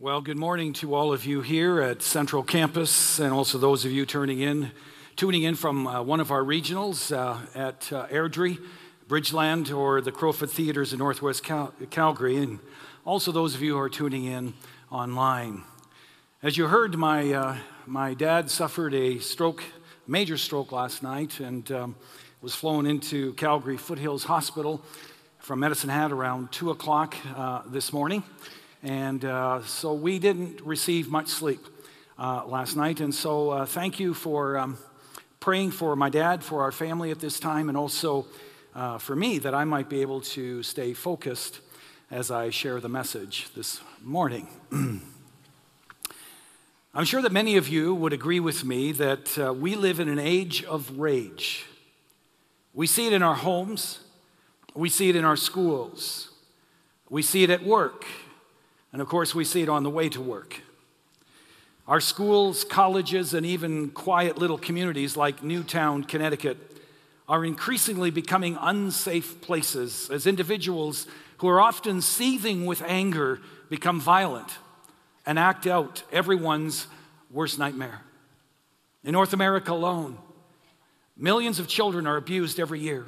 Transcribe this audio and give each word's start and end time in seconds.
Well, 0.00 0.20
good 0.20 0.38
morning 0.38 0.74
to 0.74 0.94
all 0.94 1.12
of 1.12 1.26
you 1.26 1.40
here 1.40 1.80
at 1.80 2.02
Central 2.02 2.44
Campus, 2.44 3.18
and 3.18 3.32
also 3.32 3.58
those 3.58 3.84
of 3.84 3.90
you 3.90 4.06
turning 4.06 4.38
in, 4.38 4.70
tuning 5.16 5.42
in 5.42 5.56
from 5.56 5.88
uh, 5.88 6.02
one 6.02 6.20
of 6.20 6.30
our 6.30 6.44
regionals 6.44 7.10
uh, 7.10 7.36
at 7.52 7.92
uh, 7.92 8.06
Airdrie, 8.06 8.64
Bridgeland, 9.08 9.76
or 9.76 10.00
the 10.00 10.12
Crowfoot 10.12 10.50
Theaters 10.50 10.92
in 10.92 11.00
Northwest 11.00 11.42
Cal- 11.42 11.74
Calgary, 11.90 12.36
and 12.36 12.60
also 13.04 13.32
those 13.32 13.56
of 13.56 13.60
you 13.60 13.72
who 13.72 13.80
are 13.80 13.88
tuning 13.88 14.22
in 14.22 14.54
online. 14.88 15.64
As 16.44 16.56
you 16.56 16.68
heard, 16.68 16.96
my 16.96 17.32
uh, 17.32 17.56
my 17.84 18.14
dad 18.14 18.52
suffered 18.52 18.94
a 18.94 19.18
stroke, 19.18 19.64
major 20.06 20.36
stroke 20.36 20.70
last 20.70 21.02
night, 21.02 21.40
and 21.40 21.72
um, 21.72 21.96
was 22.40 22.54
flown 22.54 22.86
into 22.86 23.32
Calgary 23.32 23.76
Foothills 23.76 24.22
Hospital 24.22 24.80
from 25.40 25.58
Medicine 25.58 25.90
Hat 25.90 26.12
around 26.12 26.52
two 26.52 26.70
o'clock 26.70 27.16
uh, 27.34 27.62
this 27.66 27.92
morning. 27.92 28.22
And 28.82 29.24
uh, 29.24 29.62
so 29.64 29.92
we 29.92 30.20
didn't 30.20 30.60
receive 30.60 31.08
much 31.08 31.26
sleep 31.28 31.66
uh, 32.16 32.46
last 32.46 32.76
night. 32.76 33.00
And 33.00 33.12
so 33.12 33.50
uh, 33.50 33.66
thank 33.66 33.98
you 33.98 34.14
for 34.14 34.56
um, 34.56 34.78
praying 35.40 35.72
for 35.72 35.96
my 35.96 36.08
dad, 36.08 36.44
for 36.44 36.62
our 36.62 36.70
family 36.70 37.10
at 37.10 37.18
this 37.18 37.40
time, 37.40 37.68
and 37.68 37.76
also 37.76 38.26
uh, 38.76 38.98
for 38.98 39.16
me 39.16 39.38
that 39.38 39.52
I 39.52 39.64
might 39.64 39.88
be 39.88 40.00
able 40.00 40.20
to 40.20 40.62
stay 40.62 40.94
focused 40.94 41.60
as 42.10 42.30
I 42.30 42.50
share 42.50 42.78
the 42.78 42.88
message 42.88 43.48
this 43.56 43.80
morning. 44.02 44.46
I'm 46.94 47.04
sure 47.04 47.20
that 47.20 47.32
many 47.32 47.56
of 47.56 47.68
you 47.68 47.94
would 47.94 48.12
agree 48.12 48.40
with 48.40 48.64
me 48.64 48.92
that 48.92 49.36
uh, 49.38 49.52
we 49.52 49.74
live 49.74 49.98
in 49.98 50.08
an 50.08 50.20
age 50.20 50.62
of 50.64 50.98
rage. 50.98 51.66
We 52.72 52.86
see 52.86 53.08
it 53.08 53.12
in 53.12 53.22
our 53.24 53.34
homes, 53.34 53.98
we 54.74 54.88
see 54.88 55.08
it 55.08 55.16
in 55.16 55.24
our 55.24 55.36
schools, 55.36 56.30
we 57.10 57.22
see 57.22 57.42
it 57.42 57.50
at 57.50 57.64
work, 57.64 58.04
and 58.92 59.02
of 59.02 59.08
course, 59.08 59.34
we 59.34 59.44
see 59.44 59.62
it 59.62 59.68
on 59.68 59.82
the 59.82 59.90
way 59.90 60.08
to 60.08 60.20
work. 60.20 60.62
Our 61.86 62.00
schools, 62.00 62.64
colleges, 62.64 63.32
and 63.34 63.46
even 63.46 63.90
quiet 63.90 64.36
little 64.36 64.58
communities 64.58 65.16
like 65.16 65.42
Newtown, 65.42 66.04
Connecticut, 66.04 66.58
are 67.28 67.44
increasingly 67.44 68.10
becoming 68.10 68.56
unsafe 68.60 69.40
places 69.40 70.10
as 70.10 70.26
individuals 70.26 71.06
who 71.38 71.48
are 71.48 71.60
often 71.60 72.00
seething 72.00 72.66
with 72.66 72.82
anger 72.82 73.40
become 73.68 74.00
violent 74.00 74.58
and 75.26 75.38
act 75.38 75.66
out 75.66 76.02
everyone's 76.10 76.86
worst 77.30 77.58
nightmare. 77.58 78.00
In 79.04 79.12
North 79.12 79.32
America 79.32 79.72
alone, 79.72 80.18
millions 81.16 81.58
of 81.58 81.68
children 81.68 82.06
are 82.06 82.16
abused 82.16 82.58
every 82.58 82.80
year, 82.80 83.06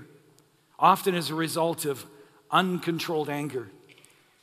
often 0.79 1.15
as 1.15 1.31
a 1.31 1.35
result 1.35 1.85
of 1.85 2.05
uncontrolled 2.51 3.29
anger. 3.29 3.69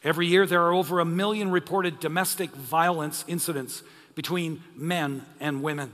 Every 0.07 0.27
year, 0.27 0.45
there 0.45 0.63
are 0.63 0.73
over 0.73 1.01
a 1.01 1.05
million 1.05 1.51
reported 1.51 1.99
domestic 1.99 2.51
violence 2.51 3.25
incidents 3.27 3.83
between 4.15 4.63
men 4.73 5.25
and 5.41 5.61
women. 5.61 5.91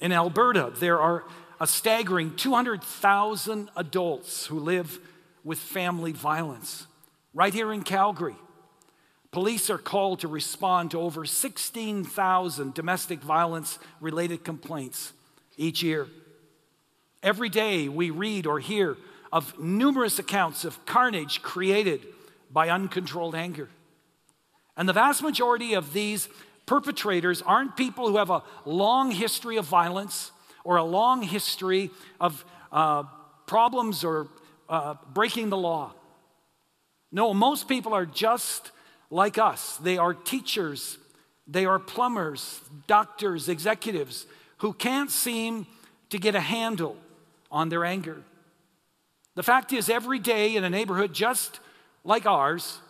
In 0.00 0.12
Alberta, 0.12 0.72
there 0.80 0.98
are 0.98 1.24
a 1.60 1.66
staggering 1.66 2.36
200,000 2.36 3.68
adults 3.76 4.46
who 4.46 4.58
live 4.58 4.98
with 5.44 5.58
family 5.58 6.10
violence. 6.12 6.86
Right 7.34 7.52
here 7.52 7.70
in 7.70 7.82
Calgary, 7.82 8.36
police 9.30 9.68
are 9.68 9.76
called 9.76 10.20
to 10.20 10.28
respond 10.28 10.92
to 10.92 11.00
over 11.02 11.26
16,000 11.26 12.72
domestic 12.72 13.20
violence 13.20 13.78
related 14.00 14.42
complaints 14.42 15.12
each 15.58 15.82
year. 15.82 16.06
Every 17.22 17.50
day, 17.50 17.90
we 17.90 18.08
read 18.08 18.46
or 18.46 18.58
hear 18.58 18.96
of 19.30 19.58
numerous 19.60 20.18
accounts 20.18 20.64
of 20.64 20.86
carnage 20.86 21.42
created 21.42 22.06
by 22.50 22.68
uncontrolled 22.68 23.34
anger. 23.34 23.68
And 24.76 24.88
the 24.88 24.92
vast 24.92 25.22
majority 25.22 25.74
of 25.74 25.92
these 25.92 26.28
perpetrators 26.66 27.42
aren't 27.42 27.76
people 27.76 28.08
who 28.08 28.16
have 28.18 28.30
a 28.30 28.42
long 28.64 29.10
history 29.10 29.56
of 29.56 29.64
violence 29.64 30.30
or 30.64 30.76
a 30.76 30.84
long 30.84 31.22
history 31.22 31.90
of 32.20 32.44
uh, 32.70 33.04
problems 33.46 34.04
or 34.04 34.28
uh, 34.68 34.94
breaking 35.12 35.48
the 35.48 35.56
law. 35.56 35.92
No, 37.10 37.32
most 37.32 37.68
people 37.68 37.94
are 37.94 38.06
just 38.06 38.70
like 39.10 39.38
us. 39.38 39.78
They 39.78 39.96
are 39.96 40.12
teachers, 40.12 40.98
they 41.46 41.64
are 41.64 41.78
plumbers, 41.78 42.60
doctors, 42.86 43.48
executives 43.48 44.26
who 44.58 44.72
can't 44.72 45.10
seem 45.10 45.66
to 46.10 46.18
get 46.18 46.34
a 46.34 46.40
handle 46.40 46.96
on 47.50 47.70
their 47.70 47.84
anger. 47.84 48.22
The 49.34 49.42
fact 49.42 49.72
is, 49.72 49.88
every 49.88 50.18
day 50.18 50.56
in 50.56 50.64
a 50.64 50.70
neighborhood 50.70 51.14
just 51.14 51.60
like 52.04 52.26
ours, 52.26 52.80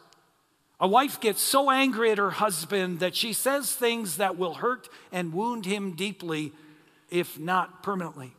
a 0.81 0.87
wife 0.87 1.21
gets 1.21 1.41
so 1.41 1.71
angry 1.71 2.11
at 2.11 2.19
her 2.19 2.31
husband 2.31 3.01
that 3.01 3.17
she 3.17 3.33
says 3.33 3.75
things 3.75 4.19
that 4.19 4.39
will 4.39 4.55
hurt 4.55 4.89
and 5.11 5.33
wound 5.33 5.67
him 5.67 5.97
deeply, 5.97 6.53
if 7.11 7.39
not 7.39 7.83
permanently. 7.83 8.35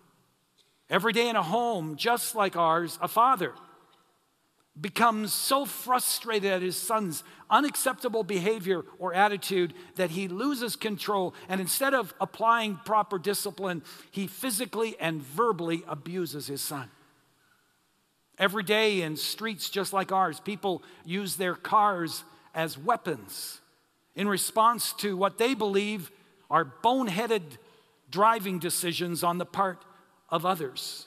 Every 0.90 1.14
day 1.14 1.30
in 1.30 1.36
a 1.36 1.44
home 1.44 1.98
just 1.98 2.36
like 2.36 2.56
ours, 2.56 2.98
a 3.02 3.08
father 3.08 3.54
becomes 4.80 5.34
so 5.34 5.66
frustrated 5.66 6.52
at 6.52 6.62
his 6.62 6.78
son's 6.78 7.24
unacceptable 7.50 8.24
behavior 8.24 8.84
or 8.98 9.14
attitude 9.14 9.74
that 9.96 10.12
he 10.12 10.28
loses 10.28 10.76
control. 10.76 11.34
And 11.50 11.60
instead 11.60 11.94
of 11.94 12.14
applying 12.22 12.80
proper 12.86 13.20
discipline, 13.20 13.84
he 14.12 14.28
physically 14.28 14.96
and 15.00 15.22
verbally 15.22 15.84
abuses 15.88 16.48
his 16.48 16.62
son. 16.62 16.90
Every 18.40 18.64
day 18.64 19.02
in 19.02 19.18
streets 19.18 19.70
just 19.70 19.92
like 19.92 20.14
ours, 20.14 20.40
people 20.40 20.82
use 21.06 21.36
their 21.36 21.56
cars 21.56 22.24
as 22.56 22.78
weapons 22.78 23.60
in 24.16 24.28
response 24.28 24.94
to 24.94 25.18
what 25.18 25.38
they 25.38 25.54
believe 25.54 26.10
are 26.50 26.66
boneheaded 26.84 27.44
driving 28.10 28.58
decisions 28.58 29.24
on 29.24 29.38
the 29.38 29.46
part 29.46 29.84
of 30.30 30.46
others. 30.46 31.06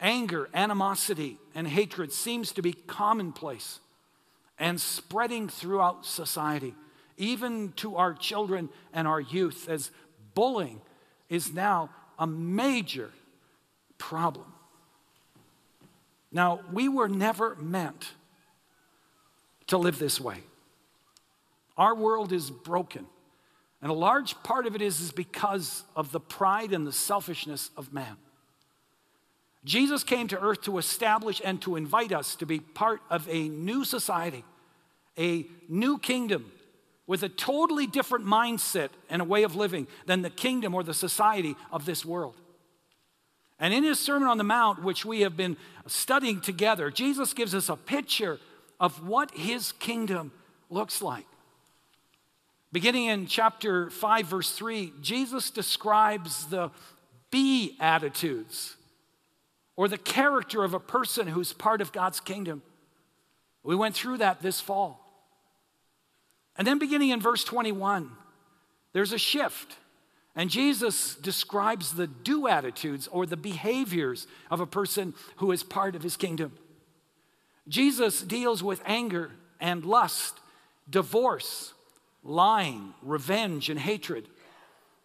Anger, 0.00 0.48
animosity, 0.52 1.38
and 1.54 1.66
hatred 1.66 2.12
seems 2.12 2.52
to 2.52 2.62
be 2.62 2.72
commonplace 2.72 3.78
and 4.58 4.80
spreading 4.80 5.48
throughout 5.48 6.04
society, 6.04 6.74
even 7.16 7.72
to 7.76 7.96
our 7.96 8.14
children 8.14 8.68
and 8.92 9.08
our 9.08 9.20
youth, 9.20 9.68
as 9.68 9.90
bullying 10.34 10.80
is 11.28 11.52
now 11.52 11.90
a 12.18 12.26
major 12.26 13.10
problem. 13.98 14.53
Now, 16.34 16.60
we 16.72 16.88
were 16.88 17.08
never 17.08 17.54
meant 17.54 18.10
to 19.68 19.78
live 19.78 19.98
this 19.98 20.20
way. 20.20 20.38
Our 21.78 21.94
world 21.94 22.32
is 22.32 22.50
broken. 22.50 23.06
And 23.80 23.90
a 23.90 23.94
large 23.94 24.34
part 24.42 24.66
of 24.66 24.74
it 24.74 24.82
is, 24.82 25.00
is 25.00 25.12
because 25.12 25.84
of 25.94 26.10
the 26.10 26.20
pride 26.20 26.72
and 26.72 26.86
the 26.86 26.92
selfishness 26.92 27.70
of 27.76 27.92
man. 27.92 28.16
Jesus 29.64 30.02
came 30.02 30.26
to 30.28 30.40
earth 30.40 30.62
to 30.62 30.78
establish 30.78 31.40
and 31.42 31.62
to 31.62 31.76
invite 31.76 32.12
us 32.12 32.34
to 32.36 32.46
be 32.46 32.58
part 32.58 33.00
of 33.10 33.26
a 33.30 33.48
new 33.48 33.84
society, 33.84 34.44
a 35.16 35.46
new 35.68 35.98
kingdom 35.98 36.50
with 37.06 37.22
a 37.22 37.28
totally 37.28 37.86
different 37.86 38.26
mindset 38.26 38.88
and 39.08 39.22
a 39.22 39.24
way 39.24 39.44
of 39.44 39.54
living 39.54 39.86
than 40.06 40.22
the 40.22 40.30
kingdom 40.30 40.74
or 40.74 40.82
the 40.82 40.94
society 40.94 41.54
of 41.70 41.86
this 41.86 42.04
world. 42.04 42.34
And 43.64 43.72
in 43.72 43.82
his 43.82 43.98
Sermon 43.98 44.28
on 44.28 44.36
the 44.36 44.44
Mount, 44.44 44.82
which 44.82 45.06
we 45.06 45.22
have 45.22 45.38
been 45.38 45.56
studying 45.86 46.42
together, 46.42 46.90
Jesus 46.90 47.32
gives 47.32 47.54
us 47.54 47.70
a 47.70 47.76
picture 47.76 48.38
of 48.78 49.08
what 49.08 49.30
his 49.30 49.72
kingdom 49.72 50.32
looks 50.68 51.00
like. 51.00 51.24
Beginning 52.72 53.06
in 53.06 53.26
chapter 53.26 53.88
5, 53.88 54.26
verse 54.26 54.52
3, 54.52 54.92
Jesus 55.00 55.50
describes 55.50 56.44
the 56.48 56.72
beatitudes 57.30 58.76
or 59.76 59.88
the 59.88 59.96
character 59.96 60.62
of 60.62 60.74
a 60.74 60.78
person 60.78 61.26
who's 61.26 61.54
part 61.54 61.80
of 61.80 61.90
God's 61.90 62.20
kingdom. 62.20 62.60
We 63.62 63.74
went 63.74 63.94
through 63.94 64.18
that 64.18 64.42
this 64.42 64.60
fall. 64.60 65.00
And 66.56 66.66
then 66.66 66.78
beginning 66.78 67.08
in 67.08 67.20
verse 67.22 67.44
21, 67.44 68.10
there's 68.92 69.14
a 69.14 69.18
shift. 69.18 69.78
And 70.36 70.50
Jesus 70.50 71.14
describes 71.14 71.92
the 71.92 72.06
do 72.06 72.48
attitudes 72.48 73.08
or 73.08 73.24
the 73.24 73.36
behaviors 73.36 74.26
of 74.50 74.60
a 74.60 74.66
person 74.66 75.14
who 75.36 75.52
is 75.52 75.62
part 75.62 75.94
of 75.94 76.02
his 76.02 76.16
kingdom. 76.16 76.52
Jesus 77.68 78.20
deals 78.22 78.62
with 78.62 78.82
anger 78.84 79.30
and 79.60 79.84
lust, 79.84 80.40
divorce, 80.90 81.72
lying, 82.22 82.94
revenge, 83.02 83.70
and 83.70 83.78
hatred. 83.78 84.28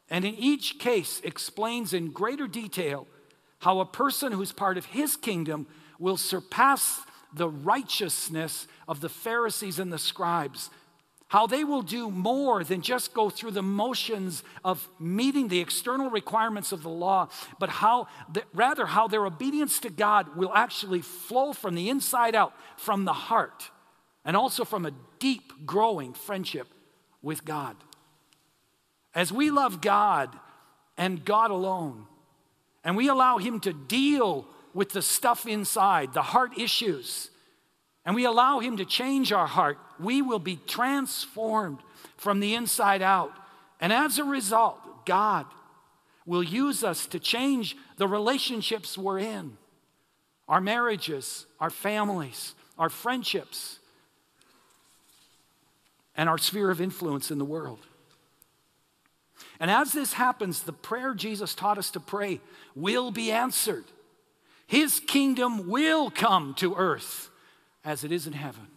And 0.10 0.26
in 0.26 0.34
each 0.36 0.80
case, 0.80 1.22
explains 1.24 1.94
in 1.94 2.12
greater 2.12 2.48
detail 2.48 3.06
how 3.60 3.80
a 3.80 3.86
person 3.86 4.32
who's 4.32 4.52
part 4.52 4.78
of 4.78 4.86
his 4.86 5.16
kingdom 5.16 5.68
will 6.00 6.18
surpass 6.18 7.02
the 7.34 7.50
righteousness 7.50 8.68
of 8.88 9.02
the 9.02 9.10
Pharisees 9.10 9.78
and 9.78 9.94
the 9.94 10.00
scribes 10.00 10.72
how 11.30 11.46
they 11.46 11.64
will 11.64 11.84
do 11.84 12.10
more 12.10 12.64
than 12.64 12.82
just 12.82 13.14
go 13.14 13.30
through 13.30 13.52
the 13.52 13.62
motions 13.62 14.44
of 14.66 14.90
meeting 15.00 15.48
the 15.48 15.60
external 15.60 16.10
requirements 16.10 16.72
of 16.72 16.82
the 16.82 16.90
law, 16.90 17.30
but 17.60 17.70
how, 17.70 18.08
rather, 18.52 18.88
how 18.88 19.08
their 19.08 19.26
obedience 19.26 19.80
to 19.80 19.92
God 19.92 20.36
will 20.36 20.52
actually 20.54 21.02
flow 21.02 21.54
from 21.54 21.76
the 21.76 21.88
inside 21.88 22.34
out, 22.34 22.54
from 22.78 23.06
the 23.06 23.14
heart, 23.14 23.70
and 24.26 24.36
also 24.36 24.66
from 24.66 24.88
a 24.88 24.92
deep 25.20 25.68
growing 25.68 26.14
friendship 26.14 26.68
with 27.22 27.46
God. 27.46 27.76
As 29.14 29.32
we 29.32 29.52
love 29.52 29.82
God 29.82 30.36
and 30.98 31.24
God 31.24 31.52
alone, 31.52 32.08
and 32.84 32.98
we 32.98 33.08
allow 33.08 33.38
Him 33.38 33.60
to 33.60 33.74
deal 33.74 34.48
with 34.74 34.90
the 34.90 35.04
stuff 35.04 35.46
inside, 35.46 36.14
the 36.14 36.24
heart 36.24 36.58
issues, 36.58 37.30
and 38.06 38.16
we 38.16 38.26
allow 38.26 38.60
Him 38.60 38.78
to 38.78 38.86
change 38.86 39.32
our 39.32 39.48
heart, 39.48 39.78
we 40.00 40.22
will 40.22 40.40
be 40.40 40.60
transformed 40.68 41.80
from 42.18 42.40
the 42.40 42.56
inside 42.56 43.02
out. 43.02 43.34
And 43.80 43.94
as 43.94 44.20
a 44.20 44.24
result, 44.24 45.06
God 45.06 45.46
will 46.26 46.44
use 46.44 46.84
us 46.84 47.08
to 47.08 47.20
change 47.20 47.76
the 47.98 48.08
relationships 48.08 48.98
we're 48.98 49.20
in 49.20 49.58
our 50.48 50.62
marriages, 50.62 51.46
our 51.60 51.70
families, 51.70 52.56
our 52.80 52.90
friendships, 52.90 53.78
and 56.18 56.28
our 56.28 56.40
sphere 56.40 56.72
of 56.72 56.82
influence 56.82 57.30
in 57.30 57.38
the 57.38 57.46
world. 57.46 57.80
And 59.60 59.70
as 59.70 59.92
this 59.92 60.14
happens, 60.14 60.64
the 60.64 60.74
prayer 60.74 61.14
Jesus 61.14 61.54
taught 61.54 61.78
us 61.78 61.92
to 61.92 62.00
pray 62.00 62.42
will 62.76 63.12
be 63.12 63.32
answered. 63.32 63.86
His 64.66 65.00
kingdom 65.00 65.70
will 65.70 66.10
come 66.10 66.56
to 66.56 66.76
earth 66.76 67.29
as 67.84 68.04
it 68.04 68.12
is 68.12 68.28
in 68.28 68.34
heaven. 68.34 68.68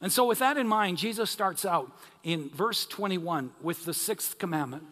And 0.00 0.10
so, 0.10 0.26
with 0.26 0.38
that 0.38 0.56
in 0.56 0.66
mind, 0.66 0.96
Jesus 0.96 1.30
starts 1.30 1.64
out 1.64 1.90
in 2.22 2.48
verse 2.50 2.86
21 2.86 3.50
with 3.60 3.84
the 3.84 3.92
sixth 3.92 4.38
commandment. 4.38 4.84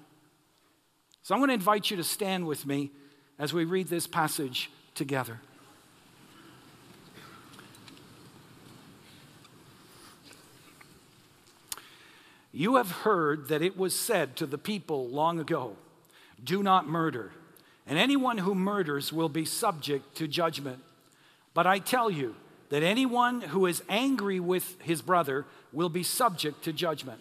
So, 1.23 1.35
I'm 1.35 1.40
going 1.40 1.49
to 1.49 1.55
invite 1.55 1.90
you 1.90 1.96
to 1.96 2.05
stand 2.05 2.46
with 2.46 2.67
me 2.67 2.90
as 3.38 3.55
we 3.55 3.64
read 3.64 3.88
this 3.88 4.06
passage 4.06 4.70
together. 4.94 5.40
You 12.52 12.76
have 12.76 12.91
heard 12.91 13.49
that 13.49 13.62
it 13.62 13.76
was 13.76 13.94
said 13.94 14.37
to 14.37 14.46
the 14.46 14.58
people 14.58 15.08
long 15.08 15.38
ago, 15.38 15.76
Do 16.43 16.62
not 16.62 16.88
murder, 16.88 17.32
and 17.87 17.99
anyone 17.99 18.38
who 18.38 18.55
murders 18.55 19.12
will 19.12 19.29
be 19.29 19.44
subject 19.44 20.17
to 20.17 20.26
judgment. 20.26 20.82
But 21.54 21.66
I 21.66 21.78
tell 21.78 22.10
you, 22.10 22.34
that 22.68 22.82
anyone 22.82 23.40
who 23.40 23.66
is 23.66 23.82
angry 23.88 24.40
with 24.40 24.80
his 24.82 25.00
brother 25.02 25.46
will 25.72 25.88
be 25.88 26.02
subject 26.02 26.62
to 26.64 26.72
judgment. 26.72 27.20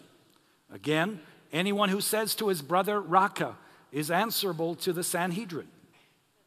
Again, 0.72 1.20
anyone 1.52 1.88
who 1.88 2.00
says 2.00 2.34
to 2.36 2.48
his 2.48 2.62
brother, 2.62 3.00
Raca, 3.00 3.56
is 3.90 4.10
answerable 4.10 4.74
to 4.76 4.92
the 4.92 5.02
Sanhedrin. 5.02 5.68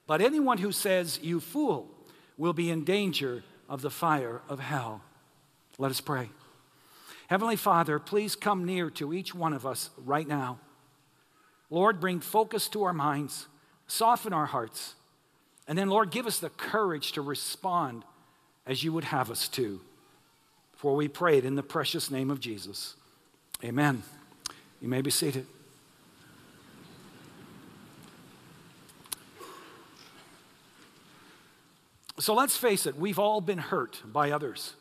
But 0.06 0.22
anyone 0.22 0.60
who 0.60 0.72
says, 0.72 1.20
You 1.22 1.40
fool, 1.40 1.90
will 2.38 2.54
be 2.54 2.70
in 2.70 2.84
danger 2.84 3.44
of 3.68 3.82
the 3.82 3.90
fire 3.90 4.42
of 4.48 4.60
hell. 4.60 5.02
Let 5.78 5.92
us 5.92 6.02
pray. 6.02 6.30
Heavenly 7.28 7.56
Father, 7.56 7.98
please 7.98 8.36
come 8.36 8.66
near 8.66 8.90
to 8.92 9.14
each 9.14 9.34
one 9.34 9.54
of 9.54 9.66
us 9.66 9.90
right 9.98 10.28
now. 10.28 10.60
Lord, 11.70 12.00
bring 12.02 12.20
focus 12.20 12.68
to 12.70 12.84
our 12.84 12.94
minds, 12.94 13.48
soften 13.88 14.34
our 14.34 14.48
hearts, 14.48 14.96
and 15.72 15.78
then, 15.78 15.90
Lord, 15.90 16.12
give 16.12 16.28
us 16.28 16.40
the 16.40 16.50
courage 16.50 17.14
to 17.14 17.22
respond 17.22 18.04
as 18.68 18.84
you 18.84 18.92
would 18.92 19.06
have 19.06 19.32
us 19.32 19.48
to. 19.48 19.80
For 20.74 20.98
we 20.98 21.08
pray 21.08 21.38
it 21.38 21.46
in 21.46 21.56
the 21.56 21.64
precious 21.64 22.12
name 22.12 22.30
of 22.30 22.42
Jesus. 22.42 22.98
Amen. 23.64 24.04
You 24.82 24.90
may 24.90 25.02
be 25.02 25.12
seated. 25.12 25.46
So 32.20 32.34
let's 32.34 32.58
face 32.58 32.86
it, 32.86 32.98
we've 32.98 33.18
all 33.18 33.40
been 33.40 33.58
hurt 33.58 34.02
by 34.06 34.32
others. 34.32 34.74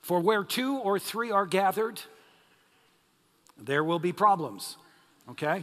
For 0.00 0.18
where 0.18 0.42
two 0.42 0.78
or 0.78 0.98
three 0.98 1.30
are 1.30 1.46
gathered, 1.46 2.00
there 3.56 3.84
will 3.84 4.00
be 4.00 4.10
problems, 4.10 4.76
okay? 5.30 5.62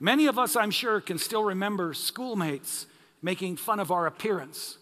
Many 0.00 0.26
of 0.26 0.38
us, 0.38 0.56
I'm 0.56 0.70
sure, 0.70 1.00
can 1.00 1.18
still 1.18 1.44
remember 1.44 1.94
schoolmates 1.94 2.86
making 3.20 3.56
fun 3.56 3.78
of 3.78 3.90
our 3.90 4.06
appearance 4.06 4.78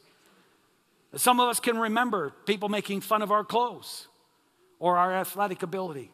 some 1.16 1.40
of 1.40 1.48
us 1.48 1.58
can 1.58 1.76
remember 1.76 2.32
people 2.46 2.68
making 2.68 3.00
fun 3.00 3.22
of 3.22 3.32
our 3.32 3.44
clothes 3.44 4.06
or 4.78 4.96
our 4.96 5.12
athletic 5.12 5.62
ability. 5.62 6.10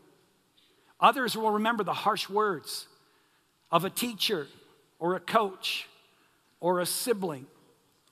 Others 1.00 1.36
will 1.36 1.50
remember 1.50 1.84
the 1.84 1.92
harsh 1.92 2.28
words 2.28 2.86
of 3.70 3.84
a 3.84 3.90
teacher 3.90 4.46
or 4.98 5.14
a 5.14 5.20
coach 5.20 5.86
or 6.60 6.80
a 6.80 6.86
sibling, 6.86 7.46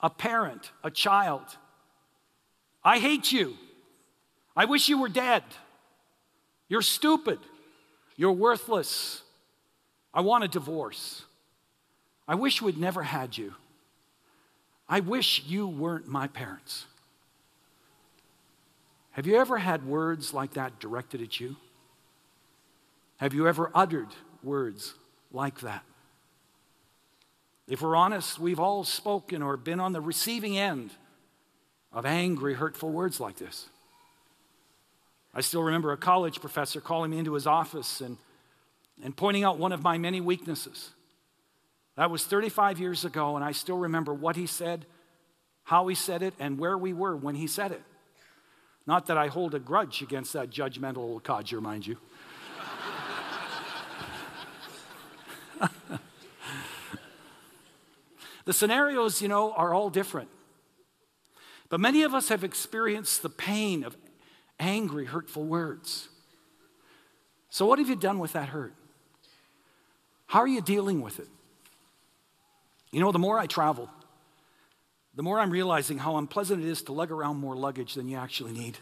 a 0.00 0.10
parent, 0.10 0.70
a 0.82 0.90
child. 0.90 1.42
I 2.84 2.98
hate 2.98 3.32
you. 3.32 3.56
I 4.54 4.66
wish 4.66 4.88
you 4.88 4.98
were 4.98 5.08
dead. 5.08 5.42
You're 6.68 6.82
stupid. 6.82 7.38
You're 8.16 8.32
worthless. 8.32 9.22
I 10.14 10.20
want 10.20 10.44
a 10.44 10.48
divorce. 10.48 11.24
I 12.26 12.36
wish 12.36 12.62
we'd 12.62 12.78
never 12.78 13.02
had 13.02 13.36
you. 13.36 13.54
I 14.88 15.00
wish 15.00 15.42
you 15.46 15.66
weren't 15.66 16.06
my 16.06 16.28
parents. 16.28 16.86
Have 19.12 19.26
you 19.26 19.36
ever 19.36 19.58
had 19.58 19.86
words 19.86 20.32
like 20.32 20.54
that 20.54 20.78
directed 20.78 21.20
at 21.20 21.40
you? 21.40 21.56
Have 23.18 23.34
you 23.34 23.48
ever 23.48 23.70
uttered 23.74 24.08
words 24.42 24.94
like 25.32 25.60
that? 25.60 25.82
If 27.66 27.80
we're 27.80 27.96
honest, 27.96 28.38
we've 28.38 28.60
all 28.60 28.84
spoken 28.84 29.42
or 29.42 29.56
been 29.56 29.80
on 29.80 29.92
the 29.92 30.00
receiving 30.00 30.58
end 30.58 30.90
of 31.92 32.04
angry, 32.04 32.54
hurtful 32.54 32.90
words 32.90 33.20
like 33.20 33.36
this. 33.36 33.68
I 35.32 35.40
still 35.40 35.62
remember 35.62 35.92
a 35.92 35.96
college 35.96 36.40
professor 36.40 36.80
calling 36.80 37.10
me 37.10 37.18
into 37.18 37.34
his 37.34 37.46
office 37.46 38.00
and, 38.00 38.18
and 39.02 39.16
pointing 39.16 39.44
out 39.44 39.58
one 39.58 39.72
of 39.72 39.82
my 39.82 39.98
many 39.98 40.20
weaknesses. 40.20 40.90
That 41.96 42.10
was 42.10 42.24
35 42.24 42.78
years 42.78 43.04
ago, 43.04 43.36
and 43.36 43.44
I 43.44 43.52
still 43.52 43.78
remember 43.78 44.12
what 44.12 44.36
he 44.36 44.46
said, 44.46 44.86
how 45.64 45.86
he 45.86 45.94
said 45.94 46.22
it, 46.22 46.34
and 46.38 46.58
where 46.58 46.76
we 46.76 46.92
were 46.92 47.16
when 47.16 47.36
he 47.36 47.46
said 47.46 47.72
it. 47.72 47.82
Not 48.86 49.06
that 49.06 49.16
I 49.16 49.28
hold 49.28 49.54
a 49.54 49.58
grudge 49.58 50.02
against 50.02 50.34
that 50.34 50.50
judgmental 50.50 50.98
old 50.98 51.24
codger, 51.24 51.60
mind 51.60 51.86
you. 51.86 51.96
the 58.44 58.52
scenarios, 58.52 59.22
you 59.22 59.28
know, 59.28 59.52
are 59.52 59.72
all 59.72 59.88
different. 59.88 60.28
But 61.68 61.80
many 61.80 62.02
of 62.02 62.12
us 62.12 62.28
have 62.28 62.44
experienced 62.44 63.22
the 63.22 63.30
pain 63.30 63.84
of 63.84 63.96
angry, 64.60 65.06
hurtful 65.06 65.44
words. 65.44 66.08
So, 67.48 67.64
what 67.66 67.78
have 67.78 67.88
you 67.88 67.96
done 67.96 68.18
with 68.18 68.32
that 68.34 68.50
hurt? 68.50 68.74
How 70.34 70.40
are 70.40 70.48
you 70.48 70.62
dealing 70.62 71.00
with 71.00 71.20
it? 71.20 71.28
You 72.90 72.98
know, 72.98 73.12
the 73.12 73.20
more 73.20 73.38
I 73.38 73.46
travel, 73.46 73.88
the 75.14 75.22
more 75.22 75.38
I'm 75.38 75.50
realizing 75.50 75.96
how 75.96 76.16
unpleasant 76.16 76.60
it 76.60 76.68
is 76.68 76.82
to 76.82 76.92
lug 76.92 77.12
around 77.12 77.36
more 77.36 77.54
luggage 77.54 77.94
than 77.94 78.08
you 78.08 78.16
actually 78.16 78.50
need. 78.50 78.76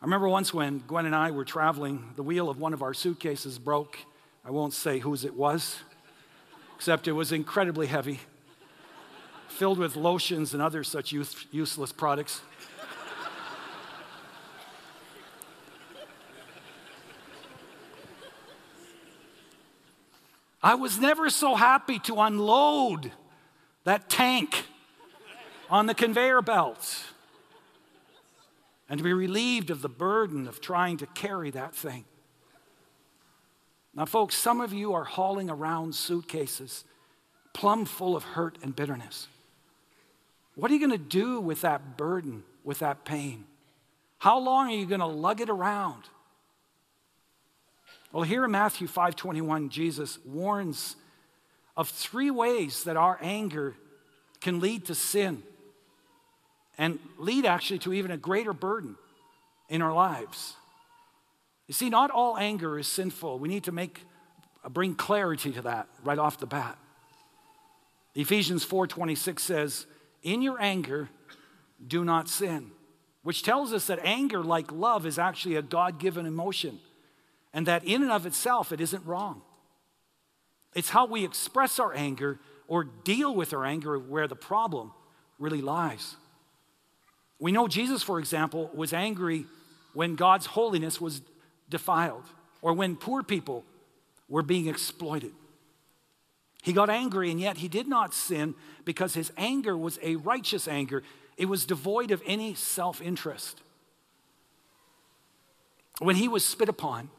I 0.00 0.04
remember 0.04 0.28
once 0.28 0.54
when 0.54 0.84
Gwen 0.86 1.06
and 1.06 1.16
I 1.16 1.32
were 1.32 1.44
traveling, 1.44 2.12
the 2.14 2.22
wheel 2.22 2.48
of 2.48 2.60
one 2.60 2.72
of 2.72 2.80
our 2.80 2.94
suitcases 2.94 3.58
broke. 3.58 3.98
I 4.44 4.52
won't 4.52 4.72
say 4.72 5.00
whose 5.00 5.24
it 5.24 5.34
was, 5.34 5.78
except 6.76 7.08
it 7.08 7.12
was 7.12 7.32
incredibly 7.32 7.88
heavy, 7.88 8.20
filled 9.48 9.78
with 9.78 9.96
lotions 9.96 10.52
and 10.52 10.62
other 10.62 10.84
such 10.84 11.10
use- 11.10 11.44
useless 11.50 11.90
products. 11.90 12.40
I 20.64 20.76
was 20.76 20.98
never 20.98 21.28
so 21.28 21.56
happy 21.56 21.98
to 22.00 22.22
unload 22.22 23.12
that 23.84 24.08
tank 24.08 24.64
on 25.68 25.84
the 25.84 25.94
conveyor 25.94 26.40
belt 26.40 27.04
and 28.88 28.96
to 28.96 29.04
be 29.04 29.12
relieved 29.12 29.68
of 29.68 29.82
the 29.82 29.90
burden 29.90 30.48
of 30.48 30.62
trying 30.62 30.96
to 30.96 31.06
carry 31.08 31.50
that 31.50 31.74
thing. 31.74 32.06
Now, 33.94 34.06
folks, 34.06 34.36
some 34.36 34.62
of 34.62 34.72
you 34.72 34.94
are 34.94 35.04
hauling 35.04 35.50
around 35.50 35.94
suitcases 35.94 36.84
plumb 37.52 37.84
full 37.84 38.16
of 38.16 38.24
hurt 38.24 38.56
and 38.62 38.74
bitterness. 38.74 39.28
What 40.54 40.70
are 40.70 40.74
you 40.74 40.80
going 40.80 40.98
to 40.98 41.06
do 41.06 41.40
with 41.40 41.60
that 41.60 41.98
burden, 41.98 42.42
with 42.64 42.78
that 42.78 43.04
pain? 43.04 43.44
How 44.16 44.38
long 44.38 44.68
are 44.68 44.74
you 44.74 44.86
going 44.86 45.00
to 45.00 45.06
lug 45.06 45.42
it 45.42 45.50
around? 45.50 46.04
Well, 48.14 48.22
here 48.22 48.44
in 48.44 48.52
Matthew 48.52 48.86
5:21, 48.86 49.70
Jesus 49.70 50.24
warns 50.24 50.94
of 51.76 51.88
three 51.88 52.30
ways 52.30 52.84
that 52.84 52.96
our 52.96 53.18
anger 53.20 53.74
can 54.40 54.60
lead 54.60 54.84
to 54.84 54.94
sin 54.94 55.42
and 56.78 57.00
lead 57.18 57.44
actually 57.44 57.80
to 57.80 57.92
even 57.92 58.12
a 58.12 58.16
greater 58.16 58.52
burden 58.52 58.96
in 59.68 59.82
our 59.82 59.92
lives. 59.92 60.54
You 61.66 61.74
see, 61.74 61.90
not 61.90 62.12
all 62.12 62.38
anger 62.38 62.78
is 62.78 62.86
sinful. 62.86 63.40
We 63.40 63.48
need 63.48 63.64
to 63.64 63.72
make 63.72 64.06
bring 64.68 64.94
clarity 64.94 65.50
to 65.50 65.62
that 65.62 65.88
right 66.04 66.18
off 66.18 66.38
the 66.38 66.46
bat. 66.46 66.78
Ephesians 68.14 68.62
4:26 68.62 69.42
says, 69.42 69.86
"In 70.22 70.40
your 70.40 70.62
anger, 70.62 71.10
do 71.84 72.04
not 72.04 72.28
sin." 72.28 72.70
which 73.24 73.42
tells 73.42 73.72
us 73.72 73.86
that 73.86 73.98
anger, 74.02 74.44
like 74.44 74.70
love, 74.70 75.06
is 75.06 75.18
actually 75.18 75.56
a 75.56 75.62
God 75.62 75.98
given 75.98 76.26
emotion, 76.26 76.78
and 77.54 77.66
that 77.66 77.84
in 77.84 78.02
and 78.02 78.10
of 78.10 78.26
itself 78.26 78.72
it 78.72 78.80
isn't 78.80 79.06
wrong. 79.06 79.40
It's 80.74 80.90
how 80.90 81.06
we 81.06 81.24
express 81.24 81.78
our 81.78 81.94
anger 81.94 82.40
or 82.66 82.84
deal 82.84 83.34
with 83.34 83.54
our 83.54 83.64
anger 83.64 83.98
where 83.98 84.26
the 84.26 84.36
problem 84.36 84.92
really 85.38 85.62
lies. 85.62 86.16
We 87.38 87.52
know 87.52 87.68
Jesus, 87.68 88.02
for 88.02 88.18
example, 88.18 88.70
was 88.74 88.92
angry 88.92 89.46
when 89.92 90.16
God's 90.16 90.46
holiness 90.46 91.00
was 91.00 91.22
defiled 91.70 92.24
or 92.60 92.72
when 92.72 92.96
poor 92.96 93.22
people 93.22 93.64
were 94.28 94.42
being 94.42 94.66
exploited. 94.66 95.32
He 96.62 96.72
got 96.72 96.88
angry, 96.88 97.30
and 97.30 97.38
yet 97.38 97.58
he 97.58 97.68
did 97.68 97.86
not 97.86 98.14
sin 98.14 98.54
because 98.84 99.14
his 99.14 99.30
anger 99.36 99.76
was 99.76 99.98
a 100.02 100.16
righteous 100.16 100.66
anger. 100.66 101.02
It 101.36 101.44
was 101.44 101.66
devoid 101.66 102.10
of 102.10 102.22
any 102.24 102.54
self 102.54 103.02
interest. 103.02 103.60
When 105.98 106.16
he 106.16 106.26
was 106.26 106.44
spit 106.44 106.68
upon, 106.68 107.10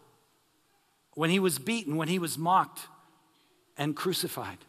when 1.15 1.29
he 1.29 1.39
was 1.39 1.57
beaten, 1.57 1.95
when 1.95 2.07
he 2.07 2.19
was 2.19 2.37
mocked 2.37 2.81
and 3.77 3.95
crucified, 3.95 4.59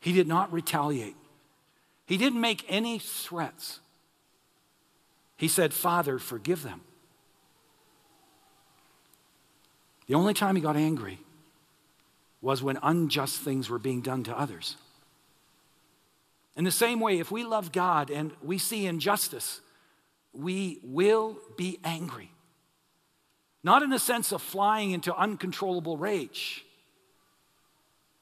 he 0.00 0.12
did 0.12 0.28
not 0.28 0.52
retaliate. 0.52 1.16
He 2.06 2.18
didn't 2.18 2.40
make 2.40 2.64
any 2.68 2.98
threats. 2.98 3.80
He 5.36 5.48
said, 5.48 5.72
Father, 5.72 6.18
forgive 6.18 6.62
them. 6.62 6.82
The 10.06 10.14
only 10.14 10.34
time 10.34 10.54
he 10.54 10.60
got 10.60 10.76
angry 10.76 11.18
was 12.42 12.62
when 12.62 12.78
unjust 12.82 13.40
things 13.40 13.70
were 13.70 13.78
being 13.78 14.02
done 14.02 14.22
to 14.24 14.38
others. 14.38 14.76
In 16.56 16.64
the 16.64 16.70
same 16.70 17.00
way, 17.00 17.18
if 17.18 17.30
we 17.30 17.42
love 17.42 17.72
God 17.72 18.10
and 18.10 18.32
we 18.42 18.58
see 18.58 18.84
injustice, 18.84 19.60
we 20.34 20.78
will 20.82 21.38
be 21.56 21.78
angry. 21.84 22.33
Not 23.64 23.82
in 23.82 23.88
the 23.88 23.98
sense 23.98 24.30
of 24.30 24.42
flying 24.42 24.90
into 24.90 25.16
uncontrollable 25.16 25.96
rage, 25.96 26.64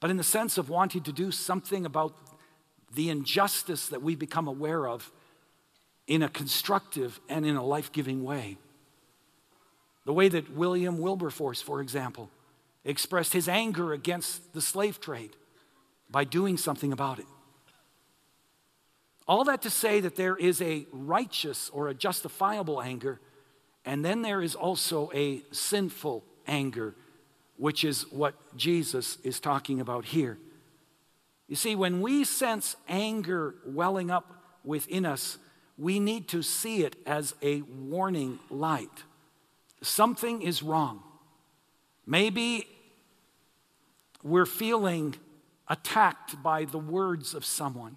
but 0.00 0.08
in 0.08 0.16
the 0.16 0.22
sense 0.22 0.56
of 0.56 0.70
wanting 0.70 1.02
to 1.02 1.12
do 1.12 1.32
something 1.32 1.84
about 1.84 2.14
the 2.94 3.10
injustice 3.10 3.88
that 3.88 4.02
we 4.02 4.14
become 4.14 4.46
aware 4.46 4.86
of 4.86 5.10
in 6.06 6.22
a 6.22 6.28
constructive 6.28 7.20
and 7.28 7.44
in 7.44 7.56
a 7.56 7.64
life 7.64 7.90
giving 7.90 8.22
way. 8.22 8.56
The 10.04 10.12
way 10.12 10.28
that 10.28 10.54
William 10.54 10.98
Wilberforce, 10.98 11.60
for 11.60 11.80
example, 11.80 12.30
expressed 12.84 13.32
his 13.32 13.48
anger 13.48 13.92
against 13.92 14.52
the 14.52 14.60
slave 14.60 15.00
trade 15.00 15.36
by 16.10 16.24
doing 16.24 16.56
something 16.56 16.92
about 16.92 17.18
it. 17.18 17.26
All 19.26 19.44
that 19.44 19.62
to 19.62 19.70
say 19.70 20.00
that 20.00 20.16
there 20.16 20.36
is 20.36 20.60
a 20.60 20.86
righteous 20.92 21.70
or 21.70 21.88
a 21.88 21.94
justifiable 21.94 22.82
anger, 22.82 23.20
and 23.84 24.04
then 24.04 24.22
there 24.22 24.42
is 24.42 24.54
also 24.54 25.10
a 25.14 25.42
sinful 25.50 26.24
anger, 26.46 26.94
which 27.56 27.84
is 27.84 28.02
what 28.10 28.34
Jesus 28.56 29.18
is 29.24 29.40
talking 29.40 29.80
about 29.80 30.04
here. 30.04 30.38
You 31.48 31.56
see, 31.56 31.74
when 31.74 32.00
we 32.00 32.24
sense 32.24 32.76
anger 32.88 33.54
welling 33.66 34.10
up 34.10 34.58
within 34.64 35.04
us, 35.04 35.38
we 35.76 35.98
need 35.98 36.28
to 36.28 36.42
see 36.42 36.84
it 36.84 36.96
as 37.06 37.34
a 37.42 37.62
warning 37.62 38.38
light. 38.50 39.04
Something 39.82 40.42
is 40.42 40.62
wrong. 40.62 41.02
Maybe 42.06 42.68
we're 44.22 44.46
feeling 44.46 45.16
attacked 45.68 46.42
by 46.42 46.64
the 46.64 46.78
words 46.78 47.34
of 47.34 47.44
someone. 47.44 47.96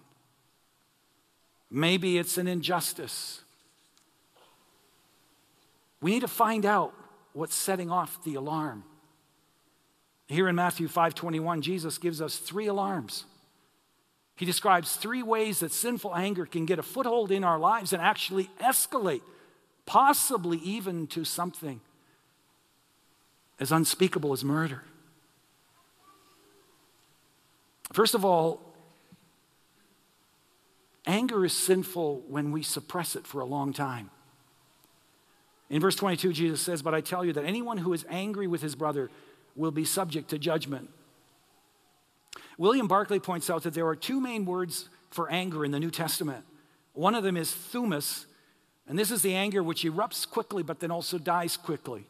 Maybe 1.70 2.18
it's 2.18 2.38
an 2.38 2.48
injustice. 2.48 3.42
We 6.00 6.10
need 6.12 6.20
to 6.20 6.28
find 6.28 6.66
out 6.66 6.94
what's 7.32 7.54
setting 7.54 7.90
off 7.90 8.22
the 8.24 8.34
alarm. 8.34 8.84
Here 10.26 10.48
in 10.48 10.56
Matthew 10.56 10.88
5:21, 10.88 11.62
Jesus 11.62 11.98
gives 11.98 12.20
us 12.20 12.38
three 12.38 12.66
alarms. 12.66 13.24
He 14.36 14.44
describes 14.44 14.96
three 14.96 15.22
ways 15.22 15.60
that 15.60 15.72
sinful 15.72 16.14
anger 16.14 16.44
can 16.44 16.66
get 16.66 16.78
a 16.78 16.82
foothold 16.82 17.30
in 17.30 17.44
our 17.44 17.58
lives 17.58 17.92
and 17.92 18.02
actually 18.02 18.50
escalate, 18.60 19.22
possibly 19.86 20.58
even 20.58 21.06
to 21.08 21.24
something 21.24 21.80
as 23.58 23.72
unspeakable 23.72 24.32
as 24.32 24.44
murder. 24.44 24.82
First 27.92 28.14
of 28.14 28.24
all, 28.24 28.74
anger 31.06 31.44
is 31.44 31.54
sinful 31.54 32.24
when 32.28 32.52
we 32.52 32.62
suppress 32.62 33.16
it 33.16 33.26
for 33.26 33.40
a 33.40 33.46
long 33.46 33.72
time. 33.72 34.10
In 35.68 35.80
verse 35.80 35.96
22, 35.96 36.32
Jesus 36.32 36.60
says, 36.60 36.82
But 36.82 36.94
I 36.94 37.00
tell 37.00 37.24
you 37.24 37.32
that 37.32 37.44
anyone 37.44 37.78
who 37.78 37.92
is 37.92 38.04
angry 38.08 38.46
with 38.46 38.62
his 38.62 38.74
brother 38.74 39.10
will 39.54 39.70
be 39.70 39.84
subject 39.84 40.30
to 40.30 40.38
judgment. 40.38 40.90
William 42.58 42.88
Barclay 42.88 43.18
points 43.18 43.50
out 43.50 43.62
that 43.64 43.74
there 43.74 43.86
are 43.86 43.96
two 43.96 44.20
main 44.20 44.44
words 44.44 44.88
for 45.10 45.30
anger 45.30 45.64
in 45.64 45.70
the 45.70 45.80
New 45.80 45.90
Testament. 45.90 46.44
One 46.92 47.14
of 47.14 47.24
them 47.24 47.36
is 47.36 47.50
thumos, 47.50 48.26
and 48.86 48.98
this 48.98 49.10
is 49.10 49.22
the 49.22 49.34
anger 49.34 49.62
which 49.62 49.82
erupts 49.82 50.28
quickly 50.28 50.62
but 50.62 50.80
then 50.80 50.90
also 50.90 51.18
dies 51.18 51.56
quickly. 51.56 52.06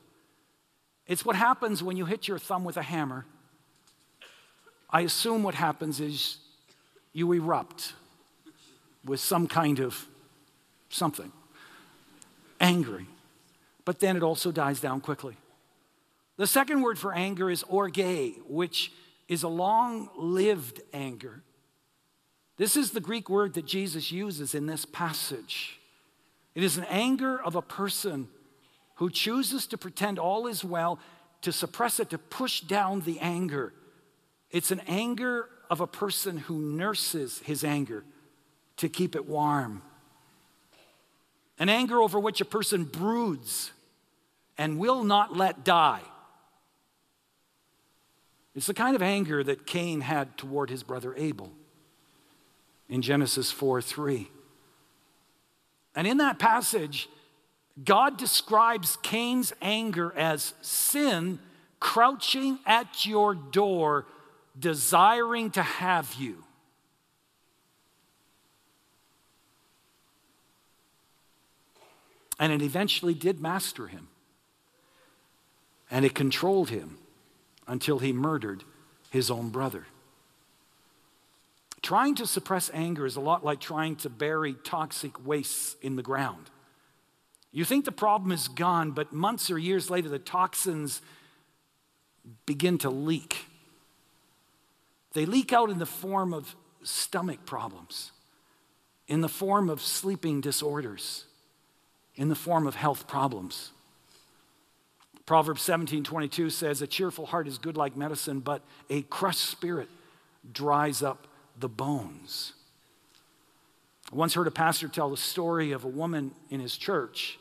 It's 1.07 1.25
what 1.25 1.37
happens 1.37 1.83
when 1.83 1.97
you 1.97 2.05
hit 2.05 2.29
your 2.29 2.39
thumb 2.39 2.65
with 2.65 2.77
a 2.77 2.83
hammer. 2.83 3.27
I 4.91 5.03
assume 5.03 5.43
what 5.43 5.55
happens 5.55 6.01
is 6.01 6.39
you 7.13 7.33
erupt 7.33 7.95
with 9.05 9.21
some 9.21 9.47
kind 9.47 9.81
of 9.81 10.07
something, 10.89 11.33
angry, 12.61 13.07
but 13.87 14.01
then 14.01 14.17
it 14.17 14.23
also 14.23 14.53
dies 14.53 14.81
down 14.81 15.01
quickly. 15.01 15.37
The 16.37 16.47
second 16.47 16.83
word 16.83 16.99
for 16.99 17.15
anger 17.15 17.49
is 17.49 17.63
orge, 17.63 18.35
which 18.47 18.93
is 19.29 19.43
a 19.43 19.49
long 19.49 20.11
lived 20.17 20.83
anger. 20.93 21.43
This 22.59 22.77
is 22.77 22.91
the 22.91 23.01
Greek 23.01 23.31
word 23.31 23.55
that 23.55 23.65
Jesus 23.65 24.13
uses 24.13 24.55
in 24.55 24.67
this 24.67 24.85
passage. 24.85 25.79
It 26.55 26.63
is 26.63 26.77
an 26.77 26.85
anger 26.91 27.41
of 27.41 27.55
a 27.55 27.63
person 27.63 28.29
who 28.97 29.09
chooses 29.09 29.67
to 29.69 29.79
pretend 29.79 30.19
all 30.19 30.47
is 30.47 30.65
well, 30.65 30.99
to 31.43 31.53
suppress 31.53 32.01
it, 32.01 32.11
to 32.11 32.19
push 32.19 32.61
down 32.63 33.03
the 33.03 33.21
anger. 33.21 33.73
It's 34.51 34.71
an 34.71 34.81
anger 34.89 35.49
of 35.71 35.81
a 35.81 35.87
person 35.87 36.39
who 36.39 36.59
nurses 36.59 37.41
his 37.45 37.63
anger 37.63 38.05
to 38.79 38.89
keep 38.89 39.15
it 39.15 39.27
warm. 39.27 39.83
An 41.59 41.69
anger 41.69 42.01
over 42.01 42.19
which 42.19 42.41
a 42.41 42.45
person 42.45 42.85
broods 42.85 43.71
and 44.59 44.79
will 44.79 45.05
not 45.05 45.37
let 45.37 45.65
die. 45.65 46.03
It's 48.55 48.67
the 48.67 48.75
kind 48.75 48.97
of 48.97 49.03
anger 49.03 49.45
that 49.45 49.67
Cain 49.67 50.01
had 50.01 50.39
toward 50.39 50.71
his 50.71 50.83
brother 50.83 51.15
Abel 51.17 51.53
in 52.89 53.03
Genesis 53.03 53.53
4 53.53 53.83
3. 53.83 54.31
And 55.95 56.07
in 56.07 56.19
that 56.19 56.39
passage, 56.39 57.09
God 57.83 58.17
describes 58.17 58.97
Cain's 59.03 59.53
anger 59.61 60.13
as 60.17 60.55
sin 60.63 61.39
crouching 61.81 62.59
at 62.65 63.05
your 63.05 63.35
door, 63.35 64.07
desiring 64.59 65.51
to 65.53 65.63
have 65.63 66.15
you. 66.15 66.43
And 72.39 72.53
it 72.53 72.63
eventually 72.63 73.15
did 73.15 73.41
master 73.41 73.87
him. 73.87 74.09
And 75.91 76.05
it 76.05 76.15
controlled 76.15 76.71
him 76.71 76.99
until 77.67 77.99
he 77.99 78.13
murdered 78.13 78.65
his 79.11 79.31
own 79.31 79.51
brother. 79.51 79.87
Trying 81.83 82.17
to 82.17 82.27
suppress 82.27 82.71
anger 82.75 83.07
is 83.07 83.17
a 83.17 83.21
lot 83.21 83.45
like 83.45 83.61
trying 83.61 83.97
to 83.97 84.11
bury 84.11 84.55
toxic 84.55 85.25
wastes 85.25 85.77
in 85.83 85.97
the 85.97 86.03
ground. 86.03 86.51
You 87.53 87.65
think 87.65 87.85
the 87.85 87.93
problem 87.93 88.33
is 88.33 88.49
gone, 88.49 88.91
but 88.91 89.13
months 89.13 89.51
or 89.51 89.59
years 89.59 89.89
later, 89.89 90.09
the 90.09 90.19
toxins 90.19 91.01
begin 92.45 92.79
to 92.79 92.91
leak. 92.91 93.47
They 95.13 95.27
leak 95.27 95.53
out 95.53 95.71
in 95.71 95.79
the 95.79 95.87
form 95.87 96.35
of 96.35 96.57
stomach 96.83 97.47
problems, 97.47 98.13
in 99.09 99.21
the 99.21 99.29
form 99.29 99.71
of 99.71 99.81
sleeping 99.81 100.41
disorders, 100.41 101.25
in 102.17 102.29
the 102.29 102.35
form 102.35 102.67
of 102.67 102.75
health 102.75 103.07
problems. 103.07 103.71
Proverbs 105.27 105.63
17 105.63 106.05
22 106.05 106.51
says, 106.51 106.81
A 106.81 106.87
cheerful 106.87 107.27
heart 107.27 107.49
is 107.49 107.59
good 107.59 107.77
like 107.77 107.97
medicine, 107.97 108.41
but 108.41 108.63
a 108.89 109.03
crushed 109.03 109.41
spirit 109.41 109.89
dries 110.53 111.03
up 111.03 111.27
the 111.59 111.69
bones. 111.69 112.53
I 114.13 114.15
once 114.15 114.35
heard 114.35 114.47
a 114.47 114.53
pastor 114.53 114.87
tell 114.87 115.11
the 115.11 115.17
story 115.17 115.73
of 115.73 115.85
a 115.85 115.89
woman 115.89 116.31
in 116.49 116.61
his 116.61 116.77
church 116.77 117.41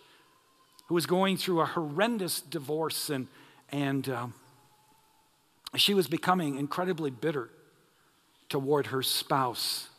who 0.88 0.96
was 0.96 1.06
going 1.06 1.38
through 1.38 1.62
a 1.62 1.66
horrendous 1.66 2.42
divorce 2.42 3.12
and, 3.12 3.28
and 3.72 4.10
um, 4.10 4.34
she 5.76 5.94
was 5.94 6.08
becoming 6.08 6.58
incredibly 6.58 7.12
bitter 7.12 7.50
toward 8.50 8.88
her 8.88 9.04
spouse. 9.04 9.90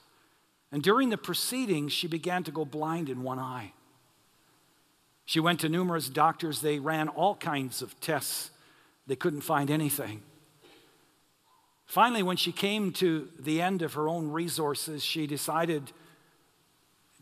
And 0.73 0.83
during 0.83 1.11
the 1.11 1.19
proceedings, 1.19 1.93
she 1.93 2.09
began 2.09 2.43
to 2.45 2.51
go 2.51 2.65
blind 2.65 3.09
in 3.09 3.23
one 3.23 3.39
eye. 3.39 3.73
She 5.27 5.41
went 5.41 5.61
to 5.61 5.69
numerous 5.69 6.09
doctors. 6.09 6.61
They 6.61 6.79
ran 6.79 7.09
all 7.09 7.35
kinds 7.35 7.83
of 7.83 7.99
tests. 8.01 8.51
They 9.07 9.17
couldn't 9.17 9.43
find 9.43 9.71
anything. 9.71 10.23
Finally, 11.85 12.23
when 12.23 12.37
she 12.37 12.53
came 12.53 12.93
to 12.93 13.29
the 13.39 13.61
end 13.61 13.83
of 13.83 13.95
her 13.95 14.09
own 14.09 14.31
resources, 14.31 15.05
she 15.05 15.27
decided 15.27 15.93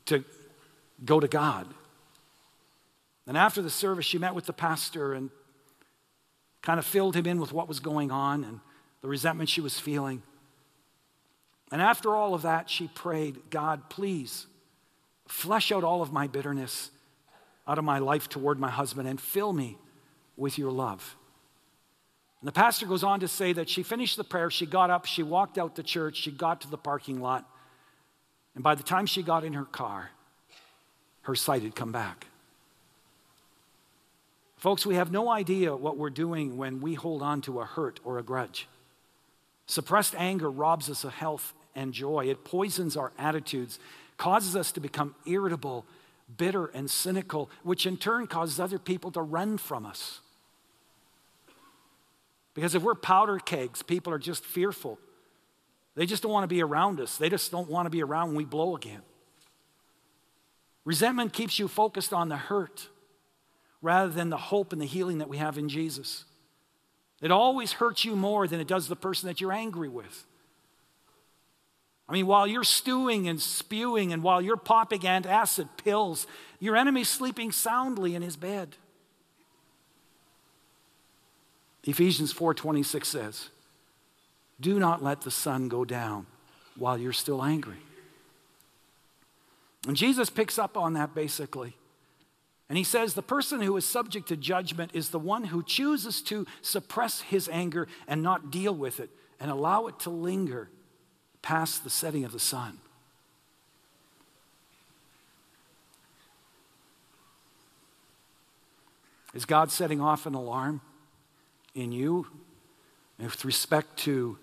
to 0.07 0.23
go 1.05 1.19
to 1.19 1.29
God. 1.29 1.67
And 3.27 3.39
after 3.39 3.63
the 3.63 3.71
service, 3.71 4.05
she 4.05 4.19
met 4.19 4.35
with 4.35 4.47
the 4.47 4.53
pastor 4.53 5.15
and 5.15 5.31
kind 6.61 6.79
of 6.79 6.85
filled 6.85 7.17
him 7.17 7.27
in 7.27 7.41
with 7.41 7.53
what 7.53 7.69
was 7.69 7.81
going 7.81 8.11
on 8.11 8.45
and 8.45 8.61
the 9.01 9.09
resentment 9.09 9.49
she 9.49 9.61
was 9.61 9.79
feeling. 9.79 10.23
And 11.73 11.81
after 11.81 12.15
all 12.15 12.35
of 12.35 12.43
that, 12.43 12.69
she 12.69 12.89
prayed, 12.89 13.51
God, 13.51 13.89
please 13.89 14.47
flesh 15.27 15.73
out 15.73 15.85
all 15.85 16.03
of 16.03 16.13
my 16.13 16.27
bitterness 16.27 16.91
out 17.67 17.79
of 17.79 17.85
my 17.85 17.99
life 17.99 18.29
toward 18.29 18.59
my 18.59 18.71
husband 18.71 19.09
and 19.09 19.21
fill 19.21 19.53
me 19.53 19.79
with 20.37 20.59
your 20.59 20.71
love. 20.71 21.17
And 22.41 22.49
the 22.49 22.53
pastor 22.53 22.87
goes 22.87 23.03
on 23.03 23.21
to 23.21 23.29
say 23.29 23.53
that 23.55 23.69
she 23.69 23.83
finished 23.83 24.17
the 24.17 24.25
prayer, 24.25 24.51
she 24.51 24.67
got 24.67 24.91
up, 24.91 25.07
she 25.07 25.23
walked 25.23 25.57
out 25.57 25.77
the 25.77 25.83
church, 25.83 26.17
she 26.17 26.31
got 26.31 26.61
to 26.63 26.71
the 26.71 26.77
parking 26.77 27.21
lot, 27.21 27.49
and 28.55 28.63
by 28.63 28.75
the 28.75 28.83
time 28.83 29.07
she 29.07 29.23
got 29.23 29.45
in 29.45 29.55
her 29.55 29.65
car, 29.65 30.11
her 31.23 31.35
sight 31.35 31.63
had 31.63 31.75
come 31.75 31.91
back. 31.91 32.27
Folks, 34.59 34.87
we 34.87 34.95
have 34.95 35.11
no 35.11 35.29
idea 35.29 35.75
what 35.75 35.97
we're 35.97 36.11
doing 36.11 36.57
when 36.57 36.81
we 36.81 36.95
hold 36.95 37.23
on 37.23 37.41
to 37.43 37.61
a 37.61 37.65
hurt 37.65 38.01
or 38.05 38.19
a 38.19 38.23
grudge. 38.23 38.67
Suppressed 39.67 40.15
anger 40.17 40.51
robs 40.51 40.89
us 40.89 41.05
of 41.05 41.13
health 41.13 41.53
and 41.75 41.93
joy. 41.93 42.27
It 42.27 42.45
poisons 42.45 42.97
our 42.97 43.13
attitudes, 43.19 43.79
causes 44.17 44.55
us 44.55 44.73
to 44.73 44.81
become 44.81 45.15
irritable, 45.27 45.85
bitter, 46.37 46.67
and 46.67 46.91
cynical, 46.91 47.51
which 47.63 47.87
in 47.87 47.97
turn 47.97 48.27
causes 48.27 48.59
other 48.59 48.79
people 48.79 49.11
to 49.13 49.23
run 49.23 49.59
from 49.59 49.87
us. 49.87 50.21
Because 52.55 52.75
if 52.75 52.83
we're 52.83 52.95
powder 52.95 53.39
kegs, 53.39 53.83
people 53.83 54.13
are 54.13 54.19
just 54.19 54.45
fearful. 54.45 54.99
They 55.97 56.07
just 56.07 56.23
don't 56.23 56.33
want 56.33 56.45
to 56.45 56.49
be 56.49 56.63
around 56.63 57.01
us. 57.01 57.17
They 57.17 57.29
just 57.29 57.51
don't 57.51 57.69
want 57.69 57.87
to 57.87 57.91
be 57.91 58.03
around 58.03 58.29
when 58.29 58.37
we 58.37 58.45
blow 58.45 58.77
again. 58.77 59.03
Resentment 60.85 61.33
keeps 61.33 61.59
you 61.59 61.69
focused 61.69 62.13
on 62.13 62.29
the 62.29 62.37
hurt 62.37 62.89
rather 63.81 64.11
than 64.11 64.31
the 64.31 64.37
hope 64.37 64.73
and 64.73 64.81
the 64.81 64.87
healing 64.87 65.19
that 65.19 65.29
we 65.29 65.39
have 65.39 65.59
in 65.59 65.69
Jesus. 65.69 66.25
It 67.21 67.31
always 67.31 67.73
hurts 67.73 68.05
you 68.05 68.17
more 68.17 68.47
than 68.47 68.61
it 68.61 68.69
does 68.69 68.89
the 68.89 68.97
person 68.97 69.29
that 69.29 69.41
you're 69.41 69.53
angry 69.53 69.89
with. 69.89 70.27
I 72.09 72.13
mean, 72.13 72.27
while 72.27 72.47
you're 72.47 72.65
stewing 72.65 73.29
and 73.29 73.41
spewing 73.41 74.13
and 74.13 74.23
while 74.23 74.43
you're 74.43 74.57
popping 74.57 75.01
antacid 75.01 75.69
pills, 75.83 76.27
your 76.61 76.77
enemy's 76.77 77.09
sleeping 77.09 77.51
soundly 77.51 78.15
in 78.15 78.23
his 78.23 78.37
bed. 78.37 78.77
Ephesians 81.85 82.33
4:26 82.33 83.09
says, 83.09 83.51
"Do 84.61 84.79
not 84.79 85.03
let 85.03 85.23
the 85.23 85.31
sun 85.31 85.69
go 85.69 85.85
down 85.85 86.27
while 86.77 86.99
you're 86.99 87.13
still 87.13 87.43
angry." 87.43 87.81
And 89.87 89.97
Jesus 89.97 90.31
picks 90.31 90.59
up 90.59 90.77
on 90.77 90.95
that 90.95 91.15
basically. 91.15 91.77
And 92.69 92.79
he 92.79 92.85
says 92.85 93.13
the 93.13 93.23
person 93.23 93.61
who 93.61 93.77
is 93.77 93.85
subject 93.85 94.29
to 94.29 94.37
judgment 94.37 94.93
is 94.95 95.11
the 95.11 95.19
one 95.19 95.45
who 95.45 95.63
chooses 95.63 96.23
to 96.23 96.47
suppress 96.63 97.21
his 97.21 97.49
anger 97.51 97.87
and 98.07 98.23
not 98.23 98.51
deal 98.51 98.75
with 98.75 99.01
it 99.01 99.11
and 99.39 99.51
allow 99.51 99.87
it 99.87 99.99
to 100.01 100.11
linger 100.11 100.71
past 101.45 101.85
the 101.85 101.91
setting 101.91 102.25
of 102.25 102.33
the 102.33 102.39
sun. 102.41 102.79
Is 109.35 109.45
God 109.45 109.71
setting 109.71 110.01
off 110.01 110.25
an 110.25 110.35
alarm 110.35 110.81
in 111.75 111.93
you 111.93 112.27
with 113.19 113.45
respect 113.45 113.99
to 113.99 114.39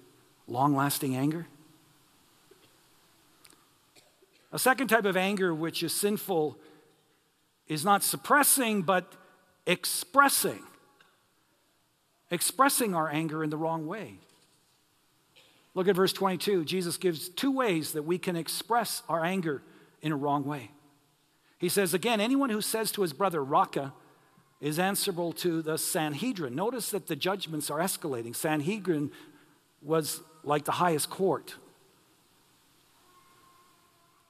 long 0.48 0.76
lasting 0.76 1.16
anger? 1.16 1.48
A 4.52 4.60
second 4.60 4.90
type 4.90 5.06
of 5.06 5.18
anger, 5.18 5.56
which 5.56 5.82
is 5.82 5.94
sinful, 5.94 6.56
is 7.68 7.84
not 7.84 8.04
suppressing, 8.04 8.84
but 8.84 9.12
expressing. 9.66 10.62
Expressing 12.30 12.94
our 12.94 13.10
anger 13.10 13.44
in 13.44 13.50
the 13.50 13.58
wrong 13.58 13.88
way. 13.88 14.20
Look 15.74 15.88
at 15.88 15.96
verse 15.96 16.14
22. 16.14 16.66
Jesus 16.66 16.98
gives 16.98 17.30
two 17.30 17.52
ways 17.52 17.94
that 17.94 18.04
we 18.04 18.18
can 18.18 18.36
express 18.36 19.04
our 19.08 19.24
anger 19.24 19.62
in 20.02 20.12
a 20.12 20.16
wrong 20.16 20.46
way. 20.46 20.72
He 21.60 21.70
says, 21.70 21.94
again, 21.94 22.20
anyone 22.20 22.50
who 22.50 22.62
says 22.62 22.92
to 22.94 23.02
his 23.04 23.14
brother, 23.14 23.44
Raca, 23.44 23.94
is 24.60 24.80
answerable 24.80 25.32
to 25.34 25.62
the 25.62 25.78
Sanhedrin. 25.78 26.56
Notice 26.56 26.92
that 26.92 27.08
the 27.08 27.16
judgments 27.16 27.70
are 27.70 27.80
escalating. 27.80 28.36
Sanhedrin 28.36 29.12
was 29.82 30.22
like 30.44 30.66
the 30.66 30.74
highest 30.74 31.10
court. 31.10 31.56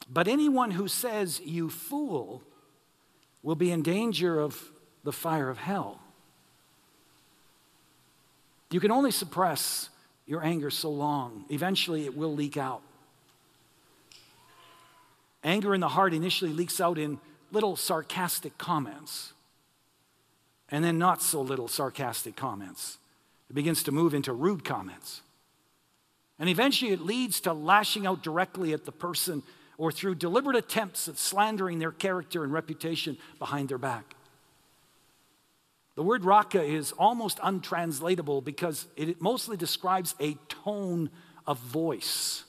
But 0.10 0.27
anyone 0.27 0.71
who 0.71 0.88
says, 0.88 1.41
you 1.43 1.69
fool, 1.69 2.43
will 3.43 3.56
be 3.56 3.71
in 3.71 3.82
danger 3.82 4.39
of 4.39 4.71
the 5.04 5.12
fire 5.12 5.49
of 5.49 5.58
hell. 5.58 5.99
You 8.69 8.80
can 8.80 8.91
only 8.91 9.12
suppress 9.12 9.89
your 10.31 10.45
anger 10.45 10.69
so 10.69 10.89
long. 10.89 11.43
Eventually, 11.49 12.05
it 12.05 12.15
will 12.15 12.33
leak 12.33 12.55
out. 12.55 12.81
Anger 15.43 15.75
in 15.75 15.81
the 15.81 15.89
heart 15.89 16.13
initially 16.13 16.53
leaks 16.53 16.79
out 16.79 16.97
in 16.97 17.19
little 17.51 17.75
sarcastic 17.75 18.57
comments, 18.57 19.33
and 20.69 20.85
then 20.85 20.97
not 20.97 21.21
so 21.21 21.41
little 21.41 21.67
sarcastic 21.67 22.37
comments. 22.37 22.97
It 23.49 23.55
begins 23.55 23.83
to 23.83 23.91
move 23.91 24.13
into 24.13 24.31
rude 24.31 24.63
comments. 24.63 25.21
And 26.39 26.47
eventually, 26.47 26.93
it 26.93 27.01
leads 27.01 27.41
to 27.41 27.51
lashing 27.51 28.07
out 28.07 28.23
directly 28.23 28.71
at 28.71 28.85
the 28.85 28.93
person 28.93 29.43
or 29.77 29.91
through 29.91 30.15
deliberate 30.15 30.55
attempts 30.55 31.09
at 31.09 31.17
slandering 31.17 31.79
their 31.79 31.91
character 31.91 32.45
and 32.45 32.53
reputation 32.53 33.17
behind 33.37 33.67
their 33.67 33.77
back. 33.77 34.15
The 36.01 36.07
word 36.07 36.25
raca 36.25 36.63
is 36.63 36.93
almost 36.93 37.39
untranslatable 37.43 38.41
because 38.41 38.87
it 38.95 39.21
mostly 39.21 39.55
describes 39.55 40.15
a 40.19 40.33
tone 40.49 41.11
of 41.45 41.59
voice. 41.59 42.43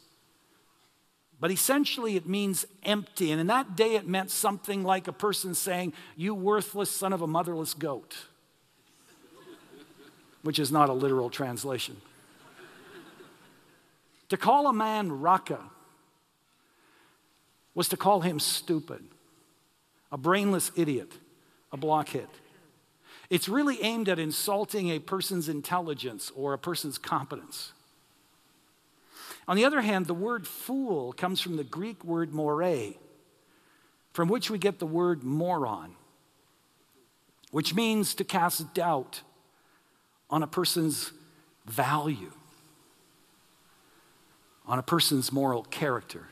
But 1.39 1.51
essentially, 1.51 2.17
it 2.17 2.27
means 2.27 2.65
empty. 2.83 3.31
And 3.31 3.43
in 3.43 3.49
that 3.49 3.77
day, 3.77 3.97
it 3.97 4.09
meant 4.09 4.31
something 4.31 4.85
like 4.85 5.07
a 5.07 5.13
person 5.13 5.55
saying, 5.55 5.93
You 6.17 6.35
worthless 6.35 6.91
son 6.91 7.13
of 7.13 7.21
a 7.21 7.27
motherless 7.27 7.75
goat, 7.75 8.17
which 10.41 10.59
is 10.59 10.73
not 10.73 10.89
a 10.89 10.95
literal 10.95 11.29
translation. 11.29 12.01
to 14.31 14.39
call 14.39 14.67
a 14.67 14.73
man 14.73 15.21
raca 15.21 15.61
was 17.75 17.91
to 17.91 17.99
call 17.99 18.23
him 18.23 18.41
stupid, 18.41 19.05
a 20.11 20.17
brainless 20.17 20.73
idiot, 20.75 21.13
a 21.71 21.77
blockhead. 21.77 22.29
It's 23.33 23.49
really 23.49 23.83
aimed 23.83 24.11
at 24.11 24.19
insulting 24.19 24.91
a 24.91 24.99
person's 24.99 25.49
intelligence 25.49 26.31
or 26.37 26.53
a 26.53 26.59
person's 26.59 26.99
competence. 26.99 27.73
On 29.49 29.57
the 29.57 29.65
other 29.65 29.81
hand, 29.81 30.05
the 30.05 30.13
word 30.13 30.47
fool 30.47 31.15
comes 31.15 31.41
from 31.41 31.57
the 31.57 31.65
Greek 31.65 32.05
word 32.05 32.35
more, 32.35 32.63
from 34.13 34.29
which 34.29 34.51
we 34.51 34.59
get 34.59 34.81
the 34.81 34.87
word 34.87 35.25
moron, 35.25 35.95
which 37.53 37.75
means 37.75 38.15
to 38.17 38.23
cast 38.23 38.75
doubt 38.75 39.23
on 40.29 40.43
a 40.43 40.47
person's 40.47 41.13
value, 41.65 42.33
on 44.67 44.79
a 44.79 44.83
person's 44.83 45.33
moral 45.33 45.63
character. 45.63 46.29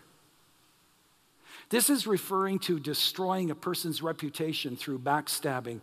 This 1.71 1.89
is 1.89 2.07
referring 2.07 2.59
to 2.59 2.79
destroying 2.79 3.51
a 3.51 3.55
person's 3.55 4.03
reputation 4.03 4.77
through 4.77 4.99
backstabbing 4.99 5.81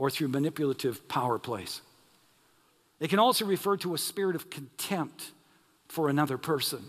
or 0.00 0.08
through 0.08 0.28
manipulative 0.28 1.06
power 1.08 1.38
plays. 1.38 1.82
It 3.00 3.10
can 3.10 3.18
also 3.18 3.44
refer 3.44 3.76
to 3.76 3.92
a 3.92 3.98
spirit 3.98 4.34
of 4.34 4.48
contempt 4.48 5.32
for 5.88 6.08
another 6.08 6.38
person. 6.38 6.82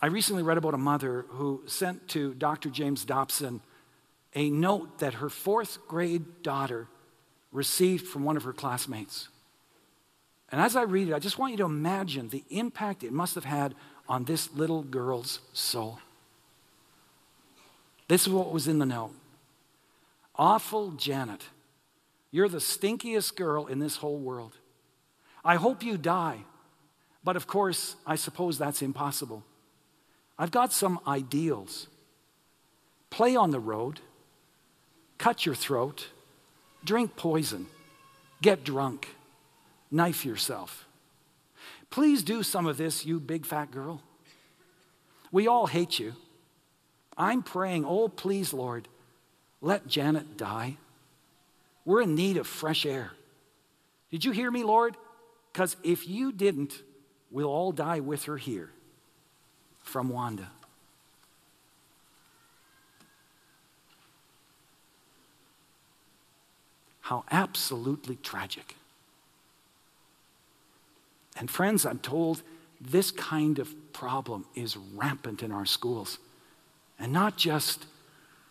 I 0.00 0.06
recently 0.06 0.42
read 0.42 0.56
about 0.56 0.72
a 0.72 0.78
mother 0.78 1.26
who 1.28 1.62
sent 1.66 2.08
to 2.08 2.32
Dr. 2.32 2.70
James 2.70 3.04
Dobson 3.04 3.60
a 4.34 4.48
note 4.48 5.00
that 5.00 5.14
her 5.14 5.28
fourth 5.28 5.86
grade 5.86 6.42
daughter 6.42 6.88
received 7.52 8.06
from 8.06 8.24
one 8.24 8.38
of 8.38 8.44
her 8.44 8.54
classmates. 8.54 9.28
And 10.50 10.58
as 10.58 10.74
I 10.74 10.84
read 10.84 11.08
it, 11.08 11.14
I 11.14 11.18
just 11.18 11.36
want 11.36 11.50
you 11.50 11.58
to 11.58 11.64
imagine 11.66 12.30
the 12.30 12.44
impact 12.48 13.04
it 13.04 13.12
must 13.12 13.34
have 13.34 13.44
had 13.44 13.74
on 14.08 14.24
this 14.24 14.50
little 14.54 14.82
girl's 14.82 15.40
soul. 15.52 15.98
This 18.08 18.22
is 18.22 18.32
what 18.32 18.54
was 18.54 18.68
in 18.68 18.78
the 18.78 18.86
note 18.86 19.12
Awful 20.38 20.90
Janet, 20.92 21.44
you're 22.30 22.48
the 22.48 22.58
stinkiest 22.58 23.36
girl 23.36 23.66
in 23.66 23.78
this 23.78 23.96
whole 23.96 24.18
world. 24.18 24.58
I 25.44 25.56
hope 25.56 25.82
you 25.82 25.96
die, 25.96 26.40
but 27.24 27.36
of 27.36 27.46
course, 27.46 27.96
I 28.06 28.16
suppose 28.16 28.58
that's 28.58 28.82
impossible. 28.82 29.42
I've 30.38 30.50
got 30.50 30.72
some 30.72 31.00
ideals. 31.06 31.86
Play 33.08 33.36
on 33.36 33.50
the 33.50 33.60
road, 33.60 34.00
cut 35.16 35.46
your 35.46 35.54
throat, 35.54 36.08
drink 36.84 37.16
poison, 37.16 37.66
get 38.42 38.64
drunk, 38.64 39.08
knife 39.90 40.26
yourself. 40.26 40.86
Please 41.88 42.22
do 42.22 42.42
some 42.42 42.66
of 42.66 42.76
this, 42.76 43.06
you 43.06 43.18
big 43.18 43.46
fat 43.46 43.70
girl. 43.70 44.02
We 45.32 45.46
all 45.46 45.66
hate 45.66 45.98
you. 45.98 46.14
I'm 47.16 47.42
praying, 47.42 47.86
oh, 47.86 48.08
please, 48.08 48.52
Lord, 48.52 48.88
let 49.60 49.86
Janet 49.86 50.36
die. 50.36 50.76
We're 51.84 52.02
in 52.02 52.14
need 52.14 52.36
of 52.36 52.46
fresh 52.46 52.84
air. 52.84 53.12
Did 54.10 54.24
you 54.24 54.32
hear 54.32 54.50
me, 54.50 54.64
Lord? 54.64 54.96
Because 55.52 55.76
if 55.82 56.08
you 56.08 56.32
didn't, 56.32 56.82
we'll 57.30 57.48
all 57.48 57.72
die 57.72 58.00
with 58.00 58.24
her 58.24 58.36
here. 58.36 58.70
From 59.82 60.08
Wanda. 60.08 60.50
How 67.02 67.24
absolutely 67.30 68.16
tragic. 68.16 68.74
And 71.38 71.50
friends, 71.50 71.86
I'm 71.86 72.00
told 72.00 72.42
this 72.80 73.10
kind 73.10 73.58
of 73.58 73.72
problem 73.92 74.44
is 74.54 74.76
rampant 74.76 75.42
in 75.42 75.52
our 75.52 75.66
schools, 75.66 76.18
and 76.98 77.12
not 77.12 77.36
just 77.36 77.86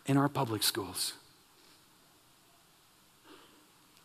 in 0.05 0.17
our 0.17 0.29
public 0.29 0.63
schools. 0.63 1.13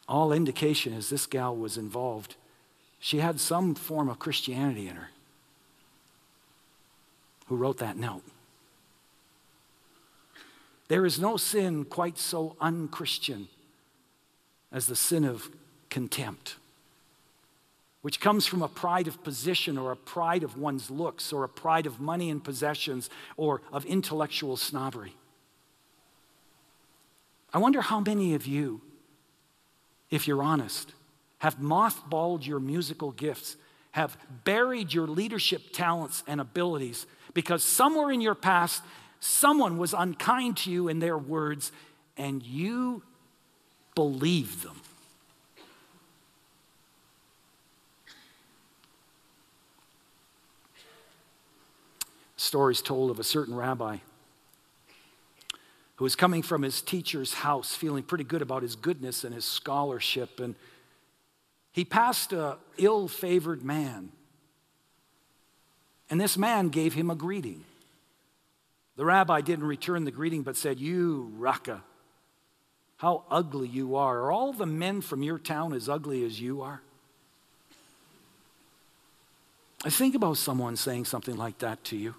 All 0.09 0.33
indication 0.33 0.93
is 0.93 1.09
this 1.09 1.27
gal 1.27 1.55
was 1.55 1.77
involved. 1.77 2.35
She 2.99 3.19
had 3.19 3.39
some 3.39 3.75
form 3.75 4.09
of 4.09 4.19
Christianity 4.19 4.89
in 4.89 4.97
her. 4.97 5.11
Who 7.47 7.57
wrote 7.57 7.79
that 7.79 7.97
note? 7.97 8.23
There 10.89 11.07
is 11.07 11.21
no 11.21 11.37
sin 11.37 11.85
quite 11.85 12.19
so 12.19 12.57
unchristian 12.61 13.49
as 14.73 14.87
the 14.87 14.97
sin 14.97 15.25
of 15.25 15.49
contempt, 15.89 16.57
which 18.03 18.21
comes 18.21 18.47
from 18.47 18.63
a 18.63 18.69
pride 18.69 19.07
of 19.07 19.23
position 19.23 19.79
or 19.79 19.93
a 19.93 19.97
pride 19.97 20.43
of 20.43 20.59
one's 20.59 20.91
looks 20.91 21.33
or 21.33 21.45
a 21.45 21.49
pride 21.49 21.87
of 21.87 22.01
money 22.01 22.31
and 22.31 22.43
possessions 22.43 23.09
or 23.37 23.63
of 23.73 23.85
intellectual 23.85 24.57
snobbery. 24.57 25.15
I 27.53 27.59
wonder 27.59 27.81
how 27.81 28.01
many 28.01 28.35
of 28.35 28.47
you, 28.47 28.81
if 30.11 30.29
you're 30.29 30.43
honest, 30.43 30.93
have 31.39 31.57
mothballed 31.59 32.47
your 32.47 32.61
musical 32.61 33.13
gifts, 33.13 33.57
have 33.93 34.17
buried 34.45 34.93
your 34.93 35.07
leadership 35.07 35.73
talents 35.73 36.23
and 36.27 36.41
abilities 36.41 37.07
because 37.35 37.63
somewhere 37.63 38.11
in 38.13 38.21
your 38.21 38.35
past, 38.35 38.83
someone 39.19 39.79
was 39.79 39.95
unkind 39.95 40.59
to 40.59 40.71
you 40.71 40.89
in 40.89 41.01
their 41.01 41.19
words 41.19 41.73
and 42.17 42.43
you 42.43 43.03
believe 43.95 44.63
them. 44.63 44.81
Stories 52.37 52.81
told 52.81 53.11
of 53.11 53.19
a 53.19 53.25
certain 53.25 53.55
rabbi 53.55 53.99
who 56.01 56.05
was 56.05 56.17
coming 56.17 56.41
from 56.41 56.63
his 56.63 56.81
teacher's 56.81 57.35
house 57.35 57.75
feeling 57.75 58.03
pretty 58.03 58.25
good 58.25 58.41
about 58.41 58.63
his 58.63 58.75
goodness 58.75 59.23
and 59.23 59.35
his 59.35 59.45
scholarship. 59.45 60.41
And 60.41 60.55
he 61.73 61.85
passed 61.85 62.33
a 62.33 62.57
ill 62.79 63.07
favored 63.07 63.63
man. 63.63 64.09
And 66.09 66.19
this 66.19 66.39
man 66.39 66.71
gave 66.71 66.95
him 66.95 67.11
a 67.11 67.15
greeting. 67.15 67.65
The 68.97 69.05
rabbi 69.05 69.43
didn't 69.43 69.67
return 69.67 70.05
the 70.05 70.11
greeting, 70.11 70.43
but 70.43 70.57
said, 70.57 70.81
You, 70.81 71.33
Raca, 71.37 71.83
how 72.97 73.25
ugly 73.31 73.69
you 73.69 73.97
are. 73.97 74.21
Are 74.21 74.33
all 74.33 74.55
the 74.55 74.65
men 74.65 75.03
from 75.03 75.23
your 75.23 75.39
town 75.39 75.75
as 75.75 75.87
ugly 75.87 76.25
as 76.25 76.41
you 76.41 76.63
are? 76.63 76.81
I 79.85 79.91
think 79.91 80.15
about 80.15 80.39
someone 80.39 80.77
saying 80.77 81.05
something 81.05 81.37
like 81.37 81.59
that 81.59 81.85
to 81.85 81.97
you. 81.99 82.15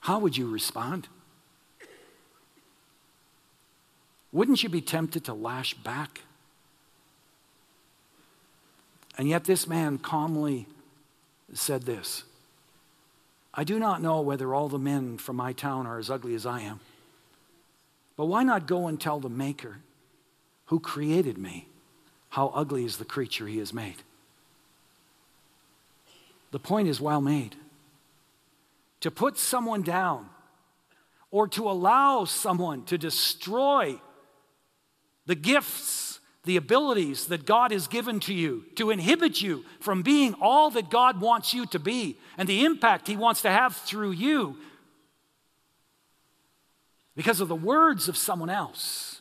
How 0.00 0.18
would 0.18 0.36
you 0.36 0.50
respond? 0.50 1.06
Wouldn't 4.38 4.62
you 4.62 4.68
be 4.68 4.80
tempted 4.80 5.24
to 5.24 5.34
lash 5.34 5.74
back? 5.74 6.20
And 9.16 9.28
yet, 9.28 9.42
this 9.42 9.66
man 9.66 9.98
calmly 9.98 10.68
said 11.52 11.82
this 11.82 12.22
I 13.52 13.64
do 13.64 13.80
not 13.80 14.00
know 14.00 14.20
whether 14.20 14.54
all 14.54 14.68
the 14.68 14.78
men 14.78 15.18
from 15.18 15.34
my 15.34 15.52
town 15.52 15.88
are 15.88 15.98
as 15.98 16.08
ugly 16.08 16.36
as 16.36 16.46
I 16.46 16.60
am. 16.60 16.78
But 18.16 18.26
why 18.26 18.44
not 18.44 18.68
go 18.68 18.86
and 18.86 19.00
tell 19.00 19.18
the 19.18 19.28
Maker 19.28 19.78
who 20.66 20.78
created 20.78 21.36
me 21.36 21.66
how 22.28 22.52
ugly 22.54 22.84
is 22.84 22.98
the 22.98 23.04
creature 23.04 23.48
he 23.48 23.58
has 23.58 23.74
made? 23.74 24.04
The 26.52 26.60
point 26.60 26.86
is 26.86 27.00
well 27.00 27.20
made. 27.20 27.56
To 29.00 29.10
put 29.10 29.36
someone 29.36 29.82
down 29.82 30.28
or 31.32 31.48
to 31.48 31.68
allow 31.68 32.24
someone 32.24 32.84
to 32.84 32.96
destroy 32.96 34.00
the 35.28 35.34
gifts, 35.34 36.20
the 36.44 36.56
abilities 36.56 37.26
that 37.26 37.44
God 37.44 37.70
has 37.70 37.86
given 37.86 38.18
to 38.20 38.32
you, 38.32 38.64
to 38.76 38.90
inhibit 38.90 39.42
you 39.42 39.62
from 39.78 40.00
being 40.00 40.34
all 40.40 40.70
that 40.70 40.90
God 40.90 41.20
wants 41.20 41.52
you 41.52 41.66
to 41.66 41.78
be 41.78 42.16
and 42.38 42.48
the 42.48 42.64
impact 42.64 43.06
He 43.06 43.16
wants 43.16 43.42
to 43.42 43.50
have 43.50 43.76
through 43.76 44.12
you 44.12 44.56
because 47.14 47.40
of 47.40 47.48
the 47.48 47.54
words 47.54 48.08
of 48.08 48.16
someone 48.16 48.48
else 48.48 49.20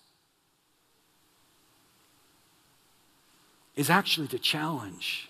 is 3.75 3.89
actually 3.89 4.29
to 4.29 4.39
challenge 4.39 5.27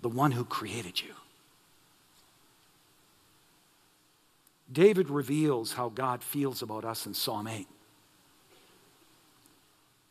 the 0.00 0.08
one 0.08 0.30
who 0.30 0.44
created 0.44 1.02
you. 1.02 1.12
David 4.72 5.10
reveals 5.10 5.72
how 5.72 5.88
God 5.88 6.22
feels 6.22 6.62
about 6.62 6.84
us 6.84 7.04
in 7.04 7.14
Psalm 7.14 7.48
8. 7.48 7.66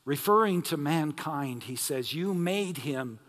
Referring 0.10 0.64
to 0.64 0.76
mankind, 0.76 1.66
he 1.66 1.76
says, 1.76 2.16
You 2.16 2.34
made 2.34 2.80
him 2.80 3.20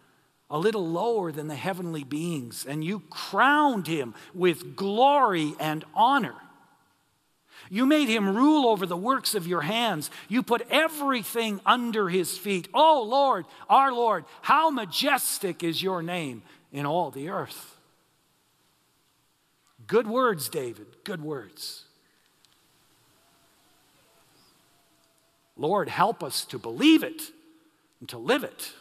a 0.48 0.58
little 0.58 0.88
lower 0.88 1.30
than 1.30 1.46
the 1.46 1.54
heavenly 1.54 2.04
beings, 2.04 2.64
and 2.66 2.82
you 2.82 3.00
crowned 3.10 3.86
him 3.86 4.14
with 4.32 4.76
glory 4.76 5.52
and 5.60 5.84
honor. 5.94 6.36
You 7.68 7.84
made 7.84 8.08
him 8.08 8.34
rule 8.34 8.66
over 8.66 8.86
the 8.86 8.96
works 8.96 9.34
of 9.34 9.46
your 9.46 9.60
hands. 9.60 10.10
You 10.26 10.42
put 10.42 10.66
everything 10.70 11.60
under 11.66 12.08
his 12.08 12.38
feet. 12.38 12.66
Oh, 12.72 13.02
Lord, 13.06 13.44
our 13.68 13.92
Lord, 13.92 14.24
how 14.40 14.70
majestic 14.70 15.62
is 15.62 15.82
your 15.82 16.00
name 16.00 16.40
in 16.72 16.86
all 16.86 17.10
the 17.10 17.28
earth. 17.28 17.76
Good 19.86 20.06
words, 20.06 20.48
David, 20.48 20.86
good 21.04 21.20
words. 21.20 21.84
Lord, 25.60 25.90
help 25.90 26.24
us 26.24 26.46
to 26.46 26.58
believe 26.58 27.02
it 27.02 27.20
and 28.00 28.08
to 28.08 28.16
live 28.16 28.44
it. 28.44 28.72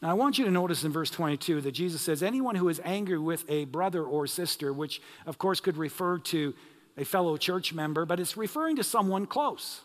Now, 0.00 0.08
I 0.08 0.14
want 0.14 0.38
you 0.38 0.46
to 0.46 0.50
notice 0.50 0.82
in 0.82 0.92
verse 0.92 1.10
22 1.10 1.60
that 1.60 1.72
Jesus 1.72 2.00
says, 2.00 2.22
Anyone 2.22 2.54
who 2.54 2.70
is 2.70 2.80
angry 2.82 3.18
with 3.18 3.44
a 3.50 3.66
brother 3.66 4.02
or 4.02 4.26
sister, 4.26 4.72
which 4.72 5.02
of 5.26 5.36
course 5.36 5.60
could 5.60 5.76
refer 5.76 6.18
to 6.18 6.54
a 6.96 7.04
fellow 7.04 7.36
church 7.36 7.74
member, 7.74 8.06
but 8.06 8.18
it's 8.18 8.38
referring 8.38 8.76
to 8.76 8.82
someone 8.82 9.26
close. 9.26 9.82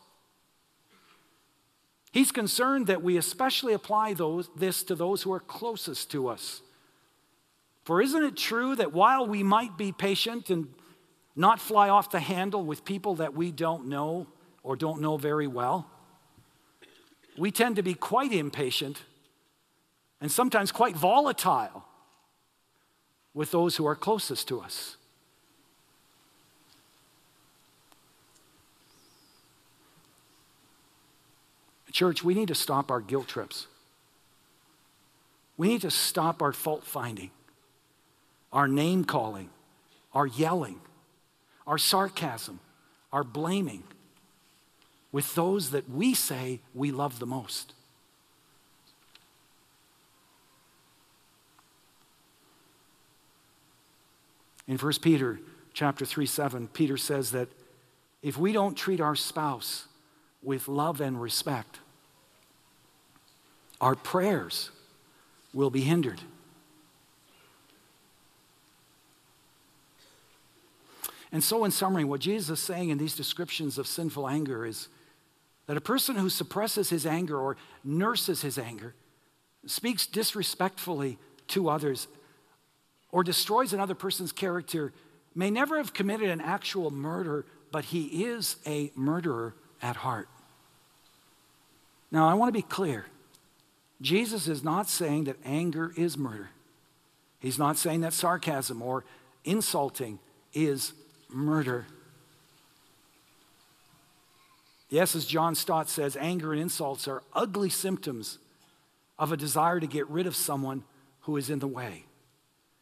He's 2.14 2.32
concerned 2.32 2.88
that 2.88 3.04
we 3.04 3.18
especially 3.18 3.74
apply 3.74 4.14
those, 4.14 4.50
this 4.56 4.84
to 4.84 4.96
those 4.96 5.22
who 5.22 5.34
are 5.34 5.42
closest 5.42 6.10
to 6.12 6.30
us. 6.30 6.62
For 7.84 8.02
isn't 8.02 8.24
it 8.24 8.38
true 8.38 8.74
that 8.78 8.94
while 8.94 9.28
we 9.28 9.44
might 9.44 9.78
be 9.78 9.92
patient 9.92 10.50
and 10.50 10.70
not 11.38 11.60
fly 11.60 11.88
off 11.88 12.10
the 12.10 12.20
handle 12.20 12.64
with 12.64 12.84
people 12.84 13.16
that 13.16 13.36
we 13.36 13.52
don't 13.52 13.88
know 13.88 14.28
or 14.64 14.76
don't 14.76 15.00
know 15.00 15.18
very 15.18 15.48
well, 15.48 15.90
we 17.38 17.52
tend 17.52 17.76
to 17.76 17.84
be 17.84 17.94
quite 17.94 18.34
impatient 18.34 19.04
and 20.20 20.32
sometimes 20.32 20.72
quite 20.72 20.96
volatile 20.96 21.86
with 23.34 23.52
those 23.52 23.76
who 23.76 23.86
are 23.86 23.96
closest 23.96 24.48
to 24.48 24.60
us. 24.60 24.98
Church, 31.92 32.24
we 32.24 32.36
need 32.36 32.48
to 32.48 32.56
stop 32.56 32.92
our 32.92 33.02
guilt 33.02 33.28
trips. 33.28 33.66
We 35.56 35.68
need 35.68 35.82
to 35.82 35.90
stop 35.90 36.44
our 36.44 36.54
fault 36.54 36.84
finding, 36.84 37.32
our 38.54 38.68
name 38.68 39.04
calling, 39.04 39.50
our 40.14 40.28
yelling, 40.28 40.80
our 41.68 41.78
sarcasm, 41.78 42.60
our 43.12 43.24
blaming 43.24 43.84
with 45.12 45.36
those 45.36 45.72
that 45.72 45.90
we 45.90 46.14
say 46.14 46.62
we 46.74 46.92
love 46.92 47.20
the 47.20 47.26
most. 47.26 47.74
In 54.68 54.78
1 54.78 54.94
Peter 55.02 55.40
chapter 55.74 56.06
3 56.06 56.26
7, 56.26 56.68
Peter 56.70 56.98
says 56.98 57.32
that 57.32 57.48
if 58.22 58.38
we 58.38 58.52
don't 58.52 58.76
treat 58.76 59.00
our 59.00 59.16
spouse 59.16 59.86
with 60.44 60.68
love 60.68 61.00
and 61.00 61.22
respect, 61.22 61.80
our 63.80 63.96
prayers 63.96 64.72
will 65.54 65.70
be 65.70 65.82
hindered. 65.82 66.22
And 71.32 71.44
so, 71.44 71.66
in 71.66 71.72
summary, 71.72 72.04
what 72.04 72.22
Jesus 72.22 72.60
is 72.60 72.66
saying 72.66 72.90
in 72.90 72.98
these 72.98 73.16
descriptions 73.16 73.78
of 73.78 73.88
sinful 73.88 74.28
anger 74.28 74.66
is 74.66 74.88
that 75.68 75.78
a 75.78 75.82
person 75.82 76.16
who 76.16 76.30
suppresses 76.30 76.90
his 76.90 77.06
anger 77.06 77.38
or 77.38 77.58
nurses 77.84 78.42
his 78.42 78.58
anger, 78.58 78.96
speaks 79.66 80.08
disrespectfully 80.08 81.18
to 81.50 81.70
others, 81.70 82.08
or 83.12 83.24
destroys 83.24 83.74
another 83.74 83.96
person's 83.96 84.32
character 84.32 84.94
may 85.36 85.52
never 85.52 85.78
have 85.78 85.94
committed 85.94 86.30
an 86.30 86.42
actual 86.42 86.90
murder, 86.90 87.46
but 87.72 87.86
he 87.86 88.26
is 88.26 88.56
a 88.66 88.92
murderer 88.96 89.54
at 89.82 89.98
heart. 89.98 90.30
Now, 92.12 92.30
I 92.30 92.34
want 92.34 92.50
to 92.50 92.58
be 92.58 92.64
clear. 92.64 93.06
Jesus 94.02 94.48
is 94.48 94.64
not 94.64 94.88
saying 94.88 95.26
that 95.26 95.36
anger 95.44 95.92
is 95.98 96.18
murder. 96.18 96.50
He's 97.40 97.60
not 97.60 97.78
saying 97.78 98.02
that 98.02 98.14
sarcasm 98.14 98.82
or 98.82 99.04
insulting 99.44 100.20
is 100.54 100.94
murder. 101.30 101.86
Yes, 104.90 105.16
as 105.16 105.26
John 105.26 105.56
Stott 105.56 105.90
says, 105.90 106.16
anger 106.16 106.54
and 106.54 106.62
insults 106.62 107.08
are 107.08 107.24
ugly 107.34 107.70
symptoms 107.70 108.40
of 109.20 109.32
a 109.32 109.38
desire 109.38 109.80
to 109.80 109.88
get 109.88 110.10
rid 110.10 110.28
of 110.28 110.36
someone 110.36 110.84
who 111.22 111.36
is 111.38 111.50
in 111.50 111.60
the 111.60 111.68
way. 111.68 112.06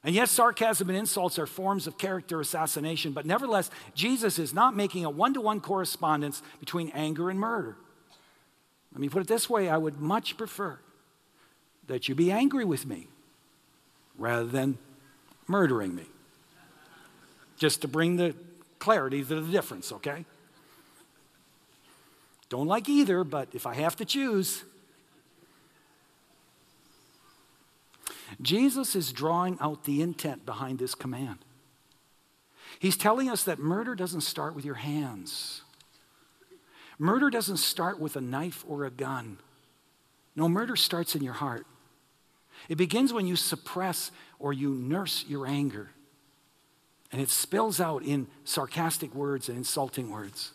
And 0.03 0.13
yes, 0.13 0.29
sarcasm 0.29 0.87
and 0.89 0.97
insults 0.97 1.39
are 1.39 1.47
forms 1.47 1.87
of 1.87 1.97
character 1.97 2.39
assassination, 2.39 3.11
but 3.11 3.25
nevertheless, 3.25 3.71
Jesus 3.95 4.37
is 4.37 4.53
not 4.53 4.75
making 4.75 5.03
a 5.03 5.09
one 5.09 5.33
to 5.33 5.41
one 5.41 5.59
correspondence 5.59 6.43
between 6.59 6.89
anger 6.89 7.31
and 7.31 7.39
murder. 7.39 7.75
Let 8.91 9.01
me 9.01 9.09
put 9.09 9.23
it 9.23 9.27
this 9.27 9.49
way 9.49 9.67
I 9.67 9.77
would 9.77 9.99
much 9.99 10.37
prefer 10.37 10.77
that 11.87 12.07
you 12.07 12.13
be 12.13 12.31
angry 12.31 12.65
with 12.65 12.85
me 12.85 13.07
rather 14.15 14.45
than 14.45 14.77
murdering 15.47 15.95
me. 15.95 16.05
Just 17.57 17.81
to 17.81 17.87
bring 17.87 18.17
the 18.17 18.35
clarity 18.79 19.23
to 19.23 19.41
the 19.41 19.51
difference, 19.51 19.91
okay? 19.91 20.25
Don't 22.49 22.67
like 22.67 22.87
either, 22.89 23.23
but 23.23 23.49
if 23.53 23.65
I 23.65 23.73
have 23.75 23.95
to 23.97 24.05
choose, 24.05 24.63
Jesus 28.41 28.95
is 28.95 29.11
drawing 29.11 29.57
out 29.59 29.83
the 29.85 30.01
intent 30.01 30.45
behind 30.45 30.79
this 30.79 30.95
command. 30.95 31.39
He's 32.79 32.97
telling 32.97 33.29
us 33.29 33.43
that 33.43 33.59
murder 33.59 33.95
doesn't 33.95 34.21
start 34.21 34.55
with 34.55 34.65
your 34.65 34.75
hands. 34.75 35.61
Murder 36.99 37.29
doesn't 37.29 37.57
start 37.57 37.99
with 37.99 38.15
a 38.15 38.21
knife 38.21 38.63
or 38.67 38.85
a 38.85 38.91
gun. 38.91 39.37
No, 40.35 40.49
murder 40.49 40.75
starts 40.75 41.15
in 41.15 41.23
your 41.23 41.33
heart. 41.33 41.65
It 42.69 42.75
begins 42.75 43.13
when 43.13 43.27
you 43.27 43.35
suppress 43.35 44.11
or 44.39 44.53
you 44.53 44.69
nurse 44.69 45.25
your 45.27 45.45
anger. 45.45 45.91
And 47.15 47.21
it 47.21 47.29
spills 47.29 47.79
out 47.79 48.03
in 48.03 48.27
sarcastic 48.43 49.15
words 49.15 49.47
and 49.47 49.57
insulting 49.57 50.11
words. 50.11 50.51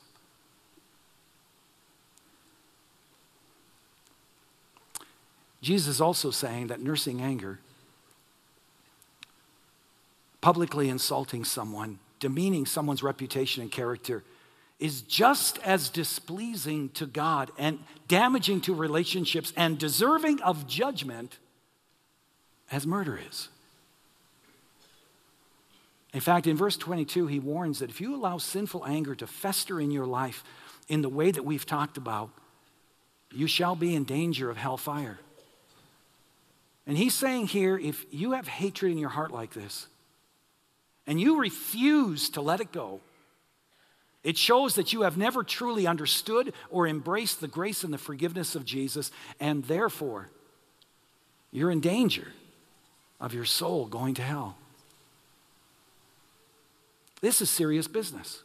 Jesus 5.62 5.88
is 5.88 6.00
also 6.02 6.30
saying 6.30 6.66
that 6.66 6.82
nursing 6.82 7.22
anger, 7.22 7.60
publicly 10.42 10.90
insulting 10.90 11.46
someone, 11.46 11.98
demeaning 12.18 12.66
someone's 12.66 13.02
reputation 13.02 13.62
and 13.62 13.72
character, 13.72 14.22
is 14.78 15.00
just 15.00 15.58
as 15.60 15.88
displeasing 15.88 16.90
to 16.90 17.06
God 17.06 17.50
and 17.56 17.78
damaging 18.06 18.60
to 18.60 18.74
relationships 18.74 19.54
and 19.56 19.78
deserving 19.78 20.42
of 20.42 20.66
judgment 20.66 21.38
as 22.70 22.86
murder 22.86 23.18
is. 23.30 23.48
In 26.12 26.20
fact, 26.20 26.46
in 26.46 26.56
verse 26.56 26.76
22, 26.76 27.28
he 27.28 27.38
warns 27.38 27.78
that 27.78 27.90
if 27.90 28.00
you 28.00 28.14
allow 28.14 28.38
sinful 28.38 28.84
anger 28.84 29.14
to 29.14 29.26
fester 29.26 29.80
in 29.80 29.90
your 29.90 30.06
life 30.06 30.42
in 30.88 31.02
the 31.02 31.08
way 31.08 31.30
that 31.30 31.44
we've 31.44 31.66
talked 31.66 31.96
about, 31.96 32.30
you 33.32 33.46
shall 33.46 33.76
be 33.76 33.94
in 33.94 34.04
danger 34.04 34.50
of 34.50 34.56
hellfire. 34.56 35.20
And 36.86 36.98
he's 36.98 37.14
saying 37.14 37.46
here 37.46 37.78
if 37.78 38.04
you 38.10 38.32
have 38.32 38.48
hatred 38.48 38.90
in 38.90 38.98
your 38.98 39.10
heart 39.10 39.30
like 39.30 39.52
this, 39.52 39.86
and 41.06 41.20
you 41.20 41.38
refuse 41.38 42.30
to 42.30 42.40
let 42.40 42.60
it 42.60 42.72
go, 42.72 43.00
it 44.22 44.36
shows 44.36 44.74
that 44.74 44.92
you 44.92 45.02
have 45.02 45.16
never 45.16 45.42
truly 45.42 45.86
understood 45.86 46.52
or 46.68 46.86
embraced 46.86 47.40
the 47.40 47.48
grace 47.48 47.84
and 47.84 47.92
the 47.92 47.98
forgiveness 47.98 48.54
of 48.54 48.64
Jesus, 48.64 49.10
and 49.38 49.64
therefore, 49.64 50.28
you're 51.52 51.70
in 51.70 51.80
danger 51.80 52.28
of 53.20 53.32
your 53.32 53.44
soul 53.44 53.86
going 53.86 54.14
to 54.14 54.22
hell. 54.22 54.56
This 57.20 57.42
is 57.42 57.50
serious 57.50 57.86
business. 57.86 58.42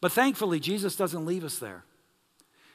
But 0.00 0.12
thankfully, 0.12 0.60
Jesus 0.60 0.96
doesn't 0.96 1.26
leave 1.26 1.44
us 1.44 1.58
there. 1.58 1.84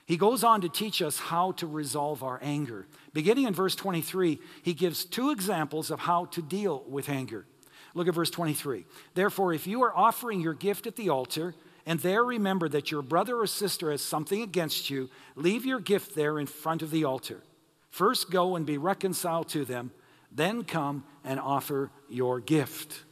He 0.06 0.18
goes 0.18 0.44
on 0.44 0.62
to 0.62 0.70
teach 0.70 1.02
us 1.02 1.18
how 1.18 1.54
to 1.54 1.68
resolve 1.68 2.24
our 2.24 2.40
anger. 2.42 2.86
Beginning 3.14 3.46
in 3.46 3.54
verse 3.54 3.76
23, 3.76 4.40
he 4.62 4.74
gives 4.74 5.06
two 5.06 5.32
examples 5.32 5.90
of 5.90 6.02
how 6.02 6.26
to 6.26 6.42
deal 6.42 6.84
with 6.88 7.08
anger. 7.08 7.46
Look 7.94 8.08
at 8.08 8.14
verse 8.14 8.30
23. 8.30 8.86
Therefore, 9.14 9.54
if 9.54 9.66
you 9.66 9.84
are 9.84 9.96
offering 9.96 10.42
your 10.42 10.54
gift 10.54 10.88
at 10.88 10.98
the 10.98 11.10
altar, 11.10 11.56
and 11.86 12.00
there 12.00 12.24
remember 12.24 12.68
that 12.70 12.92
your 12.92 13.02
brother 13.02 13.38
or 13.38 13.48
sister 13.48 13.92
has 13.92 14.02
something 14.02 14.42
against 14.42 14.90
you, 14.90 15.10
leave 15.36 15.66
your 15.66 15.80
gift 15.80 16.16
there 16.16 16.40
in 16.40 16.48
front 16.48 16.82
of 16.82 16.92
the 16.92 17.06
altar. 17.06 17.42
First 17.90 18.32
go 18.32 18.56
and 18.56 18.66
be 18.66 18.78
reconciled 18.78 19.50
to 19.50 19.64
them, 19.64 19.92
then 20.32 20.64
come 20.64 21.06
and 21.24 21.40
offer 21.40 21.92
your 22.10 22.40
gift. 22.40 23.04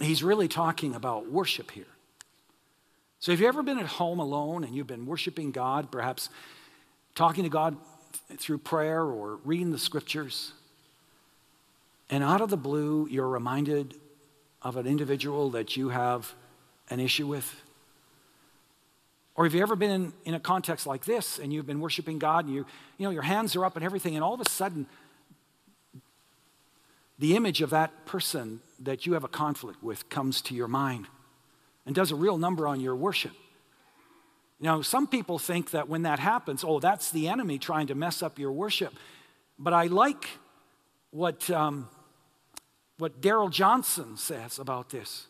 He's 0.00 0.22
really 0.22 0.48
talking 0.48 0.94
about 0.94 1.30
worship 1.30 1.70
here. 1.70 1.86
So, 3.20 3.32
have 3.32 3.40
you 3.40 3.46
ever 3.46 3.62
been 3.62 3.78
at 3.78 3.86
home 3.86 4.18
alone 4.18 4.64
and 4.64 4.74
you've 4.74 4.86
been 4.86 5.06
worshiping 5.06 5.50
God, 5.50 5.90
perhaps 5.90 6.28
talking 7.14 7.44
to 7.44 7.50
God 7.50 7.76
through 8.36 8.58
prayer 8.58 9.02
or 9.02 9.38
reading 9.44 9.70
the 9.70 9.78
scriptures, 9.78 10.52
and 12.10 12.22
out 12.22 12.40
of 12.40 12.50
the 12.50 12.56
blue, 12.56 13.08
you're 13.10 13.28
reminded 13.28 13.94
of 14.62 14.76
an 14.76 14.86
individual 14.86 15.50
that 15.50 15.76
you 15.76 15.90
have 15.90 16.34
an 16.90 17.00
issue 17.00 17.26
with? 17.26 17.62
Or 19.36 19.44
have 19.44 19.54
you 19.54 19.62
ever 19.62 19.74
been 19.74 19.90
in, 19.90 20.12
in 20.24 20.34
a 20.34 20.40
context 20.40 20.86
like 20.86 21.04
this 21.04 21.38
and 21.38 21.52
you've 21.52 21.66
been 21.66 21.80
worshiping 21.80 22.18
God 22.18 22.44
and 22.44 22.54
you, 22.54 22.66
you 22.98 23.04
know, 23.04 23.10
your 23.10 23.22
hands 23.22 23.56
are 23.56 23.64
up 23.64 23.76
and 23.76 23.84
everything, 23.84 24.14
and 24.14 24.22
all 24.22 24.34
of 24.34 24.40
a 24.40 24.48
sudden, 24.48 24.86
the 27.18 27.36
image 27.36 27.60
of 27.60 27.70
that 27.70 28.06
person 28.06 28.60
that 28.80 29.06
you 29.06 29.12
have 29.12 29.24
a 29.24 29.28
conflict 29.28 29.82
with 29.82 30.08
comes 30.08 30.42
to 30.42 30.54
your 30.54 30.68
mind? 30.68 31.06
and 31.86 31.94
does 31.94 32.10
a 32.10 32.16
real 32.16 32.38
number 32.38 32.66
on 32.66 32.80
your 32.80 32.96
worship. 32.96 33.32
Now, 34.60 34.82
some 34.82 35.06
people 35.06 35.38
think 35.38 35.70
that 35.72 35.88
when 35.88 36.02
that 36.02 36.18
happens, 36.18 36.64
oh, 36.64 36.80
that's 36.80 37.10
the 37.10 37.28
enemy 37.28 37.58
trying 37.58 37.88
to 37.88 37.94
mess 37.94 38.22
up 38.22 38.38
your 38.38 38.52
worship. 38.52 38.94
But 39.58 39.74
I 39.74 39.86
like 39.86 40.26
what, 41.10 41.50
um, 41.50 41.88
what 42.98 43.20
Darrell 43.20 43.48
Johnson 43.48 44.16
says 44.16 44.58
about 44.58 44.90
this. 44.90 45.26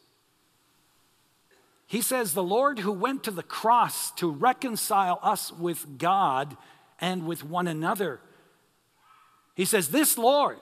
He 1.86 2.00
says, 2.00 2.32
The 2.32 2.42
Lord 2.42 2.78
who 2.78 2.92
went 2.92 3.24
to 3.24 3.30
the 3.30 3.42
cross 3.42 4.10
to 4.12 4.30
reconcile 4.30 5.18
us 5.22 5.52
with 5.52 5.98
God 5.98 6.56
and 7.00 7.26
with 7.26 7.44
one 7.44 7.66
another. 7.66 8.20
He 9.54 9.64
says, 9.64 9.88
This 9.88 10.16
Lord 10.16 10.60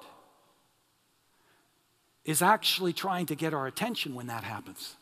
is 2.25 2.43
actually 2.43 2.93
trying 2.93 3.27
to 3.27 3.35
get 3.35 3.53
our 3.53 3.67
attention 3.67 4.15
when 4.15 4.27
that 4.29 4.45
happens 4.45 4.97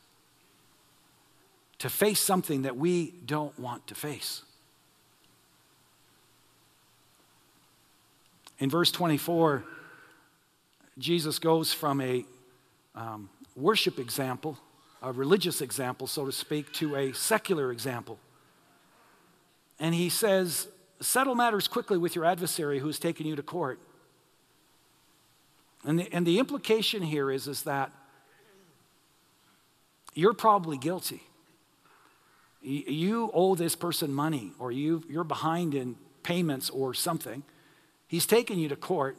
to 1.81 1.89
face 1.89 2.21
something 2.21 2.63
that 2.63 2.77
we 2.77 3.15
don't 3.25 3.59
want 3.59 3.87
to 3.87 3.95
face. 3.95 4.43
In 8.59 8.69
verse 8.69 8.93
24, 8.93 9.65
Jesus 10.99 11.39
goes 11.39 11.73
from 11.73 12.03
a 12.03 12.27
um, 12.95 13.31
worship 13.57 13.99
example, 13.99 14.59
a 15.03 15.11
religious 15.11 15.63
example, 15.63 16.07
so 16.07 16.27
to 16.27 16.33
speak, 16.33 16.71
to 16.75 16.95
a 16.97 17.13
secular 17.13 17.73
example. 17.73 18.19
And 19.79 19.95
he 19.95 20.11
says, 20.11 20.69
Settle 21.01 21.35
matters 21.35 21.67
quickly 21.67 21.97
with 21.97 22.15
your 22.15 22.27
adversary 22.27 22.79
who 22.79 22.87
has 22.89 22.99
taken 22.99 23.27
you 23.27 23.35
to 23.37 23.43
court. 23.43 23.81
And 25.85 25.99
the, 25.99 26.13
and 26.13 26.27
the 26.27 26.39
implication 26.39 27.03
here 27.03 27.31
is, 27.31 27.49
is 27.49 27.63
that 27.63 27.91
you're 30.15 30.35
probably 30.35 30.77
guilty 30.77 31.23
you 32.63 33.31
owe 33.33 33.55
this 33.55 33.75
person 33.75 34.13
money 34.13 34.53
or 34.59 34.71
you, 34.71 35.03
you're 35.09 35.25
behind 35.25 35.75
in 35.75 35.97
payments 36.23 36.69
or 36.71 36.93
something. 36.95 37.43
He's 38.07 38.27
taken 38.27 38.59
you 38.59 38.69
to 38.69 38.77
court. 38.77 39.17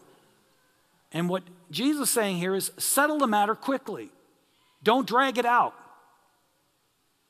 And 1.12 1.28
what 1.28 1.43
Jesus 1.71 2.10
is 2.10 2.13
saying 2.13 2.38
here 2.38 2.56
is 2.56 2.71
settle 2.78 3.17
the 3.17 3.28
matter 3.28 3.56
quickly. 3.56 4.10
Don't 4.84 5.08
drag 5.08 5.38
it 5.38 5.45
out. 5.45 5.74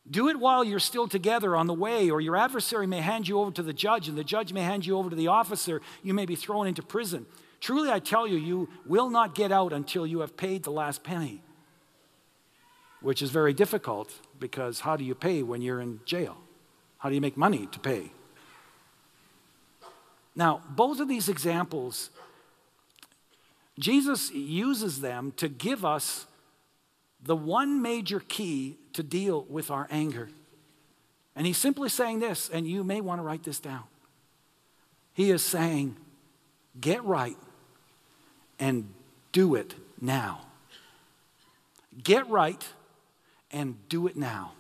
Do 0.09 0.29
it 0.29 0.39
while 0.39 0.63
you're 0.63 0.79
still 0.79 1.07
together 1.07 1.55
on 1.55 1.67
the 1.67 1.73
way, 1.73 2.09
or 2.09 2.19
your 2.19 2.35
adversary 2.35 2.87
may 2.87 3.01
hand 3.01 3.27
you 3.27 3.39
over 3.39 3.51
to 3.51 3.61
the 3.61 3.71
judge, 3.71 4.07
and 4.07 4.17
the 4.17 4.23
judge 4.23 4.51
may 4.51 4.61
hand 4.61 4.85
you 4.85 4.97
over 4.97 5.11
to 5.11 5.15
the 5.15 5.27
officer. 5.27 5.79
You 6.01 6.15
may 6.15 6.25
be 6.25 6.35
thrown 6.35 6.67
into 6.67 6.81
prison. 6.81 7.27
Truly, 7.61 7.91
I 7.91 7.99
tell 7.99 8.27
you, 8.27 8.37
you 8.37 8.69
will 8.87 9.09
not 9.09 9.35
get 9.35 9.51
out 9.51 9.71
until 9.71 10.05
you 10.05 10.21
have 10.21 10.35
paid 10.35 10.63
the 10.63 10.71
last 10.71 11.03
penny, 11.03 11.43
which 13.01 13.21
is 13.21 13.29
very 13.29 13.53
difficult 13.53 14.11
because 14.39 14.79
how 14.79 14.97
do 14.97 15.03
you 15.03 15.13
pay 15.13 15.43
when 15.43 15.61
you're 15.61 15.79
in 15.79 15.99
jail? 16.03 16.37
How 16.97 17.09
do 17.09 17.15
you 17.15 17.21
make 17.21 17.37
money 17.37 17.67
to 17.71 17.79
pay? 17.79 18.11
Now, 20.35 20.61
both 20.69 20.99
of 20.99 21.07
these 21.07 21.29
examples, 21.29 22.09
Jesus 23.77 24.31
uses 24.31 25.01
them 25.01 25.31
to 25.37 25.47
give 25.47 25.85
us 25.85 26.25
the 27.21 27.35
one 27.35 27.79
major 27.79 28.19
key 28.19 28.77
to 28.93 29.03
deal 29.03 29.45
with 29.49 29.69
our 29.69 29.87
anger. 29.91 30.29
And 31.35 31.45
he's 31.45 31.57
simply 31.57 31.89
saying 31.89 32.19
this, 32.19 32.49
and 32.49 32.67
you 32.67 32.83
may 32.83 33.01
want 33.01 33.19
to 33.19 33.23
write 33.23 33.43
this 33.43 33.59
down. 33.59 33.83
He 35.13 35.29
is 35.29 35.43
saying, 35.43 35.97
get 36.79 37.03
right 37.03 37.37
and 38.61 38.87
do 39.33 39.55
it 39.55 39.73
now. 39.99 40.41
Get 42.01 42.29
right 42.29 42.65
and 43.51 43.75
do 43.89 44.07
it 44.07 44.15
now. 44.15 44.53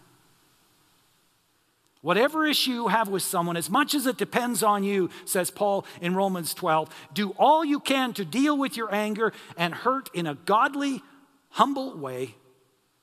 Whatever 2.01 2.47
issue 2.47 2.71
you 2.71 2.87
have 2.87 3.09
with 3.09 3.21
someone, 3.21 3.55
as 3.55 3.69
much 3.69 3.93
as 3.93 4.07
it 4.07 4.17
depends 4.17 4.63
on 4.63 4.83
you, 4.83 5.11
says 5.23 5.51
Paul 5.51 5.85
in 6.01 6.15
Romans 6.15 6.55
12, 6.55 6.89
do 7.13 7.29
all 7.37 7.63
you 7.63 7.79
can 7.79 8.11
to 8.13 8.25
deal 8.25 8.57
with 8.57 8.75
your 8.75 8.93
anger 8.93 9.31
and 9.55 9.73
hurt 9.73 10.09
in 10.13 10.25
a 10.25 10.33
godly, 10.33 11.03
humble 11.51 11.95
way, 11.95 12.35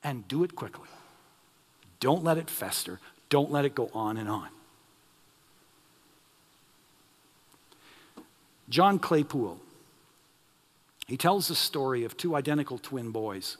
and 0.02 0.26
do 0.26 0.42
it 0.42 0.56
quickly. 0.56 0.88
Don't 2.00 2.24
let 2.24 2.38
it 2.38 2.50
fester. 2.50 2.98
Don't 3.28 3.52
let 3.52 3.64
it 3.64 3.74
go 3.74 3.88
on 3.94 4.16
and 4.16 4.28
on. 4.28 4.48
John 8.68 8.98
Claypool, 8.98 9.60
he 11.08 11.16
tells 11.16 11.48
the 11.48 11.54
story 11.54 12.04
of 12.04 12.16
two 12.16 12.36
identical 12.36 12.78
twin 12.78 13.10
boys 13.10 13.56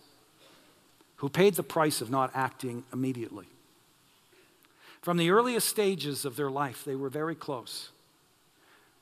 who 1.16 1.28
paid 1.28 1.54
the 1.54 1.62
price 1.62 2.00
of 2.00 2.10
not 2.10 2.30
acting 2.34 2.84
immediately. 2.92 3.46
From 5.00 5.16
the 5.16 5.30
earliest 5.30 5.68
stages 5.68 6.24
of 6.24 6.36
their 6.36 6.50
life, 6.50 6.84
they 6.84 6.94
were 6.94 7.08
very 7.08 7.34
close. 7.34 7.88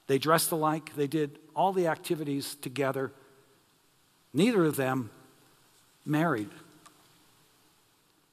They 0.07 0.19
dressed 0.19 0.53
alike, 0.53 0.95
they 0.95 1.09
did 1.09 1.39
all 1.55 1.73
the 1.73 1.89
activities 1.89 2.55
together. 2.55 3.13
Neither 4.33 4.65
of 4.65 4.77
them 4.77 5.11
married. 6.05 6.51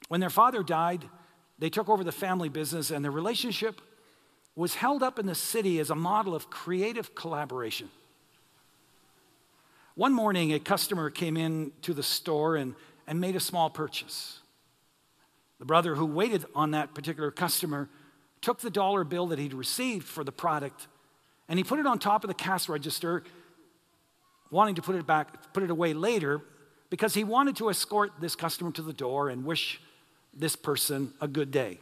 When 0.10 0.20
their 0.20 0.30
father 0.30 0.62
died, 0.62 1.04
they 1.58 1.72
took 1.72 1.90
over 1.90 2.04
the 2.04 2.12
family 2.12 2.50
business, 2.50 2.92
and 2.92 3.04
their 3.04 3.12
relationship 3.12 3.82
was 4.56 4.76
held 4.76 5.02
up 5.02 5.18
in 5.18 5.26
the 5.26 5.34
city 5.34 5.80
as 5.80 5.90
a 5.90 5.96
model 5.96 6.36
of 6.36 6.52
creative 6.52 7.16
collaboration. 7.16 7.90
One 9.96 10.14
morning, 10.14 10.54
a 10.54 10.60
customer 10.60 11.12
came 11.12 11.38
in 11.38 11.72
to 11.84 11.94
the 11.94 12.02
store 12.02 12.56
and, 12.56 12.74
and 13.06 13.22
made 13.22 13.36
a 13.36 13.40
small 13.40 13.70
purchase. 13.70 14.40
The 15.60 15.66
brother 15.66 15.94
who 15.94 16.06
waited 16.06 16.46
on 16.56 16.72
that 16.72 16.96
particular 16.96 17.30
customer 17.30 17.90
took 18.42 18.60
the 18.60 18.72
dollar 18.72 19.04
bill 19.04 19.28
that 19.28 19.40
he'd 19.40 19.54
received 19.54 20.08
for 20.08 20.24
the 20.24 20.32
product 20.32 20.88
and 21.48 21.60
he 21.60 21.64
put 21.64 21.80
it 21.80 21.86
on 21.86 22.00
top 22.00 22.24
of 22.24 22.28
the 22.28 22.34
cash 22.34 22.68
register, 22.68 23.24
wanting 24.50 24.76
to 24.76 24.82
put 24.82 24.96
it 24.96 25.06
back, 25.06 25.54
put 25.54 25.62
it 25.62 25.70
away 25.70 25.94
later, 25.94 26.42
because 26.90 27.14
he 27.14 27.24
wanted 27.24 27.56
to 27.58 27.70
escort 27.70 28.14
this 28.20 28.36
customer 28.36 28.72
to 28.72 28.82
the 28.82 28.94
door 28.94 29.30
and 29.30 29.46
wish 29.46 29.80
this 30.34 30.56
person 30.56 31.14
a 31.22 31.28
good 31.28 31.52
day. 31.52 31.80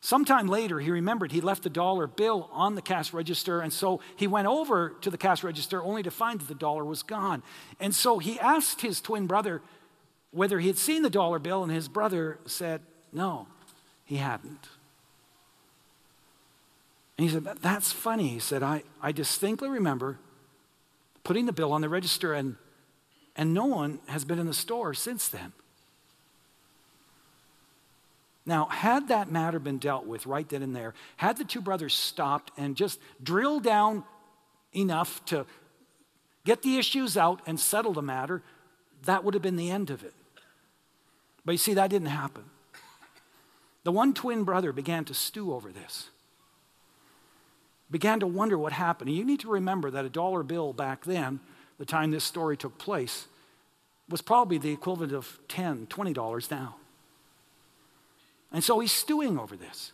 Sometime 0.00 0.46
later, 0.46 0.78
he 0.78 0.90
remembered 0.90 1.32
he 1.32 1.40
left 1.40 1.64
the 1.64 1.70
dollar 1.70 2.06
bill 2.06 2.48
on 2.52 2.76
the 2.76 2.82
cash 2.82 3.12
register, 3.12 3.60
and 3.60 3.72
so 3.72 4.00
he 4.14 4.28
went 4.28 4.46
over 4.46 4.90
to 5.00 5.10
the 5.10 5.18
cash 5.18 5.42
register 5.42 5.82
only 5.82 6.02
to 6.04 6.10
find 6.10 6.40
that 6.40 6.46
the 6.46 6.54
dollar 6.54 6.84
was 6.84 7.02
gone. 7.02 7.42
And 7.80 7.94
so 7.94 8.18
he 8.18 8.38
asked 8.38 8.80
his 8.80 9.00
twin 9.00 9.26
brother 9.26 9.60
whether 10.30 10.60
he 10.60 10.68
had 10.68 10.78
seen 10.78 11.02
the 11.02 11.10
dollar 11.10 11.38
bill, 11.38 11.64
and 11.64 11.72
his 11.72 11.88
brother 11.88 12.38
said, 12.46 12.82
No, 13.12 13.48
he 14.04 14.16
hadn't. 14.16 14.68
And 17.16 17.28
he 17.28 17.34
said, 17.34 17.44
That's 17.60 17.90
funny. 17.90 18.28
He 18.28 18.38
said, 18.38 18.62
I, 18.62 18.84
I 19.02 19.10
distinctly 19.10 19.68
remember 19.68 20.18
putting 21.24 21.46
the 21.46 21.52
bill 21.52 21.72
on 21.72 21.80
the 21.80 21.88
register, 21.88 22.34
and, 22.34 22.54
and 23.34 23.52
no 23.52 23.64
one 23.64 23.98
has 24.06 24.24
been 24.24 24.38
in 24.38 24.46
the 24.46 24.54
store 24.54 24.94
since 24.94 25.28
then. 25.28 25.52
Now, 28.48 28.64
had 28.64 29.08
that 29.08 29.30
matter 29.30 29.58
been 29.58 29.76
dealt 29.76 30.06
with 30.06 30.24
right 30.24 30.48
then 30.48 30.62
and 30.62 30.74
there, 30.74 30.94
had 31.18 31.36
the 31.36 31.44
two 31.44 31.60
brothers 31.60 31.92
stopped 31.92 32.50
and 32.56 32.74
just 32.74 32.98
drilled 33.22 33.62
down 33.62 34.04
enough 34.72 35.22
to 35.26 35.44
get 36.46 36.62
the 36.62 36.78
issues 36.78 37.18
out 37.18 37.42
and 37.46 37.60
settle 37.60 37.92
the 37.92 38.00
matter, 38.00 38.42
that 39.04 39.22
would 39.22 39.34
have 39.34 39.42
been 39.42 39.56
the 39.56 39.70
end 39.70 39.90
of 39.90 40.02
it. 40.02 40.14
But 41.44 41.52
you 41.52 41.58
see, 41.58 41.74
that 41.74 41.90
didn't 41.90 42.08
happen. 42.08 42.44
The 43.84 43.92
one 43.92 44.14
twin 44.14 44.44
brother 44.44 44.72
began 44.72 45.04
to 45.04 45.14
stew 45.14 45.52
over 45.52 45.70
this, 45.70 46.08
began 47.90 48.18
to 48.20 48.26
wonder 48.26 48.56
what 48.56 48.72
happened. 48.72 49.08
And 49.08 49.18
you 49.18 49.26
need 49.26 49.40
to 49.40 49.50
remember 49.50 49.90
that 49.90 50.06
a 50.06 50.08
dollar 50.10 50.42
bill 50.42 50.72
back 50.72 51.04
then, 51.04 51.40
the 51.76 51.84
time 51.84 52.12
this 52.12 52.24
story 52.24 52.56
took 52.56 52.78
place, 52.78 53.26
was 54.08 54.22
probably 54.22 54.56
the 54.56 54.72
equivalent 54.72 55.12
of 55.12 55.38
$10, 55.48 55.86
$20 55.88 56.50
now. 56.50 56.76
And 58.52 58.64
so 58.64 58.80
he's 58.80 58.92
stewing 58.92 59.38
over 59.38 59.56
this. 59.56 59.92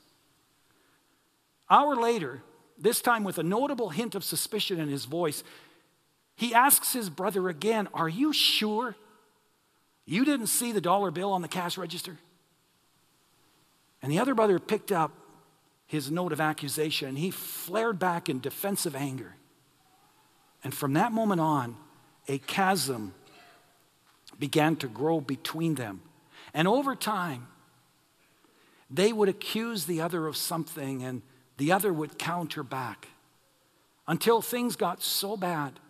Hour 1.68 1.96
later, 1.96 2.42
this 2.78 3.00
time 3.00 3.24
with 3.24 3.38
a 3.38 3.42
notable 3.42 3.90
hint 3.90 4.14
of 4.14 4.24
suspicion 4.24 4.78
in 4.78 4.88
his 4.88 5.04
voice, 5.04 5.42
he 6.36 6.54
asks 6.54 6.92
his 6.92 7.10
brother 7.10 7.48
again, 7.48 7.88
Are 7.94 8.08
you 8.08 8.32
sure 8.32 8.96
you 10.04 10.24
didn't 10.24 10.48
see 10.48 10.72
the 10.72 10.80
dollar 10.80 11.10
bill 11.10 11.32
on 11.32 11.42
the 11.42 11.48
cash 11.48 11.78
register? 11.78 12.18
And 14.02 14.12
the 14.12 14.18
other 14.18 14.34
brother 14.34 14.58
picked 14.58 14.92
up 14.92 15.12
his 15.86 16.10
note 16.10 16.32
of 16.32 16.40
accusation 16.40 17.08
and 17.08 17.18
he 17.18 17.30
flared 17.30 17.98
back 17.98 18.28
in 18.28 18.40
defensive 18.40 18.94
anger. 18.94 19.36
And 20.62 20.74
from 20.74 20.94
that 20.94 21.12
moment 21.12 21.40
on, 21.40 21.76
a 22.28 22.38
chasm 22.38 23.14
began 24.38 24.76
to 24.76 24.88
grow 24.88 25.20
between 25.20 25.74
them. 25.74 26.02
And 26.52 26.66
over 26.66 26.94
time, 26.94 27.46
they 28.94 29.12
would 29.12 29.28
accuse 29.28 29.86
the 29.86 30.00
other 30.00 30.26
of 30.26 30.36
something 30.36 31.02
and 31.02 31.22
the 31.56 31.72
other 31.72 31.92
would 31.92 32.18
counter 32.18 32.62
back 32.62 33.08
until 34.06 34.40
things 34.40 34.76
got 34.76 35.02
so 35.02 35.36
bad, 35.36 35.80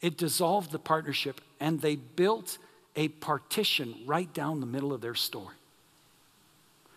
it 0.00 0.16
dissolved 0.16 0.70
the 0.70 0.78
partnership 0.78 1.40
and 1.60 1.80
they 1.80 1.96
built 1.96 2.58
a 2.96 3.08
partition 3.08 3.94
right 4.06 4.32
down 4.32 4.60
the 4.60 4.66
middle 4.66 4.92
of 4.92 5.00
their 5.00 5.14
story. 5.14 5.56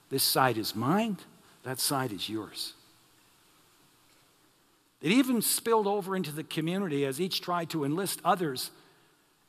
This 0.09 0.23
side 0.23 0.57
is 0.57 0.75
mine, 0.75 1.17
that 1.63 1.79
side 1.79 2.13
is 2.13 2.29
yours. 2.29 2.73
It 5.01 5.11
even 5.11 5.41
spilled 5.41 5.87
over 5.87 6.15
into 6.15 6.31
the 6.31 6.43
community 6.43 7.05
as 7.05 7.19
each 7.19 7.41
tried 7.41 7.69
to 7.71 7.83
enlist 7.83 8.21
others 8.23 8.71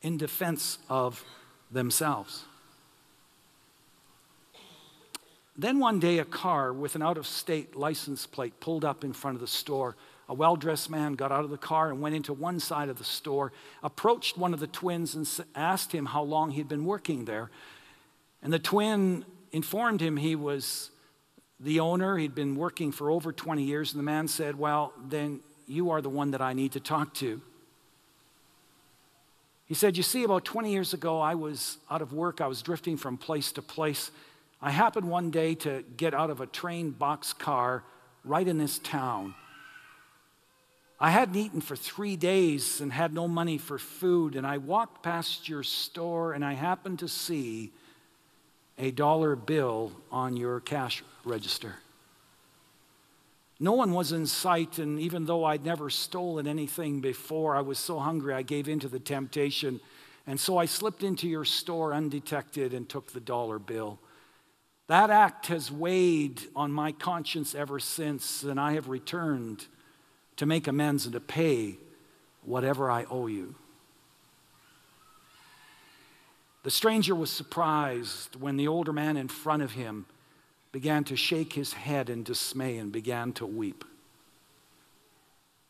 in 0.02 0.16
defense 0.18 0.78
of 0.88 1.24
themselves. 1.70 2.44
Then 5.58 5.78
one 5.78 6.00
day, 6.00 6.18
a 6.18 6.24
car 6.24 6.72
with 6.72 6.94
an 6.96 7.02
out 7.02 7.16
of 7.16 7.26
state 7.26 7.76
license 7.76 8.26
plate 8.26 8.60
pulled 8.60 8.84
up 8.84 9.04
in 9.04 9.12
front 9.12 9.36
of 9.36 9.40
the 9.40 9.46
store 9.46 9.96
a 10.28 10.34
well 10.34 10.56
dressed 10.56 10.90
man 10.90 11.14
got 11.14 11.30
out 11.30 11.44
of 11.44 11.50
the 11.50 11.58
car 11.58 11.90
and 11.90 12.00
went 12.00 12.14
into 12.14 12.32
one 12.32 12.58
side 12.58 12.88
of 12.88 12.98
the 12.98 13.04
store, 13.04 13.52
approached 13.82 14.36
one 14.36 14.52
of 14.52 14.60
the 14.60 14.66
twins 14.66 15.14
and 15.14 15.28
asked 15.54 15.92
him 15.92 16.06
how 16.06 16.22
long 16.22 16.50
he'd 16.50 16.68
been 16.68 16.84
working 16.84 17.24
there. 17.24 17.50
And 18.42 18.52
the 18.52 18.58
twin 18.58 19.24
informed 19.52 20.00
him 20.00 20.16
he 20.16 20.34
was 20.34 20.90
the 21.60 21.80
owner, 21.80 22.18
he'd 22.18 22.34
been 22.34 22.56
working 22.56 22.92
for 22.92 23.10
over 23.10 23.32
20 23.32 23.62
years. 23.62 23.92
And 23.92 23.98
the 23.98 24.04
man 24.04 24.28
said, 24.28 24.58
Well, 24.58 24.92
then 25.08 25.40
you 25.66 25.90
are 25.90 26.02
the 26.02 26.10
one 26.10 26.32
that 26.32 26.42
I 26.42 26.52
need 26.52 26.72
to 26.72 26.80
talk 26.80 27.14
to. 27.14 27.40
He 29.66 29.74
said, 29.74 29.96
You 29.96 30.02
see, 30.02 30.24
about 30.24 30.44
20 30.44 30.72
years 30.72 30.92
ago, 30.92 31.20
I 31.20 31.34
was 31.36 31.78
out 31.88 32.02
of 32.02 32.12
work. 32.12 32.40
I 32.40 32.46
was 32.48 32.62
drifting 32.62 32.96
from 32.96 33.16
place 33.16 33.52
to 33.52 33.62
place. 33.62 34.10
I 34.60 34.70
happened 34.70 35.08
one 35.08 35.30
day 35.30 35.54
to 35.56 35.84
get 35.96 36.14
out 36.14 36.30
of 36.30 36.40
a 36.40 36.46
train 36.46 36.90
box 36.90 37.32
car 37.32 37.84
right 38.24 38.46
in 38.46 38.58
this 38.58 38.78
town. 38.78 39.34
I 40.98 41.10
hadn't 41.10 41.36
eaten 41.36 41.60
for 41.60 41.76
three 41.76 42.16
days 42.16 42.80
and 42.80 42.90
had 42.90 43.12
no 43.12 43.28
money 43.28 43.58
for 43.58 43.78
food, 43.78 44.34
and 44.34 44.46
I 44.46 44.56
walked 44.58 45.02
past 45.02 45.48
your 45.48 45.62
store 45.62 46.32
and 46.32 46.44
I 46.44 46.54
happened 46.54 47.00
to 47.00 47.08
see 47.08 47.70
a 48.78 48.90
dollar 48.90 49.36
bill 49.36 49.92
on 50.10 50.36
your 50.36 50.60
cash 50.60 51.02
register. 51.24 51.76
No 53.58 53.72
one 53.72 53.92
was 53.92 54.12
in 54.12 54.26
sight, 54.26 54.78
and 54.78 55.00
even 55.00 55.24
though 55.24 55.44
I'd 55.44 55.64
never 55.64 55.88
stolen 55.88 56.46
anything 56.46 57.00
before, 57.00 57.56
I 57.56 57.62
was 57.62 57.78
so 57.78 57.98
hungry 57.98 58.34
I 58.34 58.42
gave 58.42 58.68
in 58.68 58.80
to 58.80 58.88
the 58.88 58.98
temptation. 58.98 59.80
And 60.26 60.38
so 60.38 60.58
I 60.58 60.66
slipped 60.66 61.02
into 61.02 61.26
your 61.26 61.46
store 61.46 61.94
undetected 61.94 62.74
and 62.74 62.86
took 62.86 63.12
the 63.12 63.20
dollar 63.20 63.58
bill. 63.58 63.98
That 64.88 65.10
act 65.10 65.46
has 65.46 65.72
weighed 65.72 66.42
on 66.54 66.70
my 66.70 66.92
conscience 66.92 67.54
ever 67.54 67.80
since, 67.80 68.44
and 68.44 68.60
I 68.60 68.72
have 68.74 68.88
returned 68.88 69.66
to 70.36 70.46
make 70.46 70.68
amends 70.68 71.06
and 71.06 71.12
to 71.14 71.20
pay 71.20 71.78
whatever 72.42 72.90
I 72.90 73.04
owe 73.04 73.26
you. 73.26 73.56
The 76.62 76.70
stranger 76.70 77.14
was 77.14 77.30
surprised 77.30 78.36
when 78.36 78.56
the 78.56 78.68
older 78.68 78.92
man 78.92 79.16
in 79.16 79.28
front 79.28 79.62
of 79.62 79.72
him 79.72 80.06
began 80.72 81.04
to 81.04 81.16
shake 81.16 81.52
his 81.52 81.72
head 81.72 82.10
in 82.10 82.22
dismay 82.22 82.76
and 82.78 82.92
began 82.92 83.32
to 83.34 83.46
weep. 83.46 83.84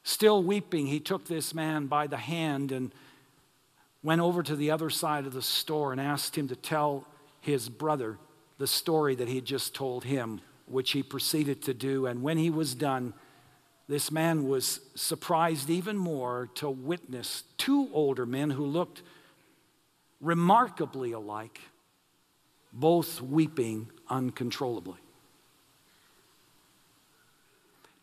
Still 0.02 0.42
weeping, 0.42 0.86
he 0.86 1.00
took 1.00 1.26
this 1.26 1.54
man 1.54 1.86
by 1.86 2.06
the 2.06 2.16
hand 2.16 2.70
and 2.70 2.92
went 4.02 4.20
over 4.20 4.42
to 4.42 4.56
the 4.56 4.70
other 4.70 4.90
side 4.90 5.26
of 5.26 5.32
the 5.32 5.42
store 5.42 5.92
and 5.92 6.00
asked 6.00 6.36
him 6.36 6.48
to 6.48 6.56
tell 6.56 7.06
his 7.40 7.68
brother 7.68 8.18
the 8.58 8.66
story 8.66 9.14
that 9.14 9.28
he 9.28 9.36
had 9.36 9.44
just 9.44 9.74
told 9.74 10.04
him, 10.04 10.40
which 10.66 10.92
he 10.92 11.02
proceeded 11.02 11.62
to 11.62 11.74
do. 11.74 12.06
And 12.06 12.22
when 12.22 12.38
he 12.38 12.50
was 12.50 12.74
done, 12.74 13.14
this 13.88 14.10
man 14.10 14.48
was 14.48 14.80
surprised 14.94 15.70
even 15.70 15.96
more 15.96 16.48
to 16.56 16.68
witness 16.68 17.44
two 17.56 17.88
older 17.92 18.26
men 18.26 18.50
who 18.50 18.64
looked 18.64 19.02
remarkably 20.20 21.12
alike 21.12 21.60
both 22.72 23.20
weeping 23.20 23.88
uncontrollably. 24.08 24.98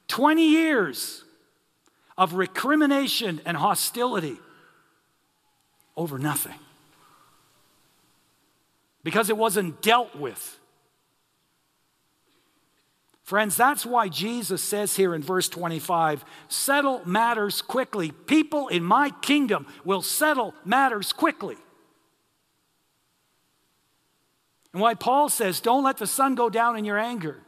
20 0.08 0.48
years 0.48 1.24
of 2.18 2.36
recrimination 2.36 3.42
and 3.46 3.58
hostility 3.58 4.38
over 5.98 6.20
nothing 6.20 6.60
because 9.04 9.30
it 9.30 9.38
wasn't 9.38 9.82
dealt 9.82 10.16
with. 10.16 10.60
Friends, 13.24 13.56
that's 13.56 13.86
why 13.86 14.10
Jesus 14.10 14.62
says 14.62 14.96
here 14.96 15.16
in 15.16 15.22
verse 15.22 15.48
25 15.48 16.26
settle 16.50 17.02
matters 17.06 17.62
quickly. 17.62 18.12
People 18.12 18.68
in 18.68 18.84
my 18.84 19.12
kingdom 19.22 19.66
will 19.86 20.02
settle 20.02 20.54
matters 20.66 21.14
quickly. 21.14 21.56
And 24.74 24.82
why 24.82 24.96
Paul 24.96 25.30
says, 25.30 25.62
don't 25.62 25.84
let 25.84 25.98
the 25.98 26.08
sun 26.08 26.36
go 26.36 26.50
down 26.50 26.78
in 26.78 26.84
your 26.84 26.98
anger. 26.98 27.40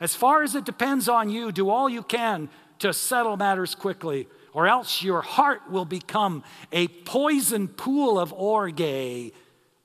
As 0.00 0.14
far 0.14 0.42
as 0.42 0.54
it 0.54 0.64
depends 0.64 1.08
on 1.08 1.30
you, 1.30 1.52
do 1.52 1.70
all 1.70 1.88
you 1.88 2.02
can 2.02 2.48
to 2.80 2.92
settle 2.92 3.36
matters 3.36 3.74
quickly, 3.74 4.28
or 4.52 4.66
else 4.66 5.02
your 5.02 5.22
heart 5.22 5.70
will 5.70 5.84
become 5.84 6.42
a 6.72 6.88
poison 6.88 7.68
pool 7.68 8.18
of 8.18 8.32
orge, 8.32 9.32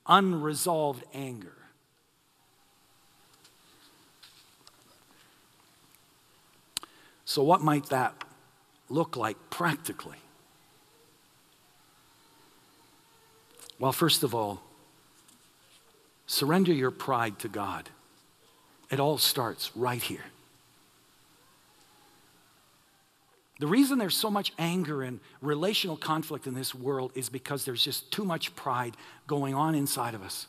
unresolved 0.06 1.04
anger. 1.14 1.56
So, 7.24 7.42
what 7.42 7.62
might 7.62 7.86
that 7.86 8.14
look 8.88 9.16
like 9.16 9.36
practically? 9.50 10.18
Well, 13.78 13.92
first 13.92 14.22
of 14.22 14.34
all, 14.34 14.62
Surrender 16.32 16.72
your 16.72 16.90
pride 16.90 17.38
to 17.40 17.48
God. 17.48 17.90
It 18.90 18.98
all 18.98 19.18
starts 19.18 19.70
right 19.76 20.02
here. 20.02 20.24
The 23.62 23.68
reason 23.68 23.98
there's 24.00 24.16
so 24.16 24.28
much 24.28 24.52
anger 24.58 25.04
and 25.04 25.20
relational 25.40 25.96
conflict 25.96 26.48
in 26.48 26.54
this 26.54 26.74
world 26.74 27.12
is 27.14 27.28
because 27.28 27.64
there's 27.64 27.84
just 27.84 28.10
too 28.10 28.24
much 28.24 28.56
pride 28.56 28.96
going 29.28 29.54
on 29.54 29.76
inside 29.76 30.14
of 30.14 30.22
us. 30.24 30.48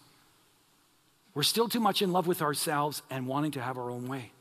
We're 1.35 1.43
still 1.43 1.69
too 1.69 1.79
much 1.79 2.01
in 2.01 2.11
love 2.11 2.25
with 2.25 2.41
ourselves 2.41 3.03
and 3.11 3.27
wanting 3.27 3.51
to 3.51 3.61
have 3.61 3.77
our 3.77 3.91
own 3.91 4.07
way. 4.07 4.31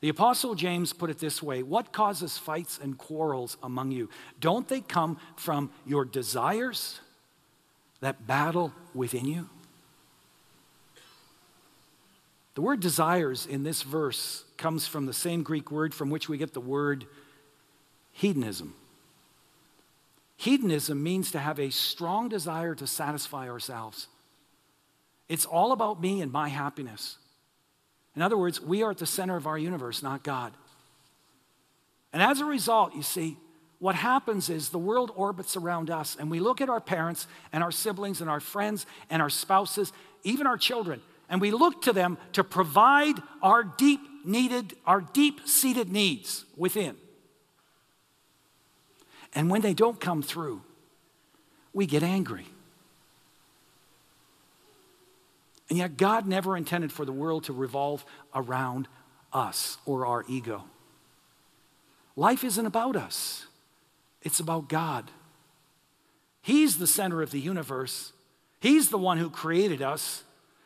The 0.00 0.10
Apostle 0.10 0.54
James 0.54 0.92
put 0.92 1.10
it 1.10 1.18
this 1.18 1.42
way 1.42 1.64
What 1.64 1.92
causes 1.92 2.38
fights 2.38 2.78
and 2.80 2.96
quarrels 2.96 3.56
among 3.64 3.90
you? 3.90 4.08
Don't 4.38 4.68
they 4.68 4.80
come 4.80 5.18
from 5.34 5.72
your 5.84 6.04
desires 6.04 7.00
that 7.98 8.28
battle 8.28 8.72
within 8.94 9.26
you? 9.26 9.48
The 12.54 12.62
word 12.62 12.80
desires 12.80 13.46
in 13.46 13.62
this 13.62 13.82
verse 13.82 14.44
comes 14.56 14.86
from 14.86 15.06
the 15.06 15.12
same 15.12 15.42
Greek 15.42 15.70
word 15.70 15.94
from 15.94 16.10
which 16.10 16.28
we 16.28 16.36
get 16.36 16.52
the 16.52 16.60
word 16.60 17.06
hedonism. 18.12 18.74
Hedonism 20.36 21.02
means 21.02 21.30
to 21.30 21.38
have 21.38 21.58
a 21.58 21.70
strong 21.70 22.28
desire 22.28 22.74
to 22.74 22.86
satisfy 22.86 23.48
ourselves. 23.48 24.08
It's 25.28 25.46
all 25.46 25.72
about 25.72 26.00
me 26.00 26.20
and 26.20 26.30
my 26.30 26.48
happiness. 26.48 27.16
In 28.14 28.22
other 28.22 28.36
words, 28.36 28.60
we 28.60 28.82
are 28.82 28.90
at 28.90 28.98
the 28.98 29.06
center 29.06 29.36
of 29.36 29.46
our 29.46 29.56
universe, 29.56 30.02
not 30.02 30.22
God. 30.22 30.52
And 32.12 32.20
as 32.20 32.40
a 32.40 32.44
result, 32.44 32.94
you 32.94 33.02
see, 33.02 33.38
what 33.78 33.94
happens 33.94 34.50
is 34.50 34.68
the 34.68 34.78
world 34.78 35.10
orbits 35.16 35.56
around 35.56 35.90
us, 35.90 36.16
and 36.20 36.30
we 36.30 36.38
look 36.38 36.60
at 36.60 36.68
our 36.68 36.80
parents 36.80 37.26
and 37.52 37.64
our 37.64 37.72
siblings 37.72 38.20
and 38.20 38.28
our 38.28 38.40
friends 38.40 38.84
and 39.08 39.22
our 39.22 39.30
spouses, 39.30 39.92
even 40.22 40.46
our 40.46 40.58
children, 40.58 41.00
and 41.32 41.40
we 41.40 41.50
look 41.50 41.80
to 41.82 41.94
them 41.94 42.18
to 42.34 42.44
provide 42.44 43.14
our 43.42 43.64
deep 43.64 44.00
needed, 44.22 44.74
our 44.86 45.00
deep 45.00 45.40
seated 45.48 45.90
needs 45.90 46.44
within. 46.58 46.94
And 49.34 49.48
when 49.48 49.62
they 49.62 49.72
don't 49.72 49.98
come 49.98 50.22
through, 50.22 50.62
we 51.72 51.86
get 51.86 52.02
angry. 52.02 52.44
And 55.70 55.78
yet, 55.78 55.96
God 55.96 56.26
never 56.26 56.54
intended 56.54 56.92
for 56.92 57.06
the 57.06 57.12
world 57.12 57.44
to 57.44 57.54
revolve 57.54 58.04
around 58.34 58.86
us 59.32 59.78
or 59.86 60.04
our 60.04 60.26
ego. 60.28 60.64
Life 62.14 62.44
isn't 62.44 62.66
about 62.66 62.94
us, 62.94 63.46
it's 64.20 64.38
about 64.38 64.68
God. 64.68 65.10
He's 66.42 66.76
the 66.76 66.86
center 66.86 67.22
of 67.22 67.30
the 67.30 67.40
universe, 67.40 68.12
He's 68.60 68.90
the 68.90 68.98
one 68.98 69.16
who 69.16 69.30
created 69.30 69.80
us. 69.80 70.24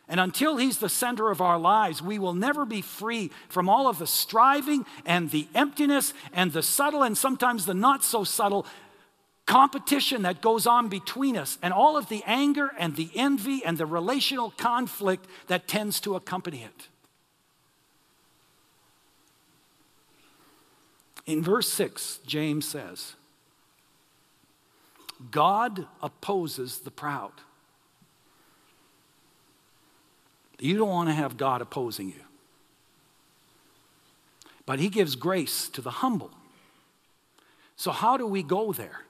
And 0.08 0.20
until 0.20 0.56
He's 0.56 0.78
the 0.78 0.88
center 0.88 1.30
of 1.30 1.40
our 1.40 1.58
lives, 1.58 2.00
we 2.00 2.18
will 2.18 2.34
never 2.34 2.64
be 2.64 2.80
free 2.80 3.30
from 3.48 3.68
all 3.68 3.88
of 3.88 3.98
the 3.98 4.06
striving 4.06 4.86
and 5.04 5.30
the 5.30 5.48
emptiness 5.54 6.14
and 6.32 6.52
the 6.52 6.62
subtle 6.62 7.02
and 7.02 7.18
sometimes 7.18 7.66
the 7.66 7.74
not 7.74 8.04
so 8.04 8.22
subtle 8.22 8.66
competition 9.46 10.22
that 10.22 10.40
goes 10.40 10.66
on 10.66 10.88
between 10.88 11.36
us 11.36 11.56
and 11.62 11.72
all 11.72 11.96
of 11.96 12.08
the 12.08 12.22
anger 12.26 12.70
and 12.78 12.96
the 12.96 13.10
envy 13.14 13.64
and 13.64 13.78
the 13.78 13.86
relational 13.86 14.50
conflict 14.50 15.26
that 15.46 15.68
tends 15.68 16.00
to 16.00 16.16
accompany 16.16 16.62
it. 16.62 16.88
In 21.26 21.42
verse 21.42 21.72
6, 21.72 22.20
James 22.26 22.66
says, 22.66 23.14
God 25.30 25.86
opposes 26.02 26.78
the 26.78 26.90
proud. 26.90 27.32
You 30.58 30.78
don't 30.78 30.88
want 30.88 31.08
to 31.08 31.14
have 31.14 31.36
God 31.36 31.60
opposing 31.60 32.08
you. 32.08 32.24
But 34.64 34.78
He 34.78 34.88
gives 34.88 35.16
grace 35.16 35.68
to 35.70 35.80
the 35.80 35.90
humble. 35.90 36.30
So, 37.76 37.90
how 37.90 38.16
do 38.16 38.26
we 38.26 38.42
go 38.42 38.72
there? 38.72 39.02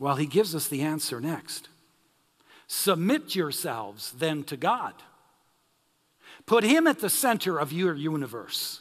Well, 0.00 0.16
He 0.16 0.26
gives 0.26 0.54
us 0.54 0.68
the 0.68 0.82
answer 0.82 1.20
next. 1.20 1.68
Submit 2.66 3.34
yourselves 3.34 4.12
then 4.12 4.44
to 4.44 4.56
God. 4.56 4.94
Put 6.46 6.64
Him 6.64 6.86
at 6.86 7.00
the 7.00 7.10
center 7.10 7.58
of 7.58 7.72
your 7.72 7.94
universe. 7.94 8.80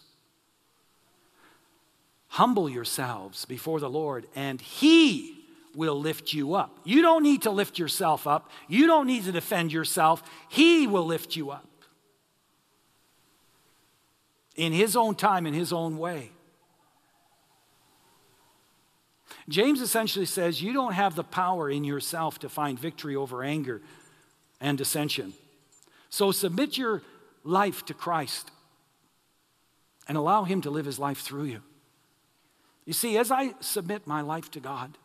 Humble 2.29 2.69
yourselves 2.69 3.45
before 3.45 3.79
the 3.79 3.89
Lord, 3.89 4.25
and 4.35 4.61
He 4.61 5.42
will 5.76 5.99
lift 5.99 6.34
you 6.34 6.55
up. 6.55 6.80
You 6.84 7.01
don't 7.01 7.24
need 7.24 7.43
to 7.43 7.51
lift 7.51 7.80
yourself 7.80 8.28
up. 8.28 8.49
You 8.67 8.88
don't 8.88 9.07
need 9.07 9.24
to 9.26 9.32
defend 9.32 9.74
yourself. 9.74 10.24
He 10.49 10.88
will 10.88 11.05
lift 11.05 11.36
you 11.36 11.51
up 11.51 11.67
in 14.55 14.71
His 14.71 14.95
own 14.95 15.15
time, 15.15 15.45
in 15.45 15.53
His 15.53 15.74
own 15.74 15.97
way. 15.97 16.32
James 19.49 19.82
essentially 19.82 20.26
says 20.26 20.61
you 20.61 20.74
don't 20.74 20.93
have 20.93 21.15
the 21.15 21.24
power 21.24 21.69
in 21.69 21.84
yourself 21.84 22.39
to 22.39 22.49
find 22.49 22.80
victory 22.80 23.15
over 23.15 23.43
anger 23.43 23.82
and 24.61 24.78
dissension. 24.78 25.34
So 26.09 26.32
submit 26.32 26.78
your 26.78 27.01
life 27.43 27.84
to 27.86 27.93
Christ 27.93 28.51
and 30.07 30.17
allow 30.17 30.43
Him 30.43 30.61
to 30.61 30.69
live 30.69 30.86
His 30.86 30.99
life 30.99 31.19
through 31.19 31.45
you. 31.45 31.61
You 32.86 32.93
see, 32.93 33.17
as 33.17 33.32
I 33.32 33.53
submit 33.59 34.05
my 34.05 34.21
life 34.21 34.51
to 34.51 34.59
God, 34.59 34.97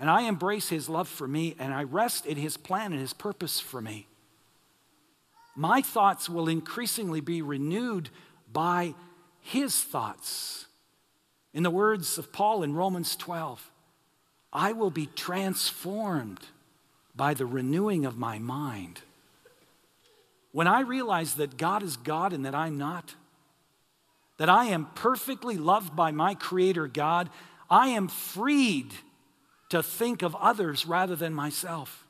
and 0.00 0.10
I 0.10 0.22
embrace 0.22 0.70
His 0.70 0.88
love 0.88 1.06
for 1.06 1.28
me, 1.28 1.54
and 1.58 1.72
I 1.72 1.84
rest 1.84 2.26
in 2.26 2.36
His 2.36 2.56
plan 2.56 2.92
and 2.92 3.00
His 3.00 3.12
purpose 3.12 3.60
for 3.60 3.80
me. 3.80 4.06
my 5.54 5.82
thoughts 5.82 6.28
will 6.28 6.48
increasingly 6.48 7.20
be 7.20 7.42
renewed 7.42 8.08
by 8.52 8.94
his 9.40 9.82
thoughts. 9.82 10.66
In 11.52 11.62
the 11.62 11.70
words 11.70 12.18
of 12.18 12.32
Paul 12.32 12.62
in 12.62 12.74
Romans 12.74 13.16
12, 13.16 13.70
I 14.52 14.72
will 14.72 14.90
be 14.90 15.06
transformed 15.06 16.40
by 17.14 17.34
the 17.34 17.46
renewing 17.46 18.04
of 18.04 18.16
my 18.16 18.38
mind. 18.38 19.00
When 20.52 20.66
I 20.66 20.80
realize 20.80 21.34
that 21.34 21.56
God 21.56 21.82
is 21.82 21.96
God 21.96 22.32
and 22.32 22.44
that 22.44 22.54
I'm 22.54 22.78
not, 22.78 23.14
that 24.38 24.48
I 24.48 24.66
am 24.66 24.86
perfectly 24.94 25.56
loved 25.56 25.94
by 25.94 26.12
my 26.12 26.34
Creator 26.34 26.88
God, 26.88 27.30
I 27.68 27.88
am 27.88 28.08
freed 28.08 28.92
to 29.70 29.82
think 29.82 30.22
of 30.22 30.36
others 30.36 30.86
rather 30.86 31.16
than 31.16 31.34
myself. 31.34 32.06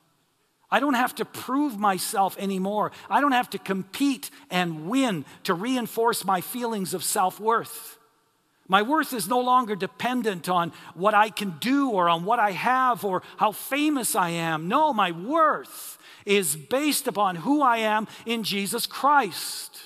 I 0.71 0.81
don't 0.81 0.95
have 0.95 1.15
to 1.17 1.25
prove 1.25 1.79
myself 1.79 2.37
anymore. 2.39 2.93
I 3.09 3.21
don't 3.21 3.33
have 3.33 3.51
to 3.51 3.59
compete 3.59 4.31
and 4.51 4.89
win 4.89 5.25
to 5.45 5.55
reinforce 5.55 6.25
my 6.25 6.41
feelings 6.41 6.95
of 6.95 7.03
self 7.03 7.41
worth. 7.41 7.99
My 8.69 8.83
worth 8.83 9.13
is 9.13 9.27
no 9.27 9.41
longer 9.41 9.75
dependent 9.75 10.49
on 10.49 10.73
what 10.95 11.13
I 11.13 11.31
can 11.31 11.57
do 11.59 11.91
or 11.91 12.09
on 12.09 12.25
what 12.25 12.39
I 12.39 12.53
have 12.53 13.05
or 13.05 13.23
how 13.37 13.51
famous 13.51 14.15
I 14.15 14.31
am. 14.31 14.69
No, 14.69 14.93
my 14.93 15.11
worth 15.11 15.99
is 16.25 16.55
based 16.55 17.09
upon 17.09 17.35
who 17.35 17.63
I 17.63 17.79
am 17.79 18.07
in 18.27 18.45
Jesus 18.45 18.87
Christ. 18.87 19.77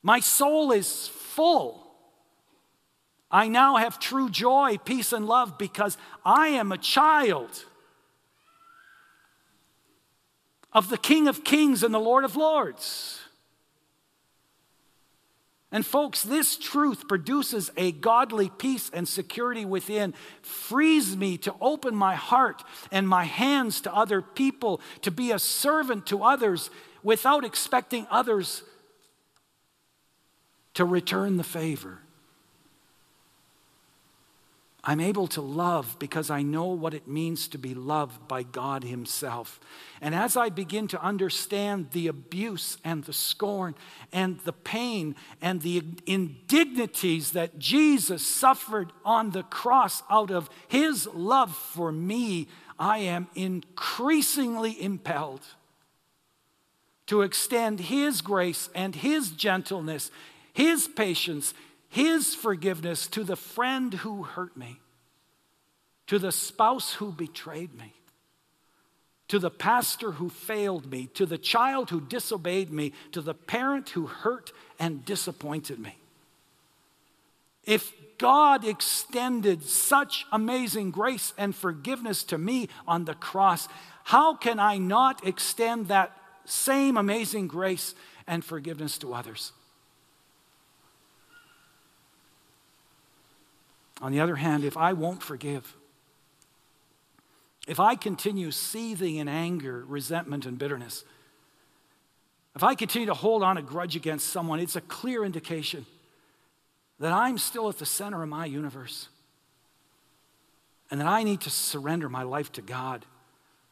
My 0.00 0.20
soul 0.20 0.70
is 0.70 1.08
full. 1.08 1.85
I 3.30 3.48
now 3.48 3.76
have 3.76 3.98
true 3.98 4.30
joy, 4.30 4.78
peace, 4.84 5.12
and 5.12 5.26
love 5.26 5.58
because 5.58 5.98
I 6.24 6.48
am 6.48 6.70
a 6.72 6.78
child 6.78 7.64
of 10.72 10.88
the 10.90 10.98
King 10.98 11.26
of 11.26 11.42
Kings 11.42 11.82
and 11.82 11.92
the 11.92 11.98
Lord 11.98 12.24
of 12.24 12.36
Lords. 12.36 13.20
And, 15.72 15.84
folks, 15.84 16.22
this 16.22 16.56
truth 16.56 17.08
produces 17.08 17.72
a 17.76 17.90
godly 17.92 18.48
peace 18.48 18.88
and 18.94 19.08
security 19.08 19.64
within, 19.64 20.14
frees 20.40 21.16
me 21.16 21.36
to 21.38 21.54
open 21.60 21.94
my 21.94 22.14
heart 22.14 22.62
and 22.92 23.08
my 23.08 23.24
hands 23.24 23.80
to 23.82 23.94
other 23.94 24.22
people, 24.22 24.80
to 25.02 25.10
be 25.10 25.32
a 25.32 25.38
servant 25.38 26.06
to 26.06 26.22
others 26.22 26.70
without 27.02 27.44
expecting 27.44 28.06
others 28.10 28.62
to 30.74 30.84
return 30.84 31.36
the 31.36 31.44
favor. 31.44 32.00
I'm 34.88 35.00
able 35.00 35.26
to 35.28 35.40
love 35.40 35.96
because 35.98 36.30
I 36.30 36.42
know 36.42 36.66
what 36.66 36.94
it 36.94 37.08
means 37.08 37.48
to 37.48 37.58
be 37.58 37.74
loved 37.74 38.28
by 38.28 38.44
God 38.44 38.84
Himself. 38.84 39.58
And 40.00 40.14
as 40.14 40.36
I 40.36 40.48
begin 40.48 40.86
to 40.88 41.02
understand 41.02 41.90
the 41.90 42.06
abuse 42.06 42.78
and 42.84 43.02
the 43.02 43.12
scorn 43.12 43.74
and 44.12 44.38
the 44.44 44.52
pain 44.52 45.16
and 45.42 45.60
the 45.60 45.82
indignities 46.06 47.32
that 47.32 47.58
Jesus 47.58 48.24
suffered 48.24 48.92
on 49.04 49.30
the 49.30 49.42
cross 49.42 50.04
out 50.08 50.30
of 50.30 50.48
His 50.68 51.08
love 51.12 51.56
for 51.56 51.90
me, 51.90 52.46
I 52.78 52.98
am 52.98 53.26
increasingly 53.34 54.80
impelled 54.80 55.42
to 57.06 57.22
extend 57.22 57.80
His 57.80 58.20
grace 58.20 58.68
and 58.72 58.94
His 58.94 59.30
gentleness, 59.30 60.12
His 60.52 60.86
patience, 60.86 61.54
his 61.96 62.34
forgiveness 62.34 63.06
to 63.06 63.24
the 63.24 63.36
friend 63.36 63.94
who 63.94 64.22
hurt 64.22 64.54
me, 64.54 64.78
to 66.06 66.18
the 66.18 66.30
spouse 66.30 66.92
who 66.92 67.10
betrayed 67.10 67.72
me, 67.74 67.90
to 69.28 69.38
the 69.38 69.48
pastor 69.48 70.12
who 70.12 70.28
failed 70.28 70.90
me, 70.90 71.06
to 71.14 71.24
the 71.24 71.38
child 71.38 71.88
who 71.88 72.02
disobeyed 72.02 72.70
me, 72.70 72.92
to 73.12 73.22
the 73.22 73.32
parent 73.32 73.88
who 73.88 74.04
hurt 74.04 74.52
and 74.78 75.06
disappointed 75.06 75.78
me. 75.78 75.96
If 77.64 77.94
God 78.18 78.66
extended 78.66 79.62
such 79.62 80.26
amazing 80.30 80.90
grace 80.90 81.32
and 81.38 81.56
forgiveness 81.56 82.24
to 82.24 82.36
me 82.36 82.68
on 82.86 83.06
the 83.06 83.14
cross, 83.14 83.68
how 84.04 84.36
can 84.36 84.60
I 84.60 84.76
not 84.76 85.26
extend 85.26 85.88
that 85.88 86.14
same 86.44 86.98
amazing 86.98 87.48
grace 87.48 87.94
and 88.26 88.44
forgiveness 88.44 88.98
to 88.98 89.14
others? 89.14 89.52
On 94.00 94.12
the 94.12 94.20
other 94.20 94.36
hand, 94.36 94.64
if 94.64 94.76
I 94.76 94.92
won't 94.92 95.22
forgive, 95.22 95.74
if 97.66 97.80
I 97.80 97.96
continue 97.96 98.50
seething 98.50 99.16
in 99.16 99.28
anger, 99.28 99.84
resentment, 99.86 100.46
and 100.46 100.58
bitterness, 100.58 101.04
if 102.54 102.62
I 102.62 102.74
continue 102.74 103.06
to 103.06 103.14
hold 103.14 103.42
on 103.42 103.56
a 103.56 103.62
grudge 103.62 103.96
against 103.96 104.28
someone, 104.28 104.60
it's 104.60 104.76
a 104.76 104.80
clear 104.80 105.24
indication 105.24 105.84
that 107.00 107.12
I'm 107.12 107.38
still 107.38 107.68
at 107.68 107.78
the 107.78 107.86
center 107.86 108.22
of 108.22 108.28
my 108.28 108.46
universe 108.46 109.08
and 110.90 111.00
that 111.00 111.06
I 111.06 111.22
need 111.22 111.40
to 111.42 111.50
surrender 111.50 112.08
my 112.08 112.22
life 112.22 112.52
to 112.52 112.62
God 112.62 113.04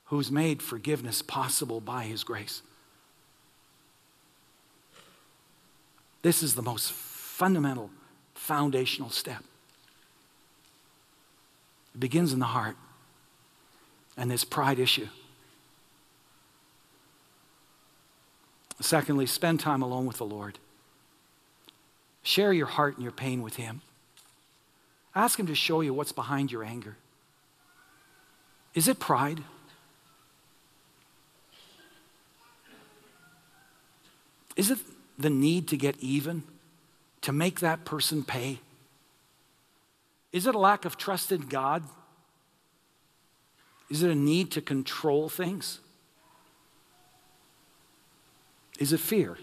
who's 0.07 0.31
made 0.31 0.63
forgiveness 0.63 1.23
possible 1.23 1.81
by 1.81 2.05
His 2.05 2.25
grace. 2.25 2.63
This 6.23 6.43
is 6.43 6.55
the 6.55 6.63
most 6.63 6.93
fundamental, 6.93 7.91
foundational 8.35 9.11
step. 9.11 9.43
It 11.95 12.01
begins 12.01 12.33
in 12.33 12.39
the 12.39 12.47
heart 12.47 12.77
and 14.17 14.31
this 14.31 14.45
pride 14.45 14.79
issue. 14.79 15.09
Secondly, 18.81 19.27
spend 19.27 19.61
time 19.61 19.83
alone 19.83 20.07
with 20.07 20.19
the 20.19 20.27
Lord. 20.27 20.59
Share 22.23 22.53
your 22.53 22.67
heart 22.67 22.95
and 22.95 23.03
your 23.03 23.13
pain 23.13 23.43
with 23.43 23.57
Him. 23.57 23.83
Ask 25.15 25.39
Him 25.39 25.47
to 25.47 25.55
show 25.55 25.81
you 25.81 25.95
what's 25.95 26.13
behind 26.13 26.51
your 26.51 26.65
anger. 26.65 26.97
Is 28.75 28.89
it 28.89 28.99
pride? 28.99 29.43
Is 34.57 34.71
it 34.71 34.79
the 35.19 35.31
need 35.31 35.69
to 35.69 35.77
get 35.77 35.97
even, 36.01 36.43
to 37.21 37.33
make 37.33 37.61
that 37.61 37.85
person 37.85 38.25
pay? 38.25 38.61
Is 40.35 40.49
it 40.49 40.57
a 40.57 40.59
lack 40.59 40.85
of 40.85 40.97
trust 40.97 41.31
in 41.31 41.43
God? 41.43 41.85
Is 43.89 44.03
it 44.03 44.11
a 44.11 44.17
need 44.17 44.51
to 44.51 44.61
control 44.61 45.29
things? 45.29 45.79
Is 48.81 48.93
it 48.93 48.99
fear? 48.99 49.39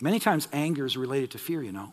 Many 0.00 0.18
times 0.18 0.48
anger 0.52 0.84
is 0.84 0.96
related 0.96 1.30
to 1.30 1.38
fear, 1.38 1.62
you 1.62 1.70
know. 1.70 1.92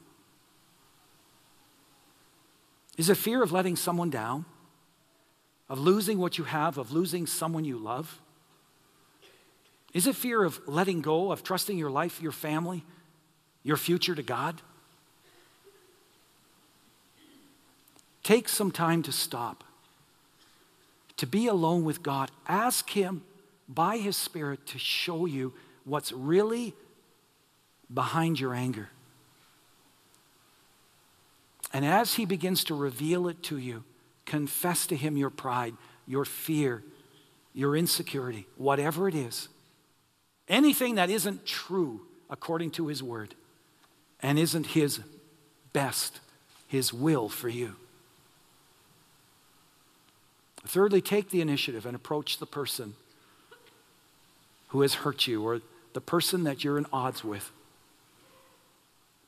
Is 2.97 3.11
it 3.11 3.15
fear 3.15 3.43
of 3.43 3.51
letting 3.51 3.75
someone 3.75 4.09
down? 4.09 4.45
Of 5.69 5.77
losing 5.77 6.17
what 6.17 6.39
you 6.39 6.45
have, 6.45 6.79
of 6.79 6.91
losing 6.91 7.27
someone 7.27 7.63
you 7.63 7.77
love? 7.77 8.19
Is 9.93 10.07
it 10.07 10.15
fear 10.15 10.43
of 10.43 10.59
letting 10.67 11.01
go, 11.01 11.31
of 11.31 11.43
trusting 11.43 11.77
your 11.77 11.91
life, 11.91 12.19
your 12.23 12.31
family, 12.31 12.83
your 13.61 13.77
future 13.77 14.15
to 14.15 14.23
God? 14.23 14.63
Take 18.23 18.47
some 18.49 18.71
time 18.71 19.01
to 19.03 19.11
stop, 19.11 19.63
to 21.17 21.25
be 21.25 21.47
alone 21.47 21.83
with 21.83 22.03
God. 22.03 22.31
Ask 22.47 22.89
Him 22.91 23.23
by 23.67 23.97
His 23.97 24.15
Spirit 24.15 24.65
to 24.67 24.79
show 24.79 25.25
you 25.25 25.53
what's 25.85 26.11
really 26.11 26.73
behind 27.91 28.39
your 28.39 28.53
anger. 28.53 28.89
And 31.73 31.85
as 31.85 32.15
He 32.15 32.25
begins 32.25 32.63
to 32.65 32.75
reveal 32.75 33.27
it 33.27 33.41
to 33.43 33.57
you, 33.57 33.83
confess 34.25 34.85
to 34.87 34.95
Him 34.95 35.17
your 35.17 35.29
pride, 35.29 35.73
your 36.05 36.25
fear, 36.25 36.83
your 37.53 37.75
insecurity, 37.75 38.45
whatever 38.57 39.07
it 39.07 39.15
is. 39.15 39.49
Anything 40.47 40.95
that 40.95 41.09
isn't 41.09 41.45
true 41.45 42.01
according 42.29 42.71
to 42.71 42.87
His 42.87 43.01
Word 43.01 43.35
and 44.21 44.37
isn't 44.37 44.67
His 44.67 44.99
best, 45.73 46.19
His 46.67 46.93
will 46.93 47.27
for 47.27 47.49
you. 47.49 47.75
Thirdly, 50.65 51.01
take 51.01 51.29
the 51.29 51.41
initiative 51.41 51.85
and 51.85 51.95
approach 51.95 52.37
the 52.37 52.45
person 52.45 52.95
who 54.69 54.81
has 54.81 54.95
hurt 54.95 55.27
you 55.27 55.43
or 55.43 55.61
the 55.93 56.01
person 56.01 56.43
that 56.43 56.63
you're 56.63 56.77
in 56.77 56.85
odds 56.93 57.23
with. 57.23 57.51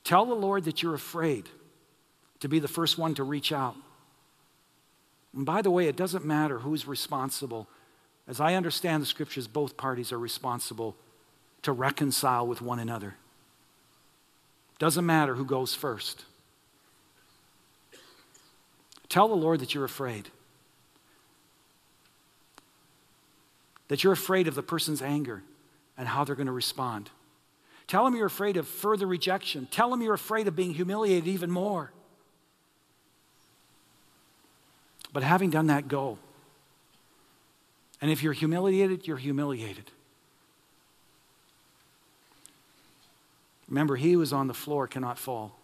Tell 0.04 0.26
the 0.26 0.34
Lord 0.34 0.64
that 0.64 0.82
you're 0.82 0.94
afraid 0.94 1.48
to 2.40 2.48
be 2.48 2.58
the 2.58 2.68
first 2.68 2.98
one 2.98 3.14
to 3.14 3.24
reach 3.24 3.52
out. 3.52 3.74
And 5.34 5.44
by 5.44 5.62
the 5.62 5.70
way, 5.70 5.88
it 5.88 5.96
doesn't 5.96 6.24
matter 6.24 6.60
who's 6.60 6.86
responsible. 6.86 7.68
As 8.28 8.40
I 8.40 8.54
understand 8.54 9.02
the 9.02 9.06
scriptures, 9.06 9.46
both 9.46 9.76
parties 9.76 10.12
are 10.12 10.18
responsible 10.18 10.94
to 11.62 11.72
reconcile 11.72 12.46
with 12.46 12.62
one 12.62 12.78
another. 12.78 13.16
Doesn't 14.78 15.06
matter 15.06 15.34
who 15.34 15.44
goes 15.44 15.74
first. 15.74 16.24
Tell 19.08 19.28
the 19.28 19.34
Lord 19.34 19.60
that 19.60 19.74
you're 19.74 19.84
afraid. 19.84 20.28
That 23.88 24.02
you're 24.02 24.12
afraid 24.12 24.48
of 24.48 24.54
the 24.54 24.62
person's 24.62 25.02
anger 25.02 25.42
and 25.96 26.08
how 26.08 26.24
they're 26.24 26.34
going 26.34 26.46
to 26.46 26.52
respond. 26.52 27.10
Tell 27.86 28.04
them 28.04 28.16
you're 28.16 28.26
afraid 28.26 28.56
of 28.56 28.66
further 28.66 29.06
rejection. 29.06 29.68
Tell 29.70 29.90
them 29.90 30.00
you're 30.00 30.14
afraid 30.14 30.48
of 30.48 30.56
being 30.56 30.74
humiliated 30.74 31.28
even 31.28 31.50
more. 31.50 31.92
But 35.12 35.22
having 35.22 35.50
done 35.50 35.68
that, 35.68 35.86
go. 35.86 36.18
And 38.00 38.10
if 38.10 38.22
you're 38.22 38.32
humiliated, 38.32 39.06
you're 39.06 39.16
humiliated. 39.16 39.90
Remember, 43.68 43.96
he 43.96 44.12
who 44.12 44.20
is 44.20 44.32
on 44.32 44.46
the 44.46 44.54
floor 44.54 44.86
cannot 44.86 45.18
fall. 45.18 45.56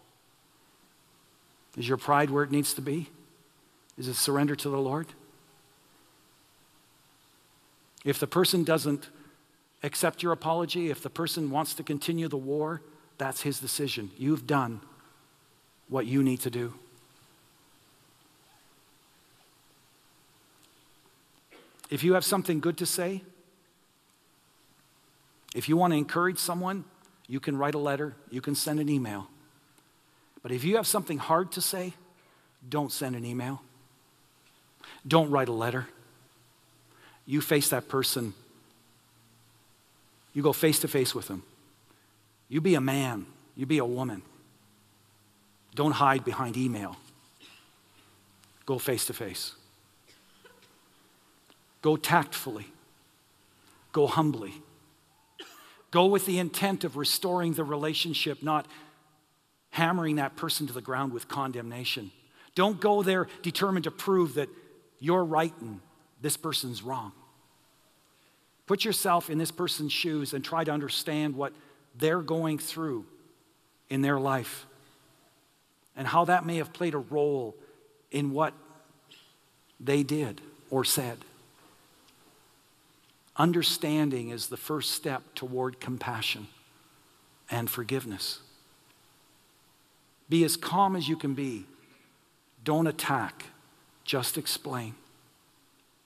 Is 1.77 1.87
your 1.87 1.97
pride 1.97 2.29
where 2.29 2.43
it 2.43 2.51
needs 2.51 2.73
to 2.75 2.81
be? 2.81 3.09
Is 3.97 4.07
it 4.07 4.15
surrender 4.15 4.55
to 4.55 4.69
the 4.69 4.77
Lord? 4.77 5.07
If 8.03 8.19
the 8.19 8.27
person 8.27 8.63
doesn't 8.63 9.09
accept 9.83 10.23
your 10.23 10.31
apology, 10.31 10.89
if 10.89 11.01
the 11.01 11.09
person 11.09 11.51
wants 11.51 11.73
to 11.75 11.83
continue 11.83 12.27
the 12.27 12.37
war, 12.37 12.81
that's 13.17 13.41
his 13.41 13.59
decision. 13.59 14.11
You've 14.17 14.47
done 14.47 14.81
what 15.87 16.05
you 16.05 16.23
need 16.23 16.39
to 16.41 16.49
do. 16.49 16.73
If 21.89 22.03
you 22.03 22.13
have 22.13 22.23
something 22.23 22.61
good 22.61 22.77
to 22.77 22.85
say, 22.85 23.21
if 25.53 25.67
you 25.67 25.75
want 25.75 25.91
to 25.91 25.97
encourage 25.97 26.37
someone, 26.37 26.85
you 27.27 27.39
can 27.39 27.57
write 27.57 27.75
a 27.75 27.79
letter, 27.79 28.15
you 28.29 28.39
can 28.39 28.55
send 28.55 28.79
an 28.79 28.87
email. 28.87 29.27
But 30.41 30.51
if 30.51 30.63
you 30.63 30.77
have 30.77 30.87
something 30.87 31.17
hard 31.17 31.51
to 31.51 31.61
say, 31.61 31.93
don't 32.67 32.91
send 32.91 33.15
an 33.15 33.25
email. 33.25 33.61
Don't 35.05 35.29
write 35.29 35.49
a 35.49 35.53
letter. 35.53 35.87
You 37.31 37.39
face 37.39 37.69
that 37.69 37.87
person. 37.87 38.33
You 40.33 40.43
go 40.43 40.51
face 40.51 40.79
to 40.79 40.89
face 40.89 41.15
with 41.15 41.29
them. 41.29 41.43
You 42.49 42.59
be 42.59 42.75
a 42.75 42.81
man. 42.81 43.25
You 43.55 43.65
be 43.65 43.77
a 43.77 43.85
woman. 43.85 44.21
Don't 45.73 45.93
hide 45.93 46.25
behind 46.25 46.57
email. 46.57 46.97
Go 48.65 48.77
face 48.77 49.05
to 49.05 49.13
face. 49.13 49.53
Go 51.81 51.95
tactfully. 51.95 52.67
Go 53.93 54.07
humbly. 54.07 54.55
Go 55.89 56.07
with 56.07 56.25
the 56.25 56.37
intent 56.37 56.83
of 56.83 56.97
restoring 56.97 57.53
the 57.53 57.63
relationship, 57.63 58.43
not 58.43 58.65
hammering 59.69 60.17
that 60.17 60.35
person 60.35 60.67
to 60.67 60.73
the 60.73 60.81
ground 60.81 61.13
with 61.13 61.29
condemnation. 61.29 62.11
Don't 62.55 62.81
go 62.81 63.03
there 63.03 63.29
determined 63.41 63.85
to 63.85 63.91
prove 63.91 64.33
that 64.33 64.49
you're 64.99 65.23
right 65.23 65.53
and 65.61 65.79
this 66.21 66.35
person's 66.35 66.83
wrong. 66.83 67.13
Put 68.67 68.85
yourself 68.85 69.29
in 69.29 69.37
this 69.37 69.51
person's 69.51 69.91
shoes 69.91 70.33
and 70.33 70.43
try 70.43 70.63
to 70.63 70.71
understand 70.71 71.35
what 71.35 71.53
they're 71.97 72.21
going 72.21 72.57
through 72.57 73.05
in 73.89 74.01
their 74.01 74.19
life 74.19 74.65
and 75.95 76.07
how 76.07 76.25
that 76.25 76.45
may 76.45 76.57
have 76.57 76.71
played 76.71 76.93
a 76.93 76.99
role 76.99 77.55
in 78.11 78.31
what 78.31 78.53
they 79.79 80.03
did 80.03 80.41
or 80.69 80.85
said. 80.85 81.17
Understanding 83.35 84.29
is 84.29 84.47
the 84.47 84.57
first 84.57 84.91
step 84.91 85.23
toward 85.35 85.79
compassion 85.79 86.47
and 87.49 87.69
forgiveness. 87.69 88.39
Be 90.29 90.43
as 90.43 90.55
calm 90.55 90.95
as 90.95 91.09
you 91.09 91.17
can 91.17 91.33
be. 91.33 91.65
Don't 92.63 92.87
attack, 92.87 93.45
just 94.05 94.37
explain. 94.37 94.95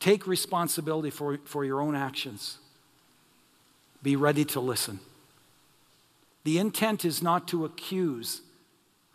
Take 0.06 0.28
responsibility 0.28 1.10
for, 1.10 1.39
for 1.45 1.66
your 1.66 1.82
own 1.82 1.95
actions. 1.95 2.60
Be 4.03 4.16
ready 4.16 4.45
to 4.45 4.60
listen. 4.60 4.99
The 6.43 6.60
intent 6.60 7.06
is 7.06 7.24
not 7.24 7.47
to 7.47 7.66
accuse 7.66 8.41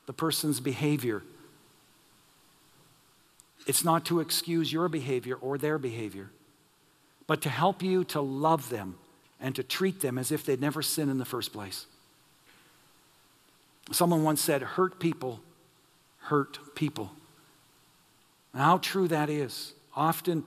the 0.07 0.12
person's 0.12 0.59
behavior. 0.59 1.22
It's 3.68 3.84
not 3.84 4.05
to 4.07 4.18
excuse 4.18 4.72
your 4.72 4.88
behavior 4.88 5.36
or 5.36 5.59
their 5.59 5.78
behavior 5.78 6.30
but 7.28 7.41
to 7.43 7.49
help 7.49 7.80
you 7.80 8.03
to 8.03 8.20
love 8.20 8.70
them 8.70 8.97
and 9.41 9.55
to 9.55 9.62
treat 9.62 10.01
them 10.01 10.18
as 10.18 10.32
if 10.32 10.45
they'd 10.45 10.61
never 10.61 10.82
sinned 10.82 11.09
in 11.09 11.18
the 11.18 11.24
first 11.24 11.53
place. 11.53 11.86
Someone 13.93 14.24
once 14.24 14.41
said, 14.41 14.62
Hurt 14.62 14.99
people 14.99 15.38
hurt 16.22 16.74
people. 16.74 17.12
And 18.53 18.61
how 18.61 18.78
true 18.78 19.07
that 19.07 19.30
is. 19.30 19.74
Often, 19.95 20.43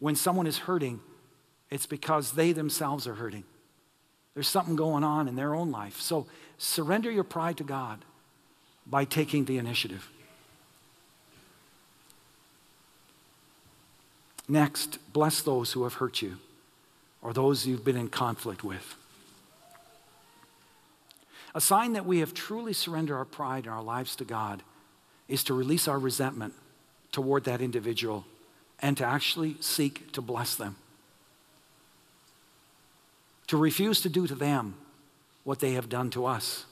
when 0.00 0.14
someone 0.16 0.46
is 0.46 0.58
hurting, 0.58 1.00
it's 1.70 1.86
because 1.86 2.32
they 2.32 2.52
themselves 2.52 3.06
are 3.06 3.14
hurting. 3.14 3.44
There's 4.34 4.48
something 4.48 4.76
going 4.76 5.04
on 5.04 5.28
in 5.28 5.36
their 5.36 5.54
own 5.54 5.70
life. 5.70 6.00
So 6.00 6.26
surrender 6.58 7.10
your 7.10 7.24
pride 7.24 7.56
to 7.58 7.64
God 7.64 8.04
by 8.86 9.04
taking 9.04 9.44
the 9.44 9.58
initiative. 9.58 10.08
Next, 14.48 14.98
bless 15.12 15.42
those 15.42 15.72
who 15.72 15.82
have 15.82 15.94
hurt 15.94 16.22
you 16.22 16.38
or 17.20 17.32
those 17.32 17.66
you've 17.66 17.84
been 17.84 17.96
in 17.96 18.08
conflict 18.08 18.64
with. 18.64 18.94
A 21.54 21.60
sign 21.60 21.94
that 21.94 22.06
we 22.06 22.20
have 22.20 22.32
truly 22.32 22.72
surrendered 22.72 23.16
our 23.16 23.24
pride 23.24 23.64
and 23.64 23.74
our 23.74 23.82
lives 23.82 24.14
to 24.16 24.24
God 24.24 24.62
is 25.26 25.44
to 25.44 25.54
release 25.54 25.88
our 25.88 25.98
resentment 25.98 26.54
toward 27.10 27.44
that 27.44 27.60
individual 27.60 28.24
and 28.80 28.96
to 28.96 29.04
actually 29.04 29.56
seek 29.60 30.12
to 30.12 30.20
bless 30.20 30.54
them. 30.54 30.76
To 33.48 33.56
refuse 33.56 34.00
to 34.02 34.08
do 34.08 34.26
to 34.26 34.34
them 34.34 34.74
what 35.44 35.58
they 35.60 35.72
have 35.72 35.88
done 35.88 36.10
to 36.10 36.26
us. 36.26 36.66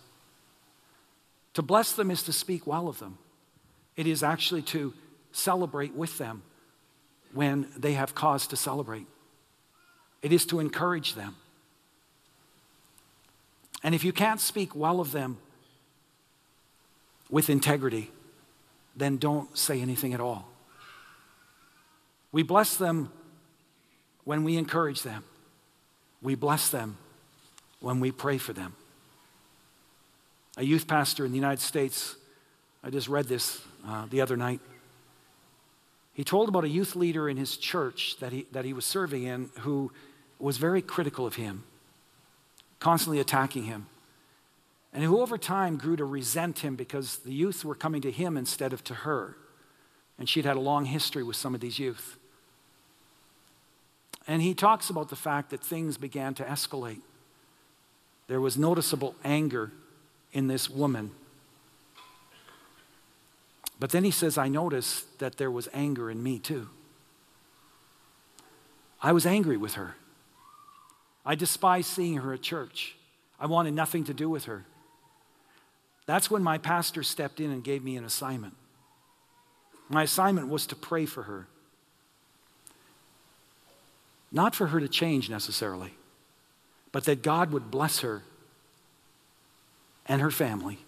To 1.55 1.63
bless 1.63 1.93
them 1.93 2.11
is 2.11 2.23
to 2.25 2.33
speak 2.33 2.67
well 2.67 2.89
of 2.89 2.99
them, 2.99 3.19
it 3.97 4.07
is 4.07 4.23
actually 4.23 4.63
to 4.63 4.93
celebrate 5.33 5.95
with 5.95 6.19
them 6.19 6.43
when 7.33 7.69
they 7.77 7.95
have 7.95 8.15
cause 8.15 8.47
to 8.49 8.57
celebrate. 8.57 9.07
It 10.23 10.33
is 10.33 10.45
to 10.47 10.61
encourage 10.61 11.15
them. 11.15 11.37
And 13.83 13.95
if 13.95 14.05
you 14.05 14.13
can't 14.13 14.41
speak 14.41 14.75
well 14.75 15.01
of 15.01 15.13
them 15.13 15.39
with 17.31 17.49
integrity, 17.49 18.11
then 18.97 19.17
don't 19.17 19.57
say 19.57 19.81
anything 19.81 20.15
at 20.15 20.21
all. 20.21 20.49
We 22.37 22.43
bless 22.43 22.77
them 22.77 23.11
when 24.25 24.45
we 24.45 24.59
encourage 24.59 25.03
them. 25.03 25.25
We 26.21 26.35
bless 26.35 26.69
them 26.69 26.99
when 27.81 27.99
we 27.99 28.13
pray 28.13 28.37
for 28.37 28.53
them. 28.53 28.75
A 30.59 30.63
youth 30.63 30.87
pastor 30.87 31.25
in 31.25 31.33
the 31.33 31.39
United 31.39 31.63
States, 31.63 32.15
I 32.85 32.91
just 32.91 33.09
read 33.09 33.25
this 33.25 33.63
uh, 33.89 34.05
the 34.11 34.21
other 34.21 34.37
night. 34.37 34.61
He 36.13 36.25
told 36.25 36.51
about 36.51 36.65
a 36.65 36.69
youth 36.69 36.95
leader 36.95 37.27
in 37.27 37.39
his 37.39 37.57
church 37.57 38.19
that 38.21 38.33
he, 38.33 38.47
that 38.53 38.67
he 38.67 38.75
was 38.75 38.85
serving 38.85 39.23
in 39.23 39.49
who 39.61 39.91
was 40.39 40.59
very 40.59 40.83
critical 40.83 41.27
of 41.27 41.37
him, 41.37 41.65
constantly 42.81 43.19
attacking 43.19 43.65
him, 43.65 43.87
and 44.93 45.03
who 45.03 45.23
over 45.23 45.39
time 45.39 45.79
grew 45.79 45.97
to 45.97 46.05
resent 46.05 46.59
him 46.59 46.77
because 46.77 47.17
the 47.17 47.33
youth 47.33 47.65
were 47.65 47.75
coming 47.75 48.03
to 48.03 48.11
him 48.11 48.37
instead 48.37 48.75
of 48.75 48.85
to 48.85 48.93
her. 48.93 49.39
And 50.19 50.29
she'd 50.29 50.45
had 50.45 50.59
a 50.59 50.61
long 50.61 50.85
history 50.85 51.23
with 51.23 51.37
some 51.37 51.55
of 51.55 51.63
these 51.63 51.79
youth. 51.79 52.19
And 54.27 54.43
he 54.43 54.55
talks 54.55 54.91
about 54.91 55.09
the 55.09 55.17
fact 55.17 55.51
that 55.51 55.63
things 55.63 55.97
began 55.97 56.35
to 56.35 56.45
escalate. 56.45 57.01
There 58.27 58.41
was 58.41 58.59
noticeable 58.59 59.15
anger 59.25 59.73
in 60.33 60.49
this 60.49 60.69
woman 60.69 61.13
but 63.79 63.91
then 63.91 64.05
he 64.05 64.11
says, 64.11 64.39
I 64.39 64.49
noticed 64.49 65.19
that 65.19 65.37
there 65.37 65.51
was 65.51 65.69
anger 65.73 66.11
in 66.11 66.23
me 66.23 66.39
too. 66.39 66.69
I 69.03 69.13
was 69.13 69.27
angry 69.27 69.57
with 69.57 69.75
her. 69.75 69.97
I 71.25 71.35
despised 71.35 71.89
seeing 71.89 72.17
her 72.19 72.33
at 72.33 72.43
church. 72.43 72.97
I 73.39 73.47
wanted 73.47 73.75
nothing 73.75 74.05
to 74.05 74.15
do 74.15 74.31
with 74.31 74.45
her. 74.45 74.65
That's 76.07 76.31
when 76.31 76.43
my 76.43 76.57
pastor 76.57 77.03
stepped 77.03 77.41
in 77.41 77.51
and 77.51 77.63
gave 77.63 77.85
me 77.85 77.97
an 77.97 78.05
assignment. 78.05 78.55
My 79.89 80.05
assignment 80.05 80.49
was 80.49 80.67
to 80.69 80.77
pray 80.77 81.05
for 81.05 81.25
her. 81.25 81.47
Not 84.33 84.55
for 84.55 84.69
her 84.69 84.81
to 84.81 84.89
change 84.89 85.31
necessarily, 85.31 85.95
but 86.93 87.05
that 87.05 87.23
God 87.23 87.53
would 87.53 87.71
bless 87.71 88.01
her 88.01 88.23
and 90.07 90.21
her 90.21 90.31
family, 90.31 90.79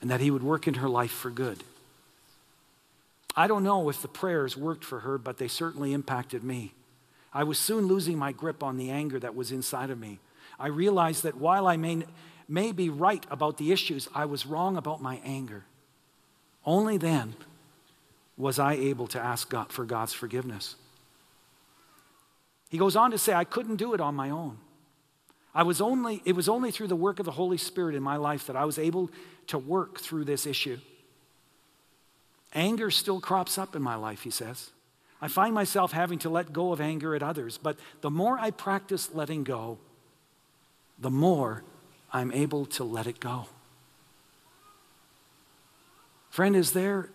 and 0.00 0.10
that 0.10 0.20
He 0.20 0.30
would 0.30 0.42
work 0.42 0.66
in 0.66 0.74
her 0.74 0.88
life 0.88 1.10
for 1.10 1.30
good. 1.30 1.62
I 3.36 3.46
don't 3.46 3.62
know 3.62 3.88
if 3.88 4.00
the 4.00 4.08
prayers 4.08 4.56
worked 4.56 4.84
for 4.84 5.00
her, 5.00 5.18
but 5.18 5.38
they 5.38 5.48
certainly 5.48 5.92
impacted 5.92 6.42
me. 6.42 6.72
I 7.32 7.44
was 7.44 7.58
soon 7.58 7.86
losing 7.86 8.16
my 8.16 8.32
grip 8.32 8.62
on 8.62 8.78
the 8.78 8.90
anger 8.90 9.18
that 9.18 9.36
was 9.36 9.52
inside 9.52 9.90
of 9.90 10.00
me. 10.00 10.18
I 10.58 10.68
realized 10.68 11.22
that 11.24 11.36
while 11.36 11.66
I 11.66 11.76
may, 11.76 12.04
may 12.48 12.72
be 12.72 12.88
right 12.88 13.24
about 13.30 13.58
the 13.58 13.72
issues, 13.72 14.08
I 14.14 14.24
was 14.24 14.46
wrong 14.46 14.78
about 14.78 15.02
my 15.02 15.20
anger. 15.22 15.64
Only 16.64 16.96
then 16.96 17.34
was 18.38 18.58
I 18.58 18.72
able 18.72 19.06
to 19.08 19.20
ask 19.20 19.50
God 19.50 19.70
for 19.70 19.84
God's 19.84 20.14
forgiveness. 20.14 20.76
He 22.68 22.78
goes 22.78 22.96
on 22.96 23.10
to 23.12 23.18
say, 23.18 23.32
I 23.32 23.44
couldn't 23.44 23.76
do 23.76 23.94
it 23.94 24.00
on 24.00 24.14
my 24.14 24.30
own. 24.30 24.58
I 25.54 25.62
was 25.62 25.80
only, 25.80 26.20
it 26.24 26.34
was 26.34 26.48
only 26.48 26.70
through 26.70 26.88
the 26.88 26.96
work 26.96 27.18
of 27.18 27.24
the 27.24 27.32
Holy 27.32 27.56
Spirit 27.56 27.94
in 27.94 28.02
my 28.02 28.16
life 28.16 28.46
that 28.46 28.56
I 28.56 28.64
was 28.64 28.78
able 28.78 29.10
to 29.46 29.58
work 29.58 30.00
through 30.00 30.24
this 30.24 30.46
issue. 30.46 30.78
Anger 32.54 32.90
still 32.90 33.20
crops 33.20 33.56
up 33.56 33.74
in 33.74 33.82
my 33.82 33.94
life, 33.94 34.22
he 34.22 34.30
says. 34.30 34.70
I 35.20 35.28
find 35.28 35.54
myself 35.54 35.92
having 35.92 36.18
to 36.20 36.28
let 36.28 36.52
go 36.52 36.72
of 36.72 36.80
anger 36.80 37.14
at 37.14 37.22
others, 37.22 37.58
but 37.58 37.78
the 38.02 38.10
more 38.10 38.38
I 38.38 38.50
practice 38.50 39.14
letting 39.14 39.44
go, 39.44 39.78
the 40.98 41.10
more 41.10 41.62
I'm 42.12 42.32
able 42.32 42.66
to 42.66 42.84
let 42.84 43.06
it 43.06 43.20
go. 43.20 43.46
Friend, 46.28 46.54
is 46.54 46.72
there 46.72 47.08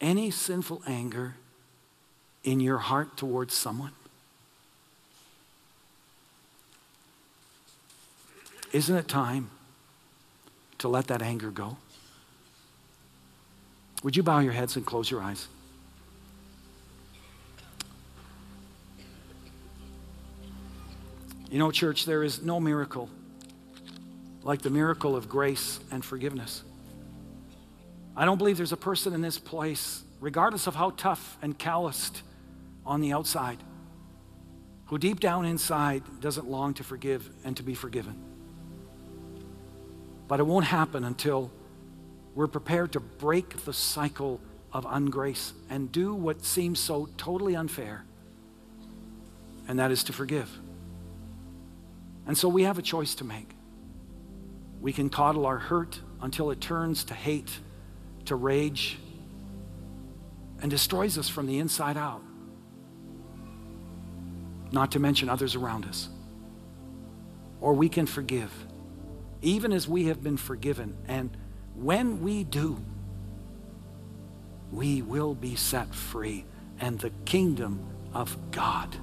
any 0.00 0.32
sinful 0.32 0.82
anger 0.86 1.36
in 2.42 2.58
your 2.58 2.78
heart 2.78 3.16
towards 3.16 3.54
someone? 3.54 3.92
Isn't 8.72 8.96
it 8.96 9.08
time 9.08 9.50
to 10.78 10.88
let 10.88 11.06
that 11.08 11.22
anger 11.22 11.50
go? 11.50 11.76
Would 14.02 14.16
you 14.16 14.22
bow 14.22 14.40
your 14.40 14.52
heads 14.52 14.76
and 14.76 14.84
close 14.84 15.10
your 15.10 15.22
eyes? 15.22 15.48
You 21.50 21.58
know, 21.58 21.70
church, 21.70 22.04
there 22.04 22.22
is 22.22 22.42
no 22.42 22.60
miracle 22.60 23.08
like 24.42 24.62
the 24.62 24.70
miracle 24.70 25.16
of 25.16 25.28
grace 25.28 25.80
and 25.90 26.04
forgiveness. 26.04 26.62
I 28.16 28.24
don't 28.24 28.38
believe 28.38 28.56
there's 28.56 28.72
a 28.72 28.76
person 28.76 29.14
in 29.14 29.20
this 29.20 29.38
place, 29.38 30.02
regardless 30.20 30.66
of 30.66 30.74
how 30.74 30.90
tough 30.90 31.38
and 31.40 31.58
calloused 31.58 32.22
on 32.84 33.00
the 33.00 33.12
outside, 33.12 33.58
who 34.86 34.98
deep 34.98 35.20
down 35.20 35.44
inside 35.44 36.02
doesn't 36.20 36.48
long 36.48 36.74
to 36.74 36.84
forgive 36.84 37.28
and 37.44 37.56
to 37.56 37.62
be 37.62 37.74
forgiven. 37.74 38.27
But 40.28 40.40
it 40.40 40.46
won't 40.46 40.66
happen 40.66 41.04
until 41.04 41.50
we're 42.34 42.46
prepared 42.46 42.92
to 42.92 43.00
break 43.00 43.64
the 43.64 43.72
cycle 43.72 44.40
of 44.72 44.84
ungrace 44.84 45.52
and 45.70 45.90
do 45.90 46.14
what 46.14 46.44
seems 46.44 46.78
so 46.78 47.08
totally 47.16 47.56
unfair, 47.56 48.04
and 49.66 49.78
that 49.78 49.90
is 49.90 50.04
to 50.04 50.12
forgive. 50.12 50.50
And 52.26 52.36
so 52.36 52.48
we 52.48 52.64
have 52.64 52.78
a 52.78 52.82
choice 52.82 53.14
to 53.16 53.24
make. 53.24 53.48
We 54.80 54.92
can 54.92 55.08
coddle 55.08 55.46
our 55.46 55.56
hurt 55.56 56.00
until 56.20 56.50
it 56.50 56.60
turns 56.60 57.04
to 57.04 57.14
hate, 57.14 57.58
to 58.26 58.36
rage, 58.36 58.98
and 60.60 60.70
destroys 60.70 61.16
us 61.16 61.28
from 61.28 61.46
the 61.46 61.58
inside 61.58 61.96
out, 61.96 62.22
not 64.70 64.92
to 64.92 65.00
mention 65.00 65.30
others 65.30 65.54
around 65.54 65.86
us. 65.86 66.10
Or 67.60 67.72
we 67.72 67.88
can 67.88 68.06
forgive, 68.06 68.52
even 69.42 69.72
as 69.72 69.88
we 69.88 70.04
have 70.06 70.22
been 70.22 70.36
forgiven. 70.36 70.96
And 71.06 71.36
when 71.74 72.22
we 72.22 72.44
do, 72.44 72.82
we 74.72 75.02
will 75.02 75.34
be 75.34 75.56
set 75.56 75.94
free, 75.94 76.44
and 76.80 76.98
the 76.98 77.10
kingdom 77.24 77.80
of 78.12 78.36
God 78.50 78.96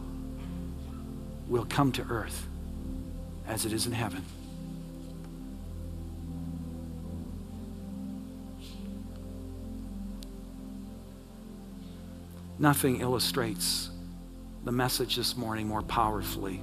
will 1.47 1.65
come 1.65 1.91
to 1.93 2.03
earth 2.09 2.47
as 3.47 3.65
it 3.65 3.73
is 3.73 3.85
in 3.85 3.91
heaven. 3.91 4.23
Nothing 12.57 13.01
illustrates 13.01 13.89
the 14.63 14.71
message 14.71 15.17
this 15.17 15.35
morning 15.35 15.67
more 15.67 15.81
powerfully 15.81 16.61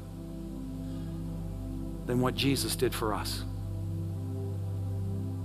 than 2.06 2.20
what 2.20 2.34
Jesus 2.34 2.74
did 2.74 2.94
for 2.94 3.14
us. 3.14 3.44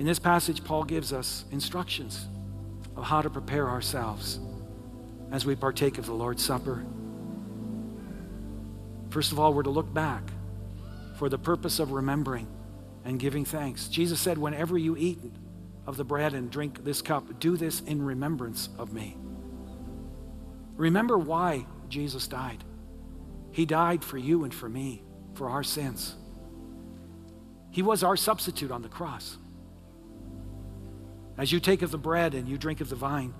In 0.00 0.06
this 0.06 0.18
passage, 0.18 0.64
Paul 0.64 0.84
gives 0.84 1.12
us 1.12 1.44
instructions 1.50 2.26
of 2.96 3.04
how 3.04 3.20
to 3.20 3.28
prepare 3.28 3.68
ourselves 3.68 4.40
as 5.30 5.44
we 5.44 5.54
partake 5.54 5.98
of 5.98 6.06
the 6.06 6.14
Lord's 6.14 6.42
Supper. 6.42 6.86
First 9.10 9.30
of 9.30 9.38
all, 9.38 9.52
we're 9.52 9.62
to 9.62 9.68
look 9.68 9.92
back 9.92 10.22
for 11.18 11.28
the 11.28 11.36
purpose 11.36 11.78
of 11.78 11.92
remembering 11.92 12.48
and 13.04 13.20
giving 13.20 13.44
thanks. 13.44 13.88
Jesus 13.88 14.18
said, 14.18 14.38
Whenever 14.38 14.78
you 14.78 14.96
eat 14.96 15.18
of 15.86 15.98
the 15.98 16.04
bread 16.04 16.32
and 16.32 16.50
drink 16.50 16.82
this 16.82 17.02
cup, 17.02 17.38
do 17.38 17.58
this 17.58 17.80
in 17.82 18.02
remembrance 18.02 18.70
of 18.78 18.94
me. 18.94 19.18
Remember 20.78 21.18
why 21.18 21.66
Jesus 21.90 22.26
died. 22.26 22.64
He 23.52 23.66
died 23.66 24.02
for 24.02 24.16
you 24.16 24.44
and 24.44 24.54
for 24.54 24.70
me, 24.70 25.02
for 25.34 25.50
our 25.50 25.62
sins. 25.62 26.14
He 27.70 27.82
was 27.82 28.02
our 28.02 28.16
substitute 28.16 28.70
on 28.70 28.80
the 28.80 28.88
cross. 28.88 29.36
As 31.40 31.50
you 31.50 31.58
take 31.58 31.82
of 31.82 31.90
the 31.90 31.98
bread 31.98 32.34
and 32.34 32.48
you 32.48 32.56
drink 32.56 32.80
of 32.80 32.88
the 32.88 32.96
vine, 32.96 33.34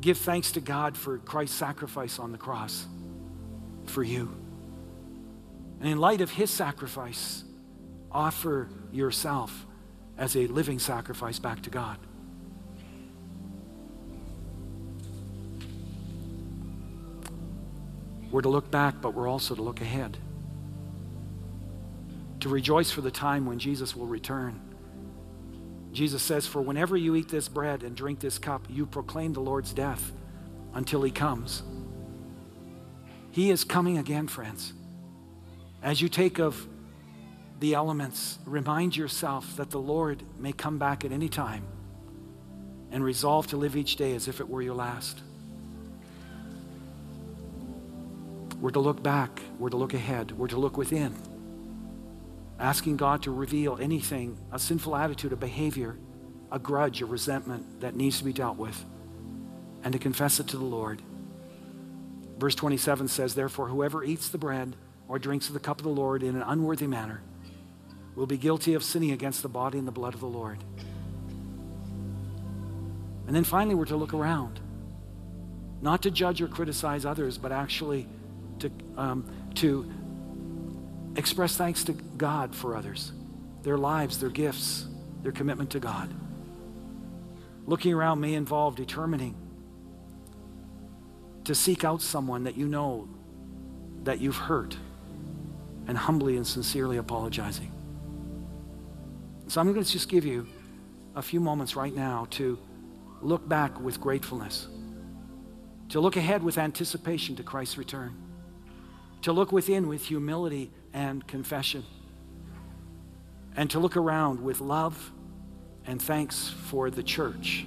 Give 0.00 0.16
thanks 0.16 0.52
to 0.52 0.60
God 0.60 0.96
for 0.96 1.18
Christ's 1.18 1.56
sacrifice 1.56 2.18
on 2.18 2.32
the 2.32 2.38
cross 2.38 2.86
for 3.86 4.02
you. 4.02 4.34
And 5.80 5.88
in 5.88 5.98
light 5.98 6.20
of 6.20 6.30
his 6.30 6.50
sacrifice, 6.50 7.44
offer 8.12 8.68
yourself 8.92 9.66
as 10.18 10.36
a 10.36 10.46
living 10.46 10.78
sacrifice 10.78 11.38
back 11.38 11.62
to 11.62 11.70
God. 11.70 11.98
We're 18.30 18.42
to 18.42 18.48
look 18.48 18.70
back, 18.70 19.00
but 19.00 19.14
we're 19.14 19.28
also 19.28 19.54
to 19.54 19.62
look 19.62 19.80
ahead. 19.80 20.18
To 22.40 22.48
rejoice 22.48 22.90
for 22.90 23.00
the 23.00 23.10
time 23.10 23.46
when 23.46 23.58
Jesus 23.58 23.96
will 23.96 24.06
return 24.06 24.60
Jesus 25.96 26.22
says, 26.22 26.46
For 26.46 26.60
whenever 26.60 26.94
you 26.94 27.16
eat 27.16 27.30
this 27.30 27.48
bread 27.48 27.82
and 27.82 27.96
drink 27.96 28.20
this 28.20 28.38
cup, 28.38 28.66
you 28.68 28.84
proclaim 28.84 29.32
the 29.32 29.40
Lord's 29.40 29.72
death 29.72 30.12
until 30.74 31.02
he 31.02 31.10
comes. 31.10 31.62
He 33.30 33.50
is 33.50 33.64
coming 33.64 33.96
again, 33.96 34.28
friends. 34.28 34.74
As 35.82 36.02
you 36.02 36.10
take 36.10 36.38
of 36.38 36.68
the 37.60 37.72
elements, 37.72 38.38
remind 38.44 38.94
yourself 38.94 39.56
that 39.56 39.70
the 39.70 39.80
Lord 39.80 40.22
may 40.38 40.52
come 40.52 40.76
back 40.76 41.02
at 41.04 41.12
any 41.12 41.30
time 41.30 41.64
and 42.90 43.02
resolve 43.02 43.46
to 43.48 43.56
live 43.56 43.74
each 43.74 43.96
day 43.96 44.14
as 44.14 44.28
if 44.28 44.38
it 44.38 44.48
were 44.48 44.60
your 44.60 44.74
last. 44.74 45.22
We're 48.60 48.70
to 48.70 48.80
look 48.80 49.02
back, 49.02 49.40
we're 49.58 49.70
to 49.70 49.76
look 49.78 49.94
ahead, 49.94 50.32
we're 50.32 50.48
to 50.48 50.58
look 50.58 50.76
within 50.76 51.14
asking 52.58 52.96
God 52.96 53.22
to 53.22 53.30
reveal 53.30 53.78
anything, 53.80 54.38
a 54.52 54.58
sinful 54.58 54.96
attitude, 54.96 55.32
a 55.32 55.36
behavior, 55.36 55.98
a 56.50 56.58
grudge, 56.58 57.02
a 57.02 57.06
resentment 57.06 57.80
that 57.80 57.94
needs 57.94 58.18
to 58.18 58.24
be 58.24 58.32
dealt 58.32 58.56
with, 58.56 58.84
and 59.82 59.92
to 59.92 59.98
confess 59.98 60.40
it 60.40 60.48
to 60.48 60.56
the 60.56 60.64
Lord. 60.64 61.02
Verse 62.38 62.54
27 62.54 63.08
says, 63.08 63.34
Therefore, 63.34 63.68
whoever 63.68 64.04
eats 64.04 64.28
the 64.28 64.38
bread 64.38 64.76
or 65.08 65.18
drinks 65.18 65.48
of 65.48 65.54
the 65.54 65.60
cup 65.60 65.78
of 65.78 65.84
the 65.84 65.90
Lord 65.90 66.22
in 66.22 66.36
an 66.36 66.42
unworthy 66.42 66.86
manner 66.86 67.22
will 68.14 68.26
be 68.26 68.38
guilty 68.38 68.74
of 68.74 68.82
sinning 68.82 69.10
against 69.12 69.42
the 69.42 69.48
body 69.48 69.78
and 69.78 69.86
the 69.86 69.92
blood 69.92 70.14
of 70.14 70.20
the 70.20 70.26
Lord. 70.26 70.58
And 73.26 73.34
then 73.34 73.44
finally, 73.44 73.74
we're 73.74 73.86
to 73.86 73.96
look 73.96 74.14
around, 74.14 74.60
not 75.82 76.02
to 76.02 76.10
judge 76.10 76.40
or 76.40 76.48
criticize 76.48 77.04
others, 77.04 77.38
but 77.38 77.52
actually 77.52 78.08
to, 78.60 78.70
um, 78.96 79.30
to 79.56 79.90
express 81.16 81.56
thanks 81.56 81.84
to 81.84 81.92
God 81.92 82.54
for 82.54 82.76
others, 82.76 83.12
their 83.62 83.78
lives, 83.78 84.18
their 84.18 84.30
gifts, 84.30 84.86
their 85.22 85.32
commitment 85.32 85.70
to 85.70 85.80
God. 85.80 86.12
Looking 87.66 87.92
around 87.92 88.20
may 88.20 88.34
involve 88.34 88.76
determining 88.76 89.34
to 91.44 91.54
seek 91.54 91.84
out 91.84 92.02
someone 92.02 92.44
that 92.44 92.56
you 92.56 92.68
know 92.68 93.08
that 94.04 94.20
you've 94.20 94.36
hurt 94.36 94.76
and 95.86 95.96
humbly 95.96 96.36
and 96.36 96.46
sincerely 96.46 96.96
apologizing. 96.96 97.72
So 99.48 99.60
I'm 99.60 99.72
going 99.72 99.84
to 99.84 99.90
just 99.90 100.08
give 100.08 100.24
you 100.24 100.46
a 101.14 101.22
few 101.22 101.40
moments 101.40 101.76
right 101.76 101.94
now 101.94 102.26
to 102.30 102.58
look 103.22 103.48
back 103.48 103.80
with 103.80 104.00
gratefulness, 104.00 104.68
to 105.88 106.00
look 106.00 106.16
ahead 106.16 106.42
with 106.42 106.58
anticipation 106.58 107.36
to 107.36 107.42
Christ's 107.42 107.78
return 107.78 108.26
to 109.26 109.32
look 109.32 109.50
within 109.50 109.88
with 109.88 110.04
humility 110.04 110.70
and 110.96 111.26
confession, 111.26 111.84
and 113.54 113.70
to 113.70 113.78
look 113.78 113.98
around 113.98 114.40
with 114.40 114.62
love 114.62 115.12
and 115.86 116.00
thanks 116.00 116.48
for 116.48 116.90
the 116.90 117.02
church 117.02 117.66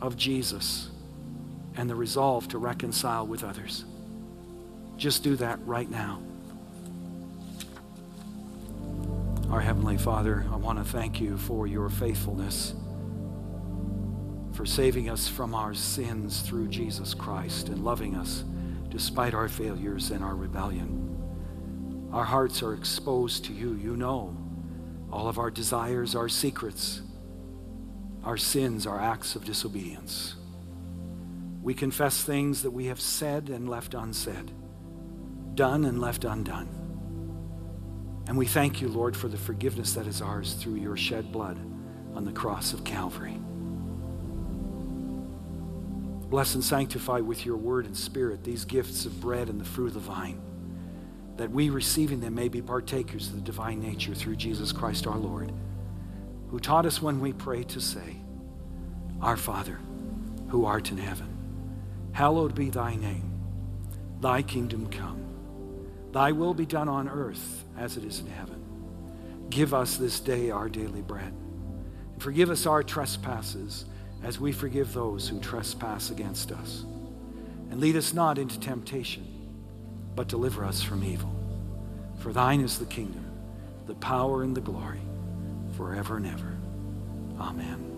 of 0.00 0.16
Jesus 0.16 0.88
and 1.76 1.88
the 1.88 1.94
resolve 1.94 2.48
to 2.48 2.58
reconcile 2.58 3.26
with 3.26 3.44
others. 3.44 3.84
Just 4.96 5.22
do 5.22 5.36
that 5.36 5.58
right 5.66 5.90
now. 5.90 6.22
Our 9.50 9.60
Heavenly 9.60 9.98
Father, 9.98 10.46
I 10.50 10.56
want 10.56 10.78
to 10.78 10.84
thank 10.84 11.20
you 11.20 11.36
for 11.36 11.66
your 11.66 11.90
faithfulness, 11.90 12.74
for 14.52 14.64
saving 14.64 15.10
us 15.10 15.28
from 15.28 15.54
our 15.54 15.74
sins 15.74 16.40
through 16.40 16.68
Jesus 16.68 17.12
Christ 17.12 17.68
and 17.68 17.84
loving 17.84 18.14
us 18.14 18.44
despite 18.88 19.34
our 19.34 19.48
failures 19.48 20.10
and 20.10 20.24
our 20.24 20.34
rebellion. 20.34 21.13
Our 22.14 22.22
hearts 22.22 22.62
are 22.62 22.74
exposed 22.74 23.44
to 23.46 23.52
you. 23.52 23.74
You 23.74 23.96
know 23.96 24.36
all 25.10 25.26
of 25.26 25.38
our 25.38 25.50
desires, 25.50 26.14
our 26.14 26.28
secrets, 26.28 27.02
our 28.22 28.36
sins, 28.36 28.86
our 28.86 29.00
acts 29.00 29.34
of 29.34 29.44
disobedience. 29.44 30.36
We 31.60 31.74
confess 31.74 32.22
things 32.22 32.62
that 32.62 32.70
we 32.70 32.86
have 32.86 33.00
said 33.00 33.48
and 33.48 33.68
left 33.68 33.94
unsaid, 33.94 34.52
done 35.56 35.84
and 35.84 36.00
left 36.00 36.24
undone. 36.24 36.68
And 38.28 38.38
we 38.38 38.46
thank 38.46 38.80
you, 38.80 38.88
Lord, 38.88 39.16
for 39.16 39.26
the 39.26 39.36
forgiveness 39.36 39.94
that 39.94 40.06
is 40.06 40.22
ours 40.22 40.54
through 40.54 40.76
your 40.76 40.96
shed 40.96 41.32
blood 41.32 41.58
on 42.14 42.24
the 42.24 42.32
cross 42.32 42.72
of 42.72 42.84
Calvary. 42.84 43.36
Bless 46.30 46.54
and 46.54 46.62
sanctify 46.62 47.18
with 47.18 47.44
your 47.44 47.56
word 47.56 47.86
and 47.86 47.96
spirit 47.96 48.44
these 48.44 48.64
gifts 48.64 49.04
of 49.04 49.20
bread 49.20 49.48
and 49.48 49.60
the 49.60 49.64
fruit 49.64 49.88
of 49.88 49.94
the 49.94 50.00
vine, 50.00 50.40
that 51.36 51.50
we 51.50 51.70
receiving 51.70 52.20
them 52.20 52.34
may 52.34 52.48
be 52.48 52.62
partakers 52.62 53.28
of 53.28 53.36
the 53.36 53.40
divine 53.40 53.80
nature 53.80 54.14
through 54.14 54.36
Jesus 54.36 54.72
Christ 54.72 55.06
our 55.06 55.18
Lord, 55.18 55.52
who 56.50 56.60
taught 56.60 56.86
us 56.86 57.02
when 57.02 57.20
we 57.20 57.32
pray 57.32 57.64
to 57.64 57.80
say, 57.80 58.16
Our 59.20 59.36
Father, 59.36 59.78
who 60.48 60.64
art 60.64 60.90
in 60.90 60.98
heaven, 60.98 61.28
hallowed 62.12 62.54
be 62.54 62.70
thy 62.70 62.94
name. 62.94 63.30
Thy 64.20 64.42
kingdom 64.42 64.88
come. 64.88 65.24
Thy 66.12 66.30
will 66.30 66.54
be 66.54 66.64
done 66.64 66.88
on 66.88 67.08
earth 67.08 67.64
as 67.76 67.96
it 67.96 68.04
is 68.04 68.20
in 68.20 68.28
heaven. 68.28 68.64
Give 69.50 69.74
us 69.74 69.96
this 69.96 70.20
day 70.20 70.50
our 70.50 70.68
daily 70.68 71.02
bread. 71.02 71.34
And 72.12 72.22
forgive 72.22 72.50
us 72.50 72.66
our 72.66 72.82
trespasses 72.82 73.84
as 74.22 74.38
we 74.38 74.52
forgive 74.52 74.92
those 74.92 75.28
who 75.28 75.40
trespass 75.40 76.10
against 76.10 76.52
us. 76.52 76.84
And 77.70 77.80
lead 77.80 77.96
us 77.96 78.14
not 78.14 78.38
into 78.38 78.58
temptation, 78.60 79.26
but 80.14 80.28
deliver 80.28 80.64
us 80.64 80.82
from 80.82 81.04
evil. 81.04 81.34
For 82.18 82.32
thine 82.32 82.60
is 82.60 82.78
the 82.78 82.86
kingdom, 82.86 83.24
the 83.86 83.94
power, 83.96 84.42
and 84.42 84.56
the 84.56 84.60
glory, 84.60 85.02
forever 85.76 86.16
and 86.16 86.26
ever. 86.26 86.56
Amen. 87.38 87.94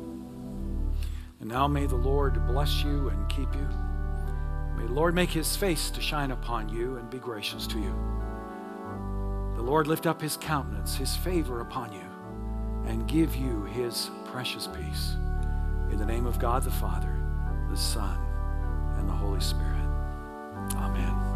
And 1.41 1.49
now 1.49 1.69
may 1.69 1.87
the 1.87 1.97
Lord 1.97 2.47
bless 2.47 2.83
you 2.83 3.09
and 3.09 3.29
keep 3.29 3.53
you. 3.55 3.69
May 4.77 4.87
the 4.87 4.93
Lord 4.93 5.15
make 5.15 5.31
his 5.31 5.57
face 5.57 5.91
to 5.91 6.01
shine 6.01 6.31
upon 6.31 6.69
you 6.69 6.97
and 6.97 7.09
be 7.11 7.19
gracious 7.19 7.67
to 7.69 7.79
you. 7.79 7.95
The 9.57 9.63
Lord 9.63 9.87
lift 9.87 10.07
up 10.07 10.21
his 10.21 10.37
countenance, 10.37 10.97
his 10.97 11.17
favor 11.17 11.61
upon 11.61 11.93
you, 11.93 12.91
and 12.91 13.09
give 13.09 13.35
you 13.35 13.65
his 13.65 14.11
precious 14.27 14.67
peace. 14.67 15.15
In 15.91 15.99
the 15.99 16.07
name 16.07 16.27
of 16.27 16.39
God 16.39 16.63
the 16.63 16.71
Father, 16.71 17.17
the 17.71 17.77
Son, 17.77 18.19
and 18.99 19.09
the 19.09 19.13
Holy 19.13 19.41
Spirit. 19.41 19.73
Amen. 20.75 21.36